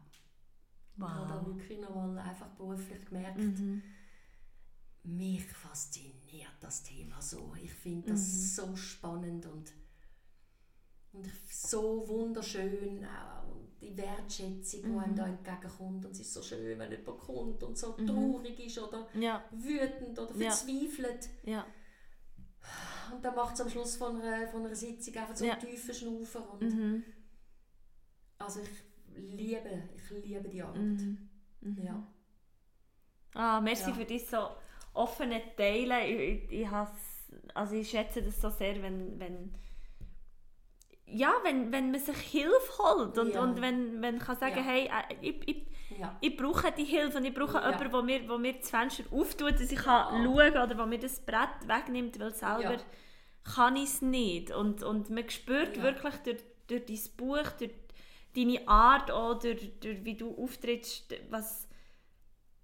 Ich 0.95 1.03
habe 1.03 1.29
da 1.29 1.45
Wow. 1.45 1.47
wirklich 1.47 1.79
noch 1.81 1.95
mal 1.95 2.19
einfach 2.19 2.49
beruflich 2.51 3.05
gemerkt, 3.07 3.39
Mhm. 3.39 3.83
Mich 5.07 5.45
fasziniert 5.47 6.51
das 6.61 6.83
Thema 6.83 7.21
so. 7.23 7.55
Ich 7.63 7.73
finde 7.73 8.13
das 8.13 8.21
Mhm. 8.21 8.39
so 8.41 8.77
spannend 8.77 9.47
und, 9.47 9.73
und 11.13 11.31
so 11.51 12.07
wunderschön. 12.09 13.05
Auch 13.05 13.49
und 13.49 13.81
die 13.81 13.97
Wertschätzung, 13.97 14.83
die 14.83 14.85
einem 14.99 15.13
Mhm. 15.13 15.17
da 15.17 15.27
entgegenkommt. 15.27 16.05
Und 16.05 16.13
es 16.13 16.21
ist 16.21 16.33
so 16.35 16.43
schön, 16.43 16.79
wenn 16.79 16.91
jemand 16.91 17.19
kommt 17.21 17.63
und 17.63 17.79
so 17.79 17.95
Mhm. 17.99 18.07
traurig 18.07 18.59
ist 18.61 18.79
oder 18.79 19.07
Ja. 19.15 19.45
wütend 19.53 20.19
oder 20.19 20.35
verzweifelt. 20.35 21.29
Ja. 21.45 21.67
Und 23.15 23.25
dann 23.25 23.35
macht 23.37 23.55
es 23.55 23.61
am 23.61 23.71
Schluss 23.71 23.97
von 23.97 24.21
einer, 24.21 24.49
von 24.49 24.67
einer 24.67 24.75
Sitzung 24.75 25.15
einfach 25.15 25.37
so 25.37 25.45
Ja. 25.45 25.53
einen 25.55 25.61
tiefen 25.71 25.95
Schnaufer. 25.95 26.53
Und 26.55 26.63
Mhm. 26.63 27.05
Also 28.39 28.61
ich 28.61 28.69
liebe, 29.17 29.83
ich 29.97 30.11
liebe 30.25 30.49
die 30.49 30.63
Arbeit. 30.63 30.83
Mhm. 30.83 31.29
Mhm. 31.61 31.83
Ja. 31.83 32.07
Ah, 33.35 33.61
merci 33.61 33.91
Ja. 33.91 33.95
für 33.95 34.05
das 34.05 34.29
so 34.31 34.49
offene 34.97 35.41
Teilen. 35.57 36.03
Ich, 36.07 36.51
ich, 36.51 36.61
ich, 36.63 36.69
also 37.55 37.75
ich 37.75 37.89
schätze 37.91 38.23
das 38.23 38.41
so 38.41 38.51
sehr, 38.51 38.83
wenn, 38.83 39.19
wenn, 39.19 39.55
ja, 41.07 41.33
wenn, 41.45 41.71
wenn 41.73 41.91
man 41.91 42.01
sich 42.01 42.17
Hilfe 42.19 42.79
holt 42.79 43.17
und, 43.19 43.35
Ja. 43.35 43.43
und 43.43 43.61
wenn, 43.61 44.01
man 44.01 44.19
kann 44.19 44.37
sagen 44.39 44.57
Ja. 44.57 44.63
hey, 44.65 44.87
äh, 44.87 45.15
ich, 45.21 45.49
ich, 45.49 45.67
Ja. 45.99 46.17
ich 46.21 46.37
brauche 46.37 46.73
die 46.73 46.85
Hilfe 46.85 47.19
und 47.19 47.25
ich 47.25 47.33
brauche 47.35 47.59
Ja. 47.59 47.71
jemanden, 47.71 47.93
der 47.93 48.03
mir, 48.03 48.29
wo 48.29 48.39
mir 48.39 48.55
das 48.55 48.71
Fenster 48.71 49.05
auftut, 49.13 49.55
dass 49.55 49.71
ich 49.71 49.73
Ja. 49.73 50.09
kann 50.11 50.25
schauen 50.25 50.53
kann 50.53 50.65
oder 50.65 50.75
der 50.75 50.87
mir 50.87 50.99
das 50.99 51.21
Brett 51.21 51.67
wegnimmt, 51.67 52.19
weil 52.19 52.35
selber 52.35 52.77
kann 53.45 53.77
ich 53.77 53.85
es 53.85 54.03
nicht. 54.03 54.51
Und, 54.51 54.83
und 54.83 55.09
man 55.11 55.31
spürt 55.31 55.81
wirklich 55.81 56.15
durch, 56.25 56.43
durch 56.67 56.85
dein 56.87 57.17
Buch, 57.17 57.51
durch 57.59 57.71
deine 58.35 58.67
Art 58.69 59.11
auch, 59.13 59.39
durch, 59.39 59.79
durch 59.79 60.05
wie 60.05 60.15
du 60.17 60.37
auftrittst, 60.43 61.15
was, 61.31 61.66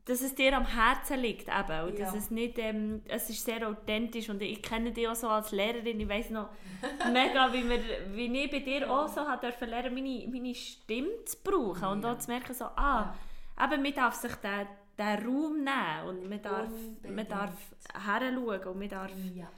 dass 0.04 0.20
es 0.20 0.34
dir 0.34 0.56
am 0.56 0.66
Herzen 0.66 1.20
liegt 1.20 1.48
eben. 1.48 1.80
Und 1.88 1.98
dass 1.98 2.12
Ja. 2.12 2.18
es 2.18 2.30
nicht, 2.30 2.58
ähm, 2.58 3.02
es 3.06 3.30
ist 3.30 3.44
sehr 3.44 3.66
authentisch 3.68 4.28
und 4.30 4.42
ich 4.42 4.60
kenne 4.62 4.90
dich 4.92 5.06
auch 5.08 5.14
so 5.14 5.28
als 5.28 5.52
Lehrerin, 5.52 6.00
ich 6.00 6.08
weiss 6.08 6.28
noch 6.30 6.48
mega, 7.12 7.52
wie, 7.52 7.68
wir, 7.68 7.80
wie 8.16 8.44
ich 8.44 8.50
bei 8.50 8.58
dir 8.60 8.90
auch 8.90 9.06
so 9.08 9.20
habe 9.20 9.46
dürfen 9.46 9.68
lernen, 9.70 9.94
meine, 9.94 10.26
meine 10.28 10.54
Stimme 10.54 11.24
zu 11.24 11.36
brauchen 11.44 11.84
und 11.84 12.02
Ja. 12.04 12.12
auch 12.12 12.18
zu 12.18 12.30
merken 12.30 12.52
so, 12.54 12.64
ah, 12.64 13.14
eben, 13.62 13.82
man 13.82 13.94
darf 13.94 14.14
sich 14.14 14.34
den, 14.36 14.66
den 14.98 15.26
Raum 15.26 15.56
nehmen 15.62 16.08
und 16.08 16.28
man 16.28 16.42
darf, 16.42 16.68
man 16.68 16.96
Unbedingt. 17.04 17.30
darf 17.30 17.74
heranschauen 17.94 18.64
und 18.64 18.78
man 18.78 18.88
darf, 18.88 19.10
Ja. 19.34 19.48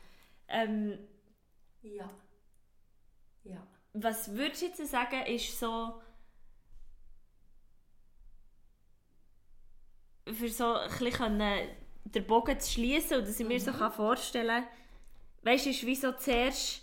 ähm, 0.48 0.98
Ja. 1.82 2.10
Ja. 3.44 3.66
was 3.94 4.34
würdest 4.34 4.62
du 4.62 4.66
jetzt 4.66 4.86
sagen, 4.90 5.22
ist 5.26 5.58
so 5.58 6.00
für 10.32 10.48
so 10.48 10.74
ein 10.74 10.90
bisschen 10.98 11.38
den 12.04 12.26
Bogen 12.26 12.58
zu 12.60 12.72
schließen 12.72 13.18
und 13.18 13.28
dass 13.28 13.38
ich 13.40 13.46
mir 13.46 13.60
so 13.60 13.72
Mhm. 13.72 13.76
kann 13.76 13.92
vorstellen 13.92 14.64
kann, 14.64 14.72
weißt 15.42 15.66
du, 15.66 15.70
ist 15.70 15.84
wie 15.86 15.96
so 15.96 16.12
zuerst 16.12 16.82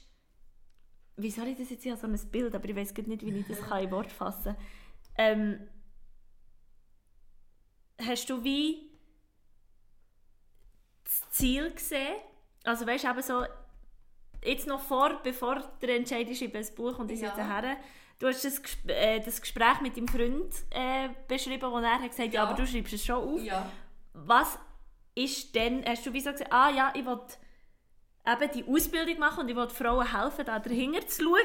wie 1.18 1.30
soll 1.30 1.48
ich 1.50 1.58
das 1.58 1.70
jetzt, 1.70 1.86
ich 1.86 1.92
habe 1.92 2.00
so 2.02 2.08
ein 2.08 2.32
Bild, 2.32 2.56
aber 2.56 2.68
ich 2.70 2.76
weiß 2.76 2.96
nicht, 2.96 3.24
wie 3.24 3.40
ich 3.40 3.48
das 3.48 3.62
kann 3.70 3.84
in 3.84 3.92
Wort 3.92 4.12
fassen 4.12 4.56
ähm, 5.18 5.68
hast 8.02 8.30
du 8.30 8.44
wie 8.44 8.90
das 11.04 11.30
Ziel 11.32 11.72
gesehen? 11.72 12.16
Also 12.64 12.88
weißt 12.88 13.04
du, 13.04 13.10
eben 13.10 13.22
so, 13.22 13.44
jetzt 14.44 14.68
noch 14.68 14.80
vor, 14.82 15.20
bevor 15.24 15.60
der 15.82 15.96
Entscheid 15.98 16.30
ist 16.30 16.42
über 16.42 16.60
das 16.60 16.74
Buch 16.74 16.98
und 17.00 17.12
ich 17.12 17.20
Ja. 17.22 17.30
sitze 17.30 17.46
her, 17.46 17.78
du 18.22 18.28
hast 18.28 18.46
das, 18.46 18.62
äh, 18.88 19.20
das 19.20 19.42
Gespräch 19.42 19.82
mit 19.82 19.98
deinem 19.98 20.08
Freund 20.08 20.54
äh, 20.70 21.10
beschrieben, 21.28 21.70
wo 21.72 21.78
er 21.80 22.00
hat 22.00 22.10
gesagt 22.10 22.34
ja. 22.34 22.44
Ja. 22.44 22.48
aber 22.48 22.54
du 22.56 22.66
schreibst 22.66 22.94
es 22.94 23.04
schon 23.04 23.16
auf. 23.16 23.42
Ja. 23.42 23.70
Was 24.14 24.58
ist 25.16 25.54
denn, 25.56 25.84
hast 25.86 26.06
du 26.06 26.14
wie 26.14 26.22
so 26.22 26.32
gesagt, 26.32 26.52
ah 26.54 26.70
ja, 26.70 26.94
ich 26.96 27.06
will 27.06 27.20
eben 28.26 28.52
die 28.54 28.66
Ausbildung 28.72 29.18
machen 29.20 29.40
und 29.42 29.50
ich 29.50 29.56
will 29.56 29.68
Frauen 29.70 30.06
helfen, 30.16 30.46
da 30.46 30.60
dahinter 30.60 31.06
zu 31.08 31.24
schauen 31.24 31.36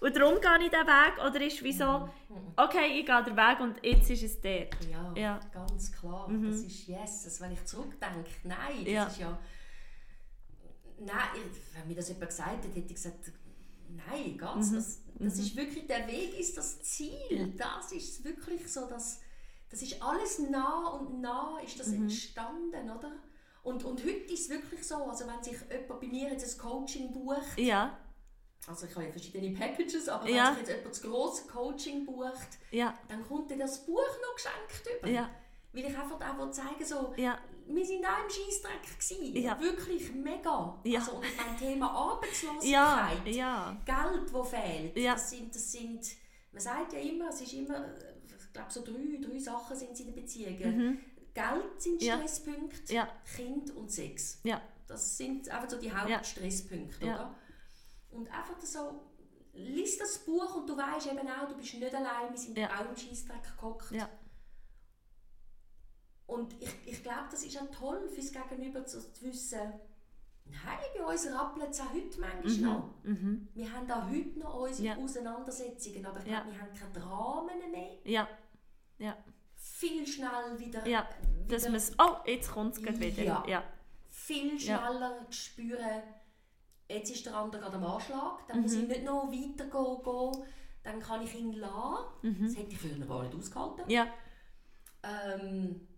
und 0.00 0.16
darum 0.16 0.40
gehe 0.40 0.64
ich 0.66 0.70
diesen 0.70 0.86
Weg 0.86 1.26
oder 1.26 1.40
ist 1.44 1.62
wie 1.64 1.72
so, 1.72 2.08
Mhm. 2.28 2.52
okay, 2.56 3.00
ich 3.00 3.04
gehe 3.04 3.24
den 3.24 3.36
Weg 3.36 3.60
und 3.60 3.84
jetzt 3.84 4.08
ist 4.08 4.22
es 4.22 4.40
der. 4.40 4.68
Ja, 4.90 5.12
Ja. 5.16 5.40
ganz 5.52 5.90
klar. 5.92 6.28
Mhm. 6.28 6.50
Das 6.50 6.60
ist 6.60 6.86
yes. 6.86 7.24
Das, 7.24 7.40
wenn 7.40 7.52
ich 7.52 7.64
zurückdenke, 7.66 8.30
nein, 8.44 8.84
das 8.84 8.88
Ja. 8.92 9.04
ist 9.06 9.18
ja... 9.18 9.38
Nein, 10.98 11.50
wenn 11.74 11.88
mir 11.88 11.96
das 11.96 12.08
jemand 12.08 12.28
gesagt 12.28 12.48
hat, 12.64 12.64
hätte 12.64 12.78
ich 12.78 12.94
gesagt, 12.94 13.32
nein, 13.88 14.38
ganz. 14.38 14.70
Mhm. 14.70 14.74
Das, 14.76 15.00
das 15.22 15.36
Mhm. 15.36 15.42
ist 15.42 15.56
wirklich, 15.56 15.86
der 15.86 16.06
Weg 16.06 16.38
ist 16.38 16.56
das 16.56 16.82
Ziel. 16.82 17.54
Das 17.56 17.92
ist 17.92 18.24
wirklich 18.24 18.70
so, 18.72 18.86
dass 18.86 19.20
das 19.70 19.80
ist 19.80 20.02
alles 20.02 20.38
nah 20.38 20.88
und 20.88 21.20
nah 21.22 21.58
ist 21.64 21.80
das 21.80 21.88
Mhm. 21.88 22.02
entstanden, 22.02 22.90
oder? 22.90 23.12
Und, 23.62 23.84
und 23.84 24.00
heute 24.04 24.10
ist 24.32 24.42
es 24.42 24.48
wirklich 24.50 24.86
so, 24.86 24.96
also 24.96 25.26
wenn 25.26 25.42
sich 25.42 25.56
jemand 25.70 26.00
bei 26.00 26.06
mir 26.06 26.30
jetzt 26.30 26.54
ein 26.54 26.58
Coaching 26.60 27.12
bucht, 27.12 27.56
Ja, 27.58 27.96
also 28.66 28.86
ich 28.86 28.94
habe 28.94 29.06
ja 29.06 29.10
verschiedene 29.12 29.56
Packages, 29.56 30.08
aber 30.08 30.28
Ja. 30.28 30.48
wenn 30.48 30.54
sich 30.56 30.58
jetzt 30.66 30.68
jemand 30.76 30.90
das 30.94 31.02
grosse 31.02 31.46
Coaching 31.48 32.04
bucht, 32.04 32.48
ja, 32.70 32.92
dann 33.08 33.26
kommt 33.26 33.50
dir 33.50 33.56
das 33.58 33.86
Buch 33.86 33.96
noch 33.96 34.34
geschenkt 34.34 34.98
über. 35.00 35.08
ja, 35.08 35.30
Weil 35.72 35.84
ich 35.86 35.96
einfach 35.96 36.20
auch 36.20 36.50
zeigen 36.50 36.84
so, 36.84 37.14
ja, 37.16 37.38
wir 37.66 37.84
sind 37.86 38.04
auch 38.04 38.24
im 38.24 38.30
Scheissdreck 38.30 38.82
gewesen. 38.98 39.36
Ja. 39.36 39.58
Wirklich 39.60 40.12
mega. 40.14 40.80
Ja. 40.84 41.00
Also, 41.00 41.12
und 41.12 41.24
beim 41.36 41.56
Thema 41.58 41.86
ja, 41.86 41.92
Arbeitslosigkeit, 41.92 43.34
ja, 43.34 43.76
Geld, 43.84 44.34
das 44.34 44.48
fehlt, 44.50 44.96
Ja. 44.96 45.12
das, 45.14 45.30
sind, 45.30 45.54
das 45.54 45.72
sind, 45.72 46.06
man 46.52 46.60
sagt 46.60 46.92
ja 46.92 46.98
immer, 47.00 47.28
es 47.28 47.40
ist 47.40 47.52
immer, 47.54 47.84
ich 48.26 48.52
glaube 48.52 48.70
so 48.70 48.82
drei, 48.84 49.18
drei 49.20 49.38
Sachen 49.38 49.76
sind 49.76 49.92
es 49.92 50.00
in 50.00 50.06
den 50.06 50.14
Beziehungen. 50.14 50.76
mhm. 50.76 50.98
Geld 51.34 51.80
sind 51.80 52.02
Ja. 52.02 52.16
Stresspunkte, 52.18 52.92
ja, 52.92 53.08
Kind 53.36 53.70
und 53.74 53.90
Sex. 53.90 54.40
ja, 54.44 54.60
Das 54.86 55.16
sind 55.16 55.48
einfach 55.48 55.70
so 55.70 55.78
die 55.78 55.90
Hauptstresspunkte, 55.92 57.06
Ja. 57.06 57.14
oder? 57.14 57.34
Und 58.10 58.28
einfach 58.30 58.60
so, 58.60 59.00
lies 59.54 59.96
das 59.98 60.18
Buch 60.18 60.56
und 60.56 60.68
du 60.68 60.76
weißt 60.76 61.06
eben 61.06 61.26
auch, 61.28 61.48
du 61.48 61.56
bist 61.56 61.72
nicht 61.74 61.94
allein, 61.94 62.30
wir 62.30 62.38
sind 62.38 62.58
Ja. 62.58 62.68
auch 62.68 62.88
im 62.90 62.96
Scheissdreck 62.96 63.56
gehockt. 63.56 63.90
Ja. 63.92 64.08
Und 66.32 66.54
ich, 66.60 66.74
ich 66.86 67.02
glaube, 67.02 67.28
das 67.30 67.44
ist 67.44 67.56
auch 67.60 67.70
toll 67.70 68.08
fürs 68.08 68.32
Gegenüber 68.32 68.84
zu, 68.86 69.00
zu 69.12 69.24
wissen, 69.24 69.60
nein, 70.46 70.78
bei 70.96 71.04
uns 71.04 71.26
rappelt 71.32 71.70
es 71.70 71.80
auch 71.80 71.92
heute 71.92 72.20
manchmal 72.20 72.52
mhm. 72.52 72.62
noch. 72.64 72.94
Mhm. 73.04 73.48
Wir 73.54 73.72
haben 73.72 73.90
auch 73.90 74.08
heute 74.08 74.38
noch 74.38 74.54
unsere 74.60 74.88
Ja. 74.88 74.96
Auseinandersetzungen, 74.96 76.06
aber 76.06 76.20
ich 76.20 76.26
Ja. 76.26 76.40
glaube, 76.40 76.54
wir 76.56 76.60
haben 76.62 76.74
keine 76.74 76.92
Dramen 76.92 77.70
mehr. 77.70 77.98
ja, 78.04 78.28
Viel 79.54 80.06
schnell 80.06 80.58
wieder, 80.58 80.86
ja, 80.86 81.08
dass 81.48 81.64
man 81.64 81.76
es, 81.76 81.92
oh, 81.98 82.16
jetzt 82.26 82.50
kommt 82.50 82.76
es 82.76 82.82
wieder. 83.00 83.22
Ja. 83.22 83.44
Ja, 83.48 83.64
viel 84.10 84.56
Ja. 84.60 84.78
schneller 84.78 85.26
spüren, 85.30 86.02
jetzt 86.88 87.10
ist 87.10 87.26
der 87.26 87.34
andere 87.36 87.62
gerade 87.62 87.76
am 87.76 87.84
Anschlag, 87.84 88.46
dann 88.48 88.56
Mhm. 88.58 88.62
muss 88.62 88.72
ich 88.74 88.88
nicht 88.88 89.04
noch 89.04 89.30
weiter 89.32 89.66
gehen, 89.66 90.44
dann 90.82 91.00
kann 91.00 91.22
ich 91.22 91.34
ihn 91.34 91.52
lassen. 91.54 92.04
Das 92.22 92.32
mhm. 92.32 92.54
hätte 92.54 92.72
ich 92.72 92.78
früher 92.78 93.06
gar 93.06 93.22
nicht 93.22 93.34
ausgehalten. 93.34 93.88
ja, 93.90 94.06
Ähm, 95.04 95.88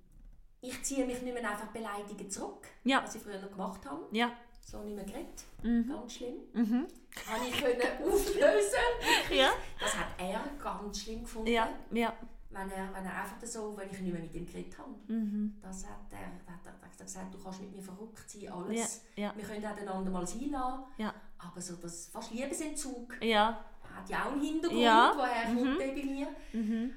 ich 0.68 0.82
ziehe 0.82 1.04
mich 1.06 1.20
nicht 1.22 1.34
mehr 1.34 1.50
einfach 1.50 1.68
beleidigt 1.68 2.32
zurück, 2.32 2.66
Ja. 2.84 3.02
was 3.02 3.14
ich 3.14 3.22
früher 3.22 3.40
noch 3.40 3.50
gemacht 3.50 3.84
habe. 3.86 4.04
ja, 4.12 4.32
so 4.62 4.82
nicht 4.82 4.96
mehr 4.96 5.04
geredet. 5.04 5.44
Mhm. 5.62 5.88
Ganz 5.88 6.14
schlimm. 6.14 6.36
Mhm. 6.54 6.86
Habe 7.28 7.44
ich 7.48 7.60
können 7.62 7.80
auflösen. 8.02 8.88
Ja. 9.30 9.50
Das 9.80 9.96
hat 9.96 10.06
er 10.18 10.40
ganz 10.62 11.00
schlimm 11.02 11.22
gefunden. 11.22 11.48
Ja. 11.50 11.68
Ja. 11.92 12.12
Wenn 12.50 12.70
er, 12.70 12.88
wenn 12.94 13.04
er 13.04 13.22
einfach 13.22 13.36
so, 13.44 13.76
wenn 13.76 13.90
ich 13.90 13.98
nicht 14.00 14.12
mehr 14.12 14.22
mit 14.22 14.32
ihm 14.34 14.46
geredet 14.46 14.78
habe. 14.78 14.90
Mhm. 15.08 15.56
Das 15.60 15.84
hat 15.86 15.98
er, 16.12 16.18
hat 16.52 16.60
er, 16.64 16.72
hat 16.72 16.90
er 16.98 17.04
gesagt, 17.04 17.34
du 17.34 17.38
kannst 17.42 17.60
mit 17.60 17.72
mir 17.74 17.82
verrückt 17.82 18.30
sein, 18.30 18.48
alles. 18.52 19.02
Ja. 19.16 19.32
Wir 19.36 19.44
können 19.44 19.66
auch 19.66 19.76
einander 19.76 20.10
mal 20.10 20.26
sein 20.26 20.50
lassen. 20.50 20.84
Ja. 20.98 21.12
Aber 21.38 21.60
so 21.60 21.74
das 21.76 22.06
fast 22.08 22.30
Liebesentzug 22.32 23.16
Ja. 23.22 23.64
hat 23.82 24.08
ja 24.08 24.24
auch 24.26 24.32
einen 24.32 24.40
Hintergrund, 24.42 24.80
Ja. 24.82 25.12
woher 25.16 25.48
Mhm. 25.48 25.58
kommt 25.58 25.78
bei 25.78 25.92
mir. 25.92 26.28
Mhm. 26.52 26.94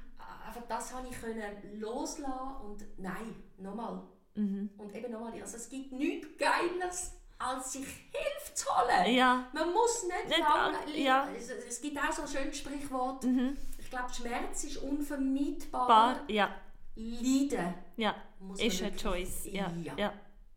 Einfach 0.48 0.62
das 0.70 0.94
habe 0.94 1.08
ich 1.10 1.20
können 1.20 1.80
loslassen 1.80 2.56
und 2.64 2.86
nein, 3.00 3.36
nochmal. 3.58 4.02
Mhm. 4.36 4.70
Und 4.78 4.94
eben 4.96 5.12
nochmal, 5.12 5.34
also 5.42 5.58
es 5.58 5.68
gibt 5.70 5.92
nichts 5.92 6.28
Geiles, 6.38 7.14
als 7.40 7.74
sich 7.74 7.86
Hilfe 7.86 8.54
zu 8.54 8.66
holen. 8.70 9.14
Ja. 9.16 9.48
Man 9.54 9.72
muss 9.74 10.04
nicht, 10.04 10.28
Nicht 10.28 10.40
lange... 10.40 10.78
an- 10.78 10.96
ja. 10.96 11.28
Es, 11.36 11.50
es 11.50 11.82
gibt 11.82 11.98
auch 12.00 12.12
so 12.12 12.22
ein 12.24 12.28
schönes 12.28 12.58
Sprichwort, 12.58 13.24
Mhm. 13.24 13.58
ich 13.78 13.90
glaube, 13.90 14.14
Schmerz 14.14 14.64
ist 14.64 14.78
unvermeidbar. 14.78 15.88
Bar. 15.88 16.20
Ja. 16.28 16.56
Leiden 16.96 17.74
Ja. 17.96 18.16
muss 18.40 18.60
Ist 18.60 18.82
eine 18.82 18.96
Choice. 18.96 19.46
Ja. 19.46 19.72
Ja. 19.84 19.94
Ja. 19.98 20.14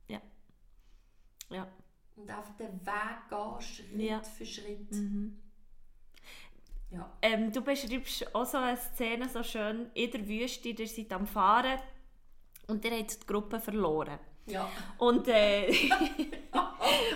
Ja. 0.08 0.20
Ja. 1.50 1.68
Und 2.16 2.30
auf 2.30 2.56
den 2.58 2.80
Weg 2.86 3.28
gehen, 3.28 3.60
Schritt 3.60 4.00
Ja. 4.00 4.22
für 4.22 4.46
Schritt. 4.46 4.90
Mhm. 4.92 5.38
Ja. 6.90 7.10
Ähm, 7.22 7.52
du 7.52 7.60
beschreibst 7.62 8.34
auch 8.34 8.44
so 8.46 8.56
eine 8.58 8.76
Szene 8.76 9.28
so 9.28 9.42
schön 9.42 9.90
in 9.94 10.10
der 10.10 10.26
Wüste, 10.26 10.70
ihr 10.70 10.88
seid 10.88 11.12
am 11.12 11.26
Fahren 11.26 11.78
und 12.70 12.84
ihr 12.84 12.92
habt 12.92 13.22
die 13.22 13.26
Gruppe 13.26 13.60
verloren. 13.60 14.18
Ja. 14.46 14.68
Und, 14.98 15.28
äh, 15.28 15.70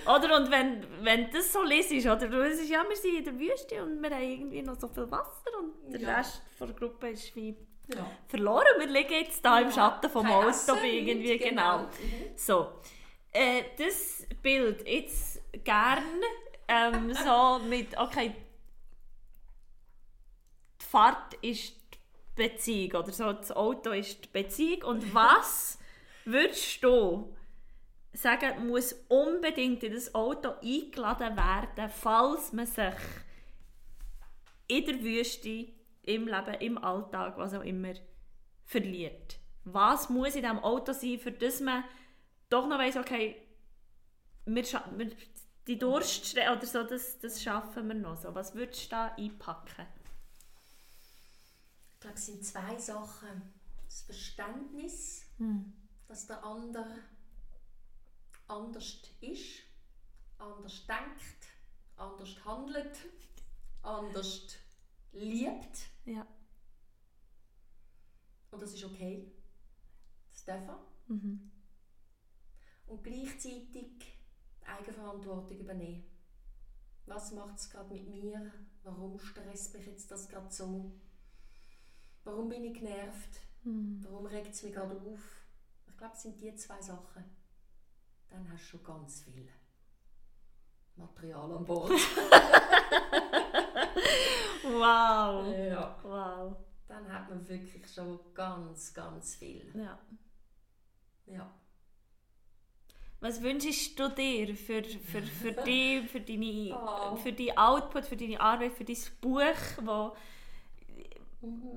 oder, 0.07 0.37
und 0.37 0.51
wenn, 0.51 0.85
wenn 1.03 1.31
das 1.31 1.53
so 1.53 1.63
liest, 1.63 1.91
oder 2.07 2.29
du 2.29 2.55
siehst, 2.55 2.71
ja, 2.71 2.85
wir 2.89 2.97
sind 2.97 3.17
in 3.17 3.25
der 3.25 3.39
Wüste 3.39 3.83
und 3.83 4.03
wir 4.03 4.11
haben 4.11 4.23
irgendwie 4.23 4.63
noch 4.63 4.79
so 4.79 4.89
viel 4.89 5.11
Wasser 5.11 5.51
und 5.59 5.93
der 5.93 6.01
Ja. 6.01 6.17
Rest 6.17 6.43
der 6.61 6.69
Gruppe 6.69 7.11
ist 7.11 7.35
wie 7.35 7.57
ja. 7.89 8.07
verloren. 8.29 8.67
Wir 8.79 8.87
liegen 8.87 9.13
jetzt 9.13 9.45
da 9.45 9.59
im 9.59 9.71
Schatten 9.71 10.11
vom 10.11 10.27
Essen, 10.27 10.77
irgendwie, 10.83 11.15
nichts, 11.15 11.49
genau. 11.49 11.79
Mhm. 11.79 11.89
So, 12.37 12.69
äh, 13.33 13.63
das 13.77 14.27
Bild 14.43 14.87
jetzt 14.87 15.41
gern 15.65 16.05
ähm, 16.69 17.13
so 17.15 17.61
mit, 17.69 17.97
okay, 17.99 18.35
die 20.81 20.85
Fahrt 20.85 21.35
ist 21.43 21.84
Beziehung 22.35 23.03
oder 23.03 23.13
so, 23.13 23.33
das 23.33 23.53
Auto 23.53 23.91
ist 23.91 24.25
die 24.25 24.29
Beziehung 24.29 24.83
und 24.83 25.15
was 25.15 25.79
würdest 26.25 26.83
du 26.83 27.35
sagen, 28.13 28.67
muss 28.67 28.95
unbedingt 29.09 29.83
in 29.83 29.93
das 29.93 30.15
Auto 30.15 30.51
eingeladen 30.63 31.37
werden, 31.37 31.91
falls 31.91 32.53
man 32.53 32.67
sich 32.67 32.95
in 34.67 34.87
der 34.87 35.03
Wüste, 35.03 35.69
im 36.03 36.27
Leben, 36.27 36.55
im 36.61 36.79
Alltag, 36.79 37.37
was 37.37 37.55
auch 37.55 37.65
immer, 37.65 37.95
verliert? 38.65 39.39
Was 39.65 40.09
muss 40.09 40.35
in 40.35 40.43
diesem 40.43 40.59
Auto 40.59 40.93
sein, 40.93 41.19
für 41.19 41.33
das 41.33 41.61
man 41.61 41.85
doch 42.51 42.67
noch 42.69 42.79
weiss, 42.79 42.97
okay, 42.97 43.37
wir, 44.47 44.65
wir 44.97 45.11
die 45.67 45.79
Durststrecke 45.79 46.53
oder 46.53 46.67
so, 46.67 46.83
das, 46.83 47.19
das 47.19 47.43
schaffen 47.43 47.89
wir 47.89 47.95
noch. 47.95 48.17
So, 48.17 48.35
was 48.35 48.55
würdest 48.55 48.87
du 48.87 48.91
da 48.91 49.15
einpacken? 49.17 49.87
Ich 52.05 52.07
glaube, 52.07 52.19
es 52.19 52.27
sind 52.27 52.45
zwei 52.45 52.79
Sachen. 52.79 53.55
Das 53.87 54.03
Verständnis, 54.03 55.25
Hm. 55.39 55.73
dass 56.07 56.27
der 56.27 56.45
andere 56.45 56.99
anders 58.47 59.01
ist, 59.23 59.63
anders 60.37 60.87
denkt, 60.87 61.47
anders 61.97 62.45
handelt, 62.45 62.99
anders 63.81 64.49
liebt. 65.13 65.79
Ja. 66.05 66.27
Und 68.51 68.61
das 68.63 68.75
ist 68.75 68.85
okay. 68.85 69.33
Das 70.31 70.45
darf 70.45 70.69
er. 70.69 70.87
Mhm. 71.07 71.51
Und 72.87 73.03
gleichzeitig 73.03 73.71
die 73.73 74.67
Eigenverantwortung 74.67 75.59
übernehmen. 75.59 76.05
Was 77.07 77.33
macht 77.33 77.57
es 77.59 77.71
gerade 77.71 77.95
mit 77.95 78.07
mir? 78.11 78.53
Warum 78.83 79.19
stresst 79.19 79.73
mich 79.73 79.87
jetzt 79.87 80.11
das 80.11 80.29
gerade 80.29 80.51
so? 80.53 81.01
Warum 82.25 82.49
bin 82.49 82.65
ich 82.65 82.75
genervt? 82.75 83.41
Mhm. 83.65 84.01
Warum 84.03 84.27
regt 84.27 84.53
es 84.55 84.63
mich 84.63 84.73
gerade 84.73 84.97
auf? 84.97 85.21
Ich 85.87 85.97
glaube, 85.97 86.15
es 86.15 86.23
sind 86.23 86.41
die 86.41 86.55
zwei 86.57 86.81
Sachen. 86.81 87.25
Dann 88.29 88.51
hast 88.53 88.63
du 88.65 88.67
schon 88.79 88.85
ganz 88.85 89.23
viel 89.23 89.49
Material 90.97 91.53
an 91.53 91.65
Bord. 91.65 91.91
Wow. 94.63 95.55
ja. 95.69 95.97
Wow. 96.03 96.57
Dann 96.89 97.13
hat 97.13 97.29
man 97.29 97.47
wirklich 97.49 97.93
schon 97.93 98.19
ganz, 98.35 98.93
ganz 98.95 99.37
viel. 99.37 99.71
Ja. 99.75 99.99
Ja. 101.27 101.51
Was 103.21 103.43
wünschst 103.43 103.99
du 103.99 104.09
dir 104.11 104.55
für, 104.55 104.85
für, 104.85 105.23
für 105.23 105.53
dich, 105.65 106.11
für 106.11 106.21
deine, 106.21 106.77
Oh. 106.77 107.17
für 107.17 107.33
deinen 107.33 107.57
Output, 107.57 108.05
für 108.05 108.17
deine 108.17 108.39
Arbeit, 108.41 108.73
für 108.75 108.85
dein 108.85 108.97
Buch, 109.21 109.41
wo, 109.83 110.15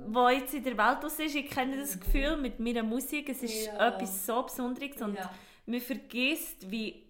wo 0.07 0.29
jetzt 0.29 0.53
in 0.53 0.63
der 0.63 0.77
Welt 0.77 1.03
ist? 1.03 1.19
Ich 1.19 1.49
kenne 1.49 1.77
das 1.77 1.99
Gefühl 1.99 2.37
mit 2.37 2.59
meiner 2.59 2.83
Musik, 2.83 3.29
es 3.29 3.43
ist 3.43 3.65
Ja. 3.67 3.87
etwas 3.89 4.25
so 4.25 4.41
Besonderes 4.43 5.01
und 5.01 5.15
ja. 5.15 5.29
man 5.65 5.81
vergisst, 5.81 6.69
wie 6.71 7.03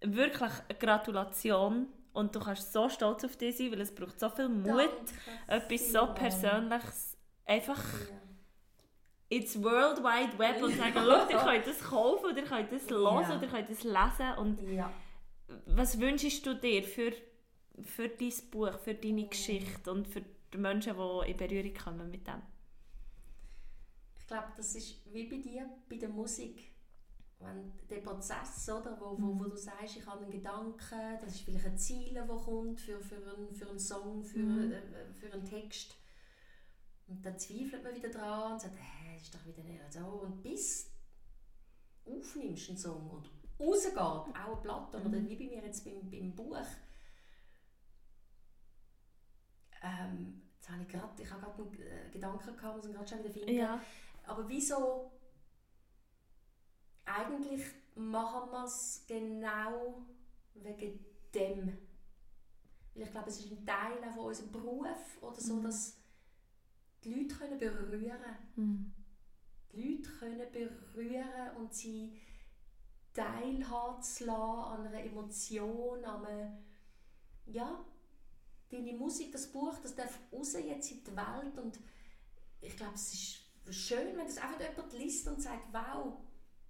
wirklich 0.00 0.50
eine 0.68 0.78
Gratulation 0.78 1.88
und 2.12 2.34
du 2.34 2.40
kannst 2.40 2.72
so 2.72 2.88
stolz 2.88 3.24
auf 3.24 3.36
dich 3.36 3.56
sein, 3.56 3.72
weil 3.72 3.80
es 3.80 3.94
braucht 3.94 4.18
so 4.20 4.28
viel 4.30 4.48
Mut, 4.48 4.66
Danke 4.66 4.92
etwas 5.48 5.92
so. 5.92 6.06
Persönliches 6.14 7.16
einfach 7.44 7.82
Ja. 8.10 8.16
ins 9.36 9.62
World 9.62 9.98
Wide 10.02 10.38
Web 10.38 10.62
und 10.62 10.76
sagen, 10.76 10.92
schau, 10.94 11.28
ihr 11.28 11.36
könnt 11.38 11.66
das 11.66 11.80
kaufen 11.80 12.24
oder 12.26 12.36
ihr 12.38 12.44
könnt 12.44 12.72
das 12.72 12.88
hören 12.88 13.22
Ja. 13.22 13.36
oder 13.36 13.42
ihr 13.42 13.48
könnt 13.48 13.70
das 13.70 13.82
lesen 13.84 14.34
und 14.38 14.62
Ja. 14.72 14.92
was 15.66 15.98
wünschst 16.00 16.46
du 16.46 16.54
dir 16.54 16.82
für, 16.82 17.12
für 17.82 18.08
dein 18.08 18.32
Buch, 18.50 18.78
für 18.78 18.94
deine 18.94 19.26
Geschichte 19.26 19.90
und 19.90 20.06
für 20.08 20.22
die 20.52 20.58
Menschen, 20.58 20.94
die 20.96 21.30
in 21.30 21.36
Berührung 21.36 21.74
kommen 21.74 22.10
mit 22.10 22.26
dem? 22.26 22.42
Ich 24.18 24.26
glaube, 24.26 24.48
das 24.56 24.74
ist 24.74 25.00
wie 25.12 25.26
bei 25.26 25.38
dir, 25.38 25.68
bei 25.88 25.96
der 25.96 26.08
Musik. 26.10 26.72
Wenn 27.40 27.72
der 27.88 27.98
Prozess, 28.00 28.68
oder, 28.68 28.98
wo, 29.00 29.16
wo, 29.20 29.38
wo 29.38 29.44
du 29.44 29.56
sagst, 29.56 29.96
ich 29.96 30.04
habe 30.06 30.22
einen 30.22 30.30
Gedanken, 30.32 31.18
das 31.20 31.36
ist 31.36 31.42
vielleicht 31.42 31.66
ein 31.66 31.78
Ziel, 31.78 32.12
das 32.14 32.26
kommt 32.44 32.80
für, 32.80 33.00
für, 33.00 33.16
einen, 33.16 33.54
für 33.54 33.68
einen 33.68 33.78
Song, 33.78 34.24
für, 34.24 34.38
Mhm. 34.40 34.72
äh, 34.72 35.12
für 35.14 35.32
einen 35.32 35.44
Text. 35.44 35.96
Und 37.06 37.24
dann 37.24 37.38
zweifelt 37.38 37.84
man 37.84 37.94
wieder 37.94 38.08
dran 38.10 38.52
und 38.54 38.60
sagt, 38.60 38.74
hä, 38.76 39.14
das 39.14 39.22
ist 39.22 39.34
doch 39.34 39.46
wieder 39.46 39.62
nicht 39.62 39.92
so. 39.92 40.00
Und 40.00 40.42
bis 40.42 40.90
du 42.04 42.18
aufnimmst 42.18 42.68
einen 42.70 42.78
Song 42.78 43.08
und 43.08 43.30
rausgeht, 43.58 43.96
auch 43.96 44.26
eine 44.34 44.56
Platte, 44.56 44.98
oder 44.98 45.22
wie 45.24 45.36
bei 45.36 45.44
mir 45.44 45.64
jetzt 45.64 45.84
beim, 45.84 46.10
beim 46.10 46.34
Buch, 46.34 46.56
ähm, 49.82 50.42
jetzt 50.56 50.68
habe 50.70 50.82
ich 50.82 50.88
gerade, 50.88 51.22
ich 51.22 51.30
habe 51.30 51.42
gerade 51.42 51.62
einen 51.62 51.80
äh, 51.80 52.10
Gedanken 52.10 52.56
gehabt, 52.56 52.76
muss 52.76 52.86
ihn 52.86 52.92
gerade 52.92 53.08
schon 53.08 53.18
wieder 53.20 53.30
finden. 53.30 53.54
Ja. 53.54 53.80
Aber 54.24 54.48
wieso 54.48 55.12
eigentlich 57.04 57.62
machen 57.94 58.50
wir 58.50 58.64
es 58.64 59.04
genau 59.06 60.02
wegen 60.54 61.04
dem? 61.34 61.78
Weil 62.94 63.02
ich 63.02 63.10
glaube, 63.10 63.28
es 63.30 63.40
ist 63.40 63.52
ein 63.52 63.64
Teil 63.66 63.98
auch 64.08 64.14
von 64.14 64.24
unserem 64.26 64.52
Beruf 64.52 65.18
oder 65.22 65.40
so, 65.40 65.54
Mhm. 65.54 65.62
dass 65.64 65.96
die 67.04 67.14
Leute 67.14 67.34
können 67.34 67.58
berühren 67.58 68.36
Mhm. 68.56 68.92
Die 69.72 69.82
Leute 69.96 70.10
können 70.18 70.50
berühren 70.52 71.56
und 71.56 71.72
sie 71.72 72.20
teilhaben 73.14 74.02
zu 74.02 74.24
lassen 74.26 74.40
an 74.80 74.86
einer 74.86 75.04
Emotion, 75.04 76.04
an 76.04 76.24
einem, 76.26 76.58
ja, 77.46 77.84
deine 78.70 78.92
Musik, 78.92 79.32
das 79.32 79.46
Buch, 79.50 79.76
das 79.82 79.94
darf 79.94 80.18
raus 80.32 80.52
jetzt 80.54 80.90
in 80.90 81.02
die 81.04 81.16
Welt 81.16 81.58
und 81.62 81.78
ich 82.60 82.76
glaube, 82.76 82.94
es 82.94 83.12
ist 83.14 83.38
schön, 83.74 84.16
wenn 84.16 84.26
das 84.26 84.38
einfach 84.38 84.60
jemand 84.60 84.92
liest 84.94 85.28
und 85.28 85.40
sagt, 85.42 85.72
wow, 85.72 86.14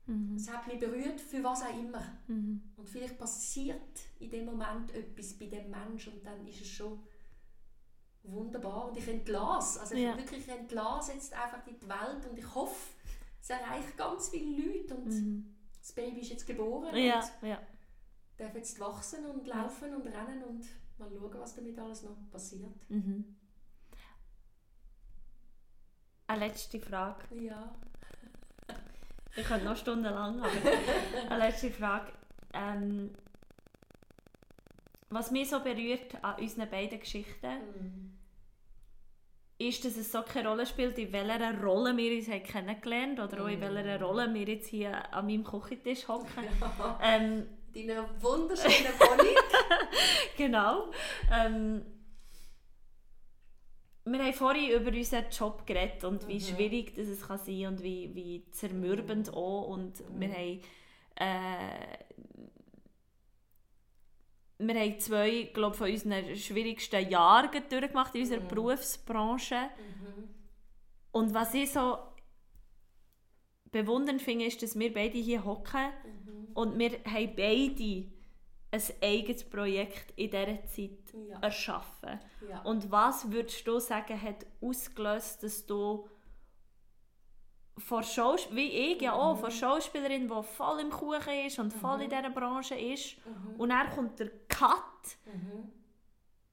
Mhm. 0.07 0.37
es 0.37 0.51
hat 0.51 0.67
mich 0.67 0.79
berührt, 0.81 1.21
für 1.21 1.45
was 1.45 1.63
auch 1.63 1.79
immer. 1.79 2.03
Mhm. 2.29 2.63
Und 2.77 2.89
vielleicht 2.89 3.19
passiert 3.19 3.79
in 4.19 4.31
dem 4.31 4.47
Moment 4.47 4.95
etwas 4.95 5.35
bei 5.35 5.47
dem 5.47 5.69
Menschen 5.71 6.15
und 6.15 6.25
dann 6.25 6.47
ist 6.47 6.63
es 6.63 6.69
schon 6.69 6.99
wunderbar. 8.23 8.89
Und 8.89 8.97
ich 8.97 9.07
entlasse, 9.09 9.81
also 9.81 9.95
ich 9.95 10.01
Ja. 10.03 10.17
wirklich 10.17 10.49
entlasse 10.49 11.13
jetzt 11.13 11.33
einfach 11.35 11.67
in 11.67 11.79
die 11.79 11.89
Welt 11.89 12.27
und 12.29 12.39
ich 12.39 12.55
hoffe, 12.55 12.95
es 13.41 13.51
erreicht 13.51 13.97
ganz 13.97 14.31
viele 14.31 14.63
Leute 14.67 14.95
und 14.95 15.07
Mhm. 15.09 15.57
das 15.81 15.93
Baby 15.93 16.21
ist 16.21 16.31
jetzt 16.31 16.47
geboren 16.47 16.95
Ja, 16.97 17.21
und 17.43 17.49
ja. 17.49 17.61
darf 18.37 18.55
jetzt 18.55 18.79
wachsen 18.81 19.27
und 19.27 19.47
laufen 19.47 19.95
und 19.95 20.07
rennen 20.07 20.43
und 20.45 20.65
mal 20.99 21.09
schauen, 21.11 21.41
was 21.41 21.55
damit 21.55 21.79
alles 21.79 22.03
noch 22.03 22.17
passiert. 22.31 22.91
Mhm. 22.91 23.37
Eine 26.27 26.47
letzte 26.47 26.79
Frage. 26.81 27.23
Ja. 27.41 27.73
Ich 29.37 29.47
könnte 29.47 29.65
noch 29.65 29.77
stundenlang, 29.77 30.41
aber 30.41 30.51
eine 31.31 31.47
letzte 31.47 31.71
Frage. 31.71 32.13
Ähm, 32.53 33.11
was 35.11 35.31
mich 35.31 35.49
so 35.49 35.61
berührt 35.61 36.23
an 36.23 36.39
unseren 36.41 36.69
beiden 36.69 37.01
Geschichten, 37.01 37.47
Mhm. 37.81 38.19
ist, 39.59 39.85
dass 39.85 39.97
es 39.97 40.13
so 40.13 40.23
keine 40.23 40.49
Rolle 40.49 40.67
spielt, 40.67 40.99
in 40.99 41.13
welcher 41.13 41.61
Rolle 41.63 41.97
wir 41.97 42.17
uns 42.17 42.29
haben 42.29 42.43
kennengelernt 42.43 43.19
oder 43.21 43.43
auch 43.43 43.49
in 43.49 43.61
welcher 43.61 44.01
Rolle 44.01 44.33
wir 44.35 44.45
jetzt 44.47 44.69
hier 44.69 45.13
an 45.15 45.27
meinem 45.27 45.45
Küchentisch 45.45 46.07
hocken. 46.09 46.27
ähm, 47.03 47.47
Deine 47.75 48.09
wunderschöne 48.21 48.91
Bonnie. 48.99 49.37
genau. 50.37 50.91
Ähm, 51.33 51.85
wir 54.05 54.19
haben 54.25 54.33
vorhin 54.33 54.71
über 54.71 54.91
unseren 54.91 55.29
Job 55.31 55.67
geredet 55.67 56.03
und 56.05 56.27
wie 56.29 56.37
Mhm. 56.37 56.41
schwierig 56.41 56.95
das 56.95 57.09
es 57.09 57.27
kann 57.27 57.39
sein 57.39 57.67
und 57.67 57.83
wie, 57.83 58.15
wie 58.15 58.51
zermürbend 58.53 59.33
auch. 59.35 59.69
Und 59.69 60.03
wir 60.19 60.29
haben, 60.29 60.61
äh, 61.17 61.99
wir 64.59 64.81
haben 64.81 64.99
zwei 65.01 65.51
glaub, 65.53 65.77
von 65.77 65.91
unseren 65.91 66.35
schwierigsten 66.37 67.09
Jahren 67.11 67.51
durchgemacht 67.69 68.15
in 68.15 68.23
unserer 68.23 68.41
Berufsbranche. 68.41 69.69
Und 71.13 71.35
was 71.35 71.53
ich 71.55 71.71
so 71.71 71.99
bewundernd 73.71 74.23
finde, 74.23 74.47
ist, 74.47 74.63
dass 74.63 74.79
wir 74.79 74.93
beide 74.93 75.19
hier 75.19 75.45
hocken 75.45 75.91
und 76.55 76.79
wir 76.79 76.91
haben 77.05 77.33
beide 77.37 78.07
ein 78.71 78.83
eigenes 79.03 79.45
Projekt 79.49 80.13
in 80.17 80.31
dieser 80.31 80.65
Zeit 80.67 81.15
Ja. 81.29 81.39
erschaffen. 81.41 82.21
Ja. 82.49 82.61
Und 82.63 82.91
was 82.91 83.31
würdest 83.31 83.67
du 83.67 83.79
sagen, 83.79 84.21
hat 84.21 84.45
ausgelöst, 84.61 85.43
dass 85.43 85.65
du 85.67 86.09
Schaus 88.03 88.49
wie 88.53 88.69
ich 88.93 89.01
ja 89.03 89.13
auch, 89.13 89.39
von 89.39 89.51
Schauspielerin, 89.53 90.27
die 90.29 90.43
voll 90.43 90.81
im 90.81 90.91
Kuchen 90.91 91.47
ist 91.47 91.59
und 91.61 91.73
voll 91.73 92.03
in 92.03 92.11
dieser 92.11 92.29
Branche 92.31 92.75
ist, 92.75 93.17
und 93.57 93.69
dann 93.69 93.89
kommt 93.91 94.19
der 94.19 94.31
Cut 94.49 94.73
Mhm. 95.27 95.71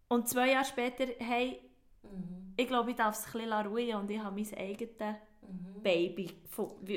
und 0.07 0.29
zwei 0.29 0.51
Jahre 0.51 0.65
später, 0.65 1.05
hey, 1.17 1.59
Mhm. 2.03 2.53
ich 2.55 2.67
glaube, 2.67 2.91
ich 2.91 2.95
darf 2.95 3.15
es 3.17 3.25
ein 3.25 3.31
bisschen 3.41 3.67
ruhen 3.67 3.95
und 3.95 4.11
ich 4.11 4.19
habe 4.19 4.35
mein 4.39 4.53
eigenes 4.57 5.15
Mhm. 5.49 5.81
Baby. 5.83 6.31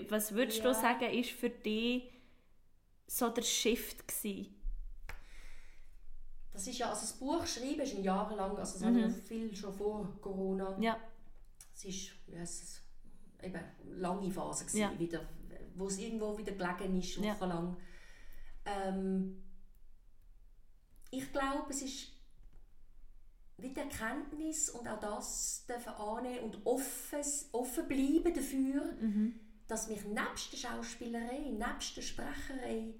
Was 0.08 0.32
würdest 0.34 0.60
du 0.60 0.68
Ja. 0.68 0.74
sagen, 0.74 1.10
ist 1.12 1.30
für 1.30 1.50
dich 1.50 2.10
so 3.06 3.28
der 3.28 3.42
Shift 3.42 4.06
gewesen? 4.06 4.54
Das 6.52 6.66
ist 6.66 6.78
ja, 6.78 6.88
also 6.90 7.02
das 7.02 7.12
Buch 7.12 7.46
schreiben 7.46 7.80
ist 7.80 7.94
ein 7.96 8.02
Jahr 8.02 8.34
lang, 8.34 8.56
also 8.56 8.74
das 8.74 8.84
habe 8.84 8.98
ich 8.98 9.04
ja 9.04 9.10
viel 9.10 9.54
schon 9.54 9.72
vor 9.72 10.08
Corona. 10.20 10.76
Mhm. 10.76 10.82
Ja, 10.82 10.98
Es 11.74 11.84
ist, 11.84 12.10
ja, 12.26 12.40
es 12.40 12.62
ist 12.62 12.82
eben 13.42 13.54
eine 13.54 13.94
lange 13.94 14.30
Phase 14.32 14.64
gewesen, 14.64 14.80
Ja. 14.80 14.98
wieder, 14.98 15.20
wo 15.76 15.86
es 15.86 15.98
irgendwo 15.98 16.36
wieder 16.36 16.52
gelegen 16.52 16.98
ist, 16.98 17.16
Ja. 17.16 17.34
wochenlang. 17.34 17.76
Ähm, 18.64 19.44
ich 21.10 21.32
glaube, 21.32 21.70
es 21.70 21.82
ist 21.82 22.08
wie 23.58 23.70
die 23.70 23.80
Erkenntnis 23.80 24.70
und 24.70 24.86
auch 24.88 25.00
das 25.00 25.64
dürfen 25.68 25.92
annehmen 25.94 26.44
und 26.44 26.64
offen, 26.64 27.20
offen 27.52 27.88
bleiben 27.88 28.32
dafür, 28.34 28.92
Mhm. 29.00 29.34
dass 29.66 29.88
mich 29.88 30.04
nebst 30.04 30.52
der 30.52 30.56
Schauspielerei, 30.56 31.50
nebst 31.50 31.96
der 31.96 32.02
Sprecherei 32.02 32.94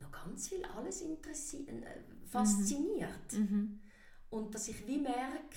noch 0.00 0.12
ganz 0.12 0.48
viel 0.48 0.64
alles 0.64 1.00
interessiert, 1.00 1.68
äh, 1.68 2.04
fasziniert. 2.26 3.32
Mhm. 3.32 3.80
Und 4.30 4.54
dass 4.54 4.68
ich 4.68 4.86
wie 4.86 4.98
merke, 4.98 5.56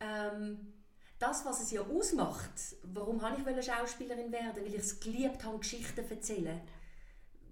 ähm, 0.00 0.72
das, 1.18 1.44
was 1.44 1.62
es 1.62 1.70
ja 1.70 1.82
ausmacht, 1.82 2.76
warum 2.82 3.22
habe 3.22 3.52
ich 3.58 3.66
Schauspielerin 3.66 4.32
werden, 4.32 4.56
weil 4.56 4.66
ich 4.66 4.74
es 4.74 4.98
geliebt 4.98 5.44
habe, 5.44 5.58
Geschichten 5.58 6.04
zu 6.04 6.14
erzählen. 6.14 6.60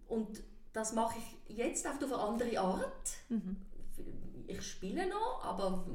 Und 0.09 0.43
das 0.73 0.93
mache 0.93 1.19
ich 1.19 1.57
jetzt 1.57 1.87
auf 1.87 2.03
eine 2.03 2.17
andere 2.17 2.59
Art. 2.59 3.11
Mhm. 3.29 3.57
Ich 4.51 4.63
spiele 4.63 5.09
noch, 5.09 5.45
aber 5.45 5.87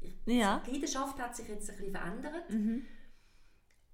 ich, 0.00 0.14
Ja. 0.26 0.62
die 0.66 0.72
Leidenschaft 0.72 1.18
hat 1.18 1.36
sich 1.36 1.48
jetzt 1.48 1.70
ein 1.70 1.76
bisschen 1.76 1.92
verändert. 1.92 2.50
Mhm. 2.50 2.84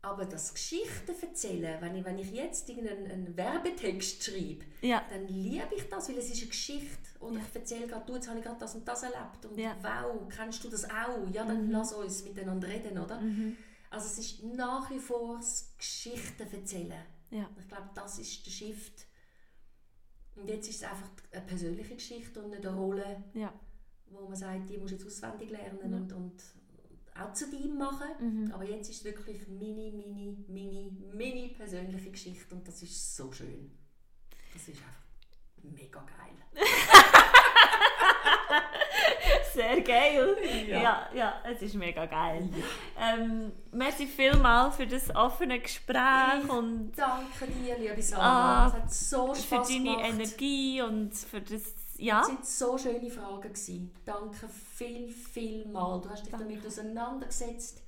Aber 0.03 0.27
das 0.27 0.53
Geschichten 0.53 1.13
erzählen, 1.23 1.81
wenn 1.81 1.95
ich, 1.97 2.05
wenn 2.05 2.19
ich 2.19 2.31
jetzt 2.31 2.69
irgendeinen 2.69 3.11
einen 3.11 3.37
Werbetext 3.39 4.23
schreibe, 4.25 4.65
Ja. 4.83 5.03
dann 5.09 5.27
liebe 5.29 5.75
ich 5.75 5.89
das, 5.89 6.09
weil 6.11 6.19
es 6.19 6.29
ist 6.31 6.41
eine 6.43 6.49
Geschichte. 6.51 7.09
Oder 7.21 7.37
Ja. 7.37 7.41
ich 7.49 7.55
erzähle 7.55 7.87
gerade, 7.87 8.05
du, 8.05 8.15
jetzt 8.17 8.29
habe 8.29 8.39
ich 8.39 8.45
gerade 8.45 8.59
das 8.61 8.75
und 8.75 8.87
das 8.87 9.03
erlebt. 9.03 9.47
Und 9.47 9.59
Ja. 9.59 9.75
wow, 9.81 10.29
kennst 10.29 10.63
du 10.63 10.69
das 10.69 10.85
auch? 10.85 11.27
Ja, 11.33 11.45
dann 11.47 11.71
lass 11.71 11.95
uns 11.95 12.23
miteinander 12.25 12.69
reden, 12.69 12.99
oder? 12.99 13.19
Mhm. 13.19 13.57
Also 13.91 14.07
es 14.09 14.19
ist 14.19 14.43
nach 14.43 14.91
wie 14.91 14.99
vor 14.99 15.37
das 15.37 15.73
Geschichten 15.79 16.43
erzählen. 16.53 17.03
Ja. 17.31 17.49
Ich 17.59 17.67
glaube, 17.69 17.89
das 17.95 18.19
ist 18.19 18.45
der 18.45 18.51
Shift. 18.51 19.07
Und 20.37 20.49
jetzt 20.51 20.69
ist 20.69 20.77
es 20.77 20.83
einfach 20.83 21.09
eine 21.33 21.43
persönliche 21.47 21.95
Geschichte 21.95 22.43
und 22.43 22.51
nicht 22.51 22.67
eine 22.67 22.77
Rolle, 22.77 23.25
Ja. 23.35 23.55
Wo 24.21 24.27
man 24.29 24.37
sagt, 24.37 24.69
die 24.69 24.77
musst 24.79 24.93
du 24.93 24.97
jetzt 24.97 25.07
auswendig 25.07 25.51
lernen 25.51 25.79
Ja. 25.91 25.97
und, 25.97 26.13
und 26.13 26.43
auch 27.21 27.33
zu 27.33 27.49
dem 27.51 27.77
machen. 27.79 28.09
Mhm. 28.19 28.53
Aber 28.53 28.65
jetzt 28.65 28.91
ist 28.91 28.99
es 28.99 29.05
wirklich 29.05 29.47
mini, 29.49 29.93
mini, 29.93 30.37
mini, 30.49 30.91
mini 31.13 31.49
persönliche 31.57 32.11
Geschichte 32.11 32.55
und 32.55 32.67
das 32.67 32.83
ist 32.83 33.17
so 33.17 33.31
schön. 33.33 33.71
Das 34.53 34.63
ist 34.69 34.79
einfach 34.79 35.03
mega 35.63 36.01
geil. 36.01 36.35
Sehr 39.53 39.81
geil. 39.83 40.37
Ja. 40.69 40.83
Ja, 40.83 41.09
ja, 41.15 41.35
es 41.45 41.63
ist 41.63 41.75
mega 41.75 42.07
geil. 42.07 42.49
Ähm, 43.01 43.53
merci 43.73 44.07
vielmals 44.07 44.77
für 44.77 44.87
das 44.87 45.15
offene 45.15 45.61
Gespräch 45.61 46.43
Ich 46.43 46.51
und 46.51 46.93
Danke 46.97 47.47
dir, 47.47 47.79
liebe 47.79 48.03
Sarah. 48.03 48.65
Ah, 48.65 48.67
es 48.69 48.75
hat 48.75 48.93
so 48.93 49.35
für 49.35 49.41
Spaß 49.43 49.69
deine 49.69 49.85
gemacht. 49.85 50.05
Energie 50.09 50.83
und 50.83 51.15
für 51.15 51.41
das, 51.41 51.63
Ja. 52.05 52.23
sind 52.25 52.45
so 52.47 52.77
schöne 52.79 53.11
Fragen 53.11 53.43
gewesen. 53.43 53.93
Danke 54.05 54.49
viel, 54.49 55.09
viel 55.11 55.67
mal. 55.67 56.01
Du 56.01 56.09
hast 56.11 56.25
dich 56.25 56.31
Danke. 56.31 56.47
damit 56.49 56.67
auseinandergesetzt. 56.67 57.83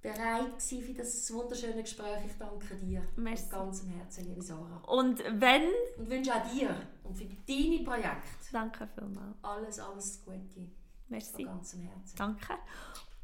Bereit 0.00 0.46
gewesen 0.58 0.82
für 0.82 0.94
das 0.94 1.32
wunderschöne 1.32 1.82
Gespräch. 1.82 2.24
Ich 2.24 2.38
danke 2.38 2.76
dir. 2.76 3.02
Merci. 3.16 3.48
Von 3.50 3.58
ganzem 3.58 3.88
Herzen, 3.88 4.26
liebe 4.28 4.40
Sarah. 4.42 4.80
Und 4.86 5.18
wenn, 5.40 5.64
Und 5.98 6.08
wünsche 6.08 6.32
auch 6.34 6.48
dir 6.52 6.74
und 7.02 7.16
für 7.18 7.24
deine 7.24 7.82
Projekte 7.84 8.28
danke 8.52 8.88
vielmals. 8.94 9.36
alles, 9.42 9.78
alles 9.80 10.22
Gute. 10.24 10.38
Von 10.38 10.70
Merci. 11.08 11.42
ganzem 11.44 11.80
Herzen. 11.82 12.16
Danke. 12.16 12.54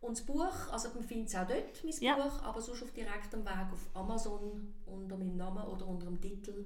Und 0.01 0.17
das 0.17 0.25
Buch, 0.25 0.71
also 0.71 0.89
man 0.95 1.03
findet 1.03 1.29
es 1.29 1.35
auch 1.35 1.47
dort, 1.47 1.83
mein 1.83 1.93
Mhm. 1.93 2.01
Ja. 2.01 2.15
Buch, 2.15 2.41
aber 2.41 2.59
sonst 2.61 2.81
auf 2.83 2.91
direktem 2.91 3.45
Weg 3.45 3.71
auf 3.71 3.87
Amazon 3.93 4.73
unter 4.85 5.15
meinem 5.17 5.37
Namen 5.37 5.63
oder 5.67 5.87
unter 5.87 6.07
dem 6.07 6.19
Titel 6.19 6.65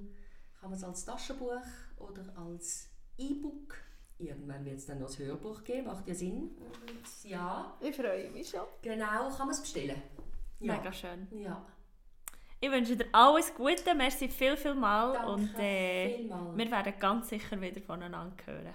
kann 0.58 0.70
man 0.70 0.78
es 0.78 0.84
als 0.84 1.04
Taschenbuch 1.04 1.60
oder 1.98 2.24
als 2.36 2.88
E-Book. 3.18 3.76
Irgendwann 4.18 4.64
wird 4.64 4.78
es 4.78 4.86
dann 4.86 5.00
noch 5.00 5.08
als 5.08 5.18
Hörbuch 5.18 5.62
geben, 5.64 5.86
macht 5.88 6.08
ja 6.08 6.14
Sinn. 6.14 6.56
Und 6.58 7.30
ja, 7.30 7.76
Ich 7.80 7.94
freue 7.94 8.30
mich 8.30 8.48
schon. 8.48 8.62
genau, 8.80 9.28
kann 9.28 9.46
man 9.46 9.50
es 9.50 9.60
bestellen. 9.60 10.00
Ja. 10.58 10.78
Mega 10.78 10.90
schön. 10.90 11.28
Ja, 11.38 11.62
Ich 12.58 12.70
wünsche 12.70 12.96
dir 12.96 13.06
alles 13.12 13.54
Gute, 13.54 13.94
merci 13.94 14.28
viel, 14.28 14.56
viel 14.56 14.74
mal 14.74 15.12
danke 15.12 15.28
und 15.30 15.58
äh, 15.58 16.16
vielmals. 16.16 16.56
wir 16.56 16.70
werden 16.70 16.94
ganz 16.98 17.28
sicher 17.28 17.60
wieder 17.60 17.80
voneinander 17.82 18.34
hören. 18.46 18.74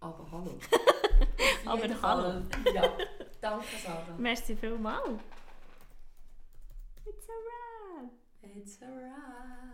Aber 0.00 0.26
hallo. 0.30 0.58
Aber 1.66 2.02
hallo. 2.02 2.42
Ja, 2.72 2.92
danke 3.40 3.76
Sarah. 3.82 4.14
Merci 4.18 4.54
viel 4.54 4.78
mal. 4.78 5.18
It's 7.04 7.28
a 7.28 7.32
wrap. 7.32 8.10
It's 8.42 8.82
a 8.82 8.86
wrap. 8.86 9.65